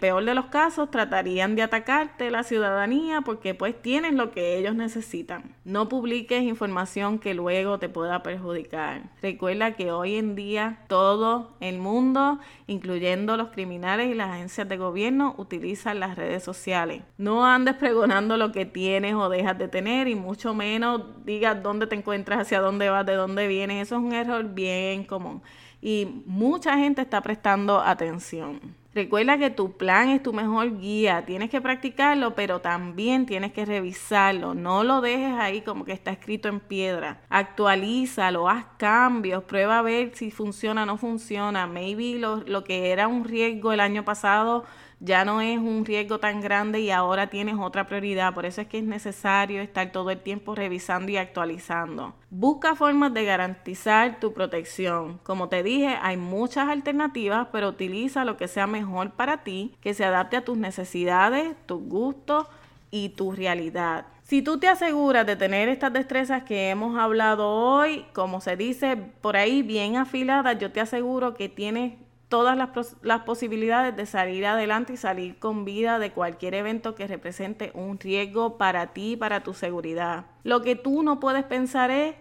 Peor 0.00 0.24
de 0.24 0.34
los 0.34 0.46
casos, 0.46 0.90
tratarían 0.90 1.56
de 1.56 1.62
atacarte 1.62 2.30
la 2.30 2.42
ciudadanía 2.42 3.20
porque 3.20 3.54
pues 3.54 3.80
tienen 3.80 4.16
lo 4.16 4.30
que 4.30 4.56
ellos 4.56 4.74
necesitan. 4.74 5.54
No 5.64 5.88
publiques 5.88 6.42
información 6.42 7.18
que 7.18 7.34
luego 7.34 7.78
te 7.78 7.88
pueda 7.88 8.22
perjudicar. 8.22 9.02
Recuerda 9.20 9.72
que 9.72 9.92
hoy 9.92 10.16
en 10.16 10.34
día 10.34 10.78
todo 10.88 11.54
el 11.60 11.78
mundo 11.78 12.40
incluyendo 12.72 13.36
los 13.36 13.48
criminales 13.50 14.10
y 14.10 14.14
las 14.14 14.30
agencias 14.30 14.68
de 14.68 14.76
gobierno, 14.76 15.34
utilizan 15.38 16.00
las 16.00 16.16
redes 16.16 16.42
sociales. 16.42 17.02
No 17.18 17.46
andes 17.46 17.74
pregonando 17.74 18.36
lo 18.36 18.52
que 18.52 18.66
tienes 18.66 19.14
o 19.14 19.28
dejas 19.28 19.58
de 19.58 19.68
tener 19.68 20.08
y 20.08 20.14
mucho 20.14 20.54
menos 20.54 21.02
digas 21.24 21.62
dónde 21.62 21.86
te 21.86 21.94
encuentras, 21.94 22.40
hacia 22.40 22.60
dónde 22.60 22.88
vas, 22.90 23.06
de 23.06 23.14
dónde 23.14 23.46
vienes. 23.46 23.88
Eso 23.88 23.96
es 23.96 24.02
un 24.02 24.12
error 24.12 24.44
bien 24.54 25.04
común. 25.04 25.42
y 25.84 26.22
mucha 26.26 26.78
gente 26.78 27.02
está 27.02 27.20
prestando 27.20 27.80
atención. 27.80 28.81
Recuerda 28.94 29.38
que 29.38 29.48
tu 29.48 29.78
plan 29.78 30.10
es 30.10 30.22
tu 30.22 30.34
mejor 30.34 30.78
guía, 30.78 31.24
tienes 31.24 31.48
que 31.48 31.62
practicarlo, 31.62 32.34
pero 32.34 32.60
también 32.60 33.24
tienes 33.24 33.52
que 33.52 33.64
revisarlo. 33.64 34.54
No 34.54 34.84
lo 34.84 35.00
dejes 35.00 35.32
ahí 35.38 35.62
como 35.62 35.86
que 35.86 35.92
está 35.92 36.10
escrito 36.10 36.48
en 36.48 36.60
piedra. 36.60 37.22
Actualízalo, 37.30 38.50
haz 38.50 38.66
cambios, 38.76 39.44
prueba 39.44 39.78
a 39.78 39.82
ver 39.82 40.14
si 40.14 40.30
funciona 40.30 40.82
o 40.82 40.86
no 40.86 40.98
funciona. 40.98 41.66
Maybe 41.66 42.18
lo, 42.18 42.42
lo 42.42 42.64
que 42.64 42.90
era 42.90 43.08
un 43.08 43.24
riesgo 43.24 43.72
el 43.72 43.80
año 43.80 44.04
pasado 44.04 44.64
ya 45.04 45.24
no 45.24 45.40
es 45.40 45.58
un 45.58 45.84
riesgo 45.84 46.20
tan 46.20 46.40
grande 46.40 46.78
y 46.78 46.92
ahora 46.92 47.26
tienes 47.26 47.56
otra 47.58 47.88
prioridad. 47.88 48.32
Por 48.34 48.46
eso 48.46 48.60
es 48.60 48.68
que 48.68 48.78
es 48.78 48.84
necesario 48.84 49.60
estar 49.60 49.90
todo 49.90 50.10
el 50.10 50.20
tiempo 50.20 50.54
revisando 50.54 51.10
y 51.10 51.16
actualizando. 51.16 52.14
Busca 52.30 52.76
formas 52.76 53.12
de 53.12 53.24
garantizar 53.24 54.20
tu 54.20 54.32
protección. 54.32 55.18
Como 55.24 55.48
te 55.48 55.64
dije, 55.64 55.98
hay 56.00 56.16
muchas 56.16 56.68
alternativas, 56.68 57.48
pero 57.50 57.70
utiliza 57.70 58.24
lo 58.24 58.36
que 58.36 58.46
sea 58.46 58.68
mejor 58.68 59.10
para 59.10 59.42
ti, 59.42 59.74
que 59.80 59.92
se 59.92 60.04
adapte 60.04 60.36
a 60.36 60.44
tus 60.44 60.56
necesidades, 60.56 61.56
tus 61.66 61.82
gustos 61.82 62.46
y 62.92 63.08
tu 63.08 63.32
realidad. 63.32 64.06
Si 64.22 64.40
tú 64.40 64.58
te 64.58 64.68
aseguras 64.68 65.26
de 65.26 65.34
tener 65.34 65.68
estas 65.68 65.92
destrezas 65.92 66.44
que 66.44 66.70
hemos 66.70 66.96
hablado 66.96 67.50
hoy, 67.50 68.06
como 68.12 68.40
se 68.40 68.56
dice 68.56 68.96
por 68.96 69.36
ahí, 69.36 69.62
bien 69.62 69.96
afiladas, 69.96 70.58
yo 70.60 70.70
te 70.70 70.80
aseguro 70.80 71.34
que 71.34 71.48
tienes 71.48 71.94
todas 72.32 72.56
las, 72.56 73.20
posibilidades 73.24 73.94
de 73.94 74.06
salir 74.06 74.46
adelante 74.46 74.94
y 74.94 74.96
salir 74.96 75.38
con 75.38 75.66
vida 75.66 75.98
de 75.98 76.12
cualquier 76.12 76.54
evento 76.54 76.94
que 76.94 77.06
represente 77.06 77.72
un 77.74 78.00
riesgo 78.00 78.56
para 78.56 78.94
ti 78.94 79.12
y 79.12 79.16
para 79.16 79.42
tu 79.42 79.52
seguridad. 79.52 80.24
Lo 80.42 80.62
que 80.62 80.74
tú 80.74 81.02
no 81.02 81.20
puedes 81.20 81.44
pensar 81.44 81.90
es 81.90 82.14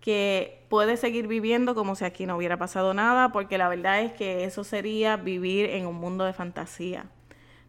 que 0.00 0.66
puedes 0.68 1.00
seguir 1.00 1.28
viviendo 1.28 1.74
como 1.74 1.94
si 1.94 2.04
aquí 2.04 2.26
no 2.26 2.36
hubiera 2.36 2.58
pasado 2.58 2.92
nada, 2.92 3.32
porque 3.32 3.56
la 3.56 3.70
verdad 3.70 4.02
es 4.02 4.12
que 4.12 4.44
eso 4.44 4.64
sería 4.64 5.16
vivir 5.16 5.70
en 5.70 5.86
un 5.86 5.96
mundo 5.96 6.24
de 6.26 6.34
fantasía. 6.34 7.06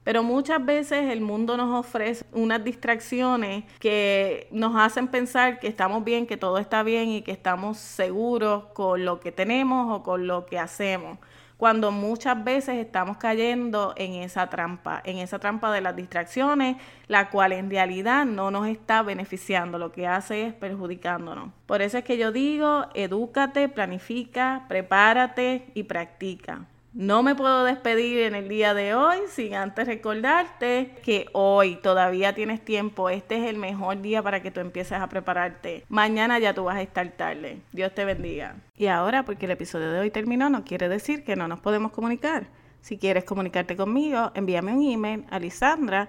Pero 0.03 0.21
muchas 0.21 0.65
veces 0.65 1.09
el 1.13 1.21
mundo 1.21 1.55
nos 1.55 1.79
ofrece 1.79 2.25
unas 2.33 2.61
distracciones 2.61 3.63
que 3.79 4.49
nos 4.51 4.75
hacen 4.75 5.07
pensar 5.07 5.61
que 5.61 5.69
estamos 5.69 6.03
bien, 6.03 6.27
que 6.27 6.35
todo 6.35 6.57
está 6.57 6.83
bien 6.83 7.07
y 7.07 7.21
que 7.21 7.31
estamos 7.31 7.77
seguros 7.77 8.65
con 8.73 9.05
lo 9.05 9.21
que 9.21 9.31
tenemos 9.31 9.97
o 9.97 10.03
con 10.03 10.27
lo 10.27 10.45
que 10.45 10.59
hacemos 10.59 11.19
cuando 11.57 11.91
muchas 11.91 12.43
veces 12.43 12.75
estamos 12.77 13.17
cayendo 13.17 13.93
en 13.95 14.15
esa 14.15 14.49
trampa, 14.49 15.01
en 15.05 15.19
esa 15.19 15.39
trampa 15.39 15.71
de 15.71 15.81
las 15.81 15.95
distracciones, 15.95 16.77
la 17.07 17.29
cual 17.29 17.53
en 17.53 17.69
realidad 17.69 18.25
no 18.25 18.51
nos 18.51 18.67
está 18.67 19.01
beneficiando, 19.03 19.77
lo 19.77 19.91
que 19.91 20.07
hace 20.07 20.47
es 20.47 20.53
perjudicándonos. 20.53 21.51
Por 21.65 21.81
eso 21.81 21.97
es 21.97 22.03
que 22.03 22.17
yo 22.17 22.31
digo, 22.31 22.87
edúcate, 22.93 23.69
planifica, 23.69 24.65
prepárate 24.67 25.71
y 25.73 25.83
practica. 25.83 26.65
No 26.95 27.23
me 27.23 27.35
puedo 27.35 27.65
despedir 27.65 28.19
en 28.19 28.35
el 28.35 28.47
día 28.47 28.73
de 28.73 28.95
hoy 28.95 29.17
sin 29.27 29.53
antes 29.53 29.85
recordarte 29.85 30.95
que 31.03 31.25
hoy 31.33 31.75
todavía 31.75 32.33
tienes 32.33 32.63
tiempo. 32.63 33.09
Este 33.09 33.35
es 33.35 33.49
el 33.49 33.57
mejor 33.57 34.01
día 34.01 34.23
para 34.23 34.41
que 34.41 34.49
tú 34.49 34.61
empieces 34.61 35.01
a 35.01 35.09
prepararte. 35.09 35.83
Mañana 35.89 36.39
ya 36.39 36.53
tú 36.53 36.63
vas 36.63 36.77
a 36.77 36.81
estar 36.81 37.05
tarde. 37.09 37.59
Dios 37.73 37.93
te 37.93 38.05
bendiga. 38.05 38.55
Y 38.77 38.87
ahora, 38.87 39.25
porque 39.25 39.43
el 39.43 39.51
episodio 39.51 39.91
de 39.91 39.99
hoy 39.99 40.09
terminó, 40.09 40.49
no 40.49 40.63
quiere 40.63 40.87
decir 40.87 41.25
que 41.25 41.35
no 41.35 41.49
nos 41.49 41.59
podemos 41.59 41.91
comunicar. 41.91 42.47
Si 42.79 42.97
quieres 42.97 43.25
comunicarte 43.25 43.75
conmigo, 43.75 44.31
envíame 44.33 44.73
un 44.73 44.81
email 44.81 45.25
a 45.29 45.37
lisandra 45.37 46.07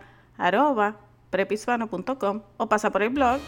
o 2.59 2.69
pasa 2.69 2.93
por 2.93 3.03
el 3.03 3.11
blog 3.11 3.41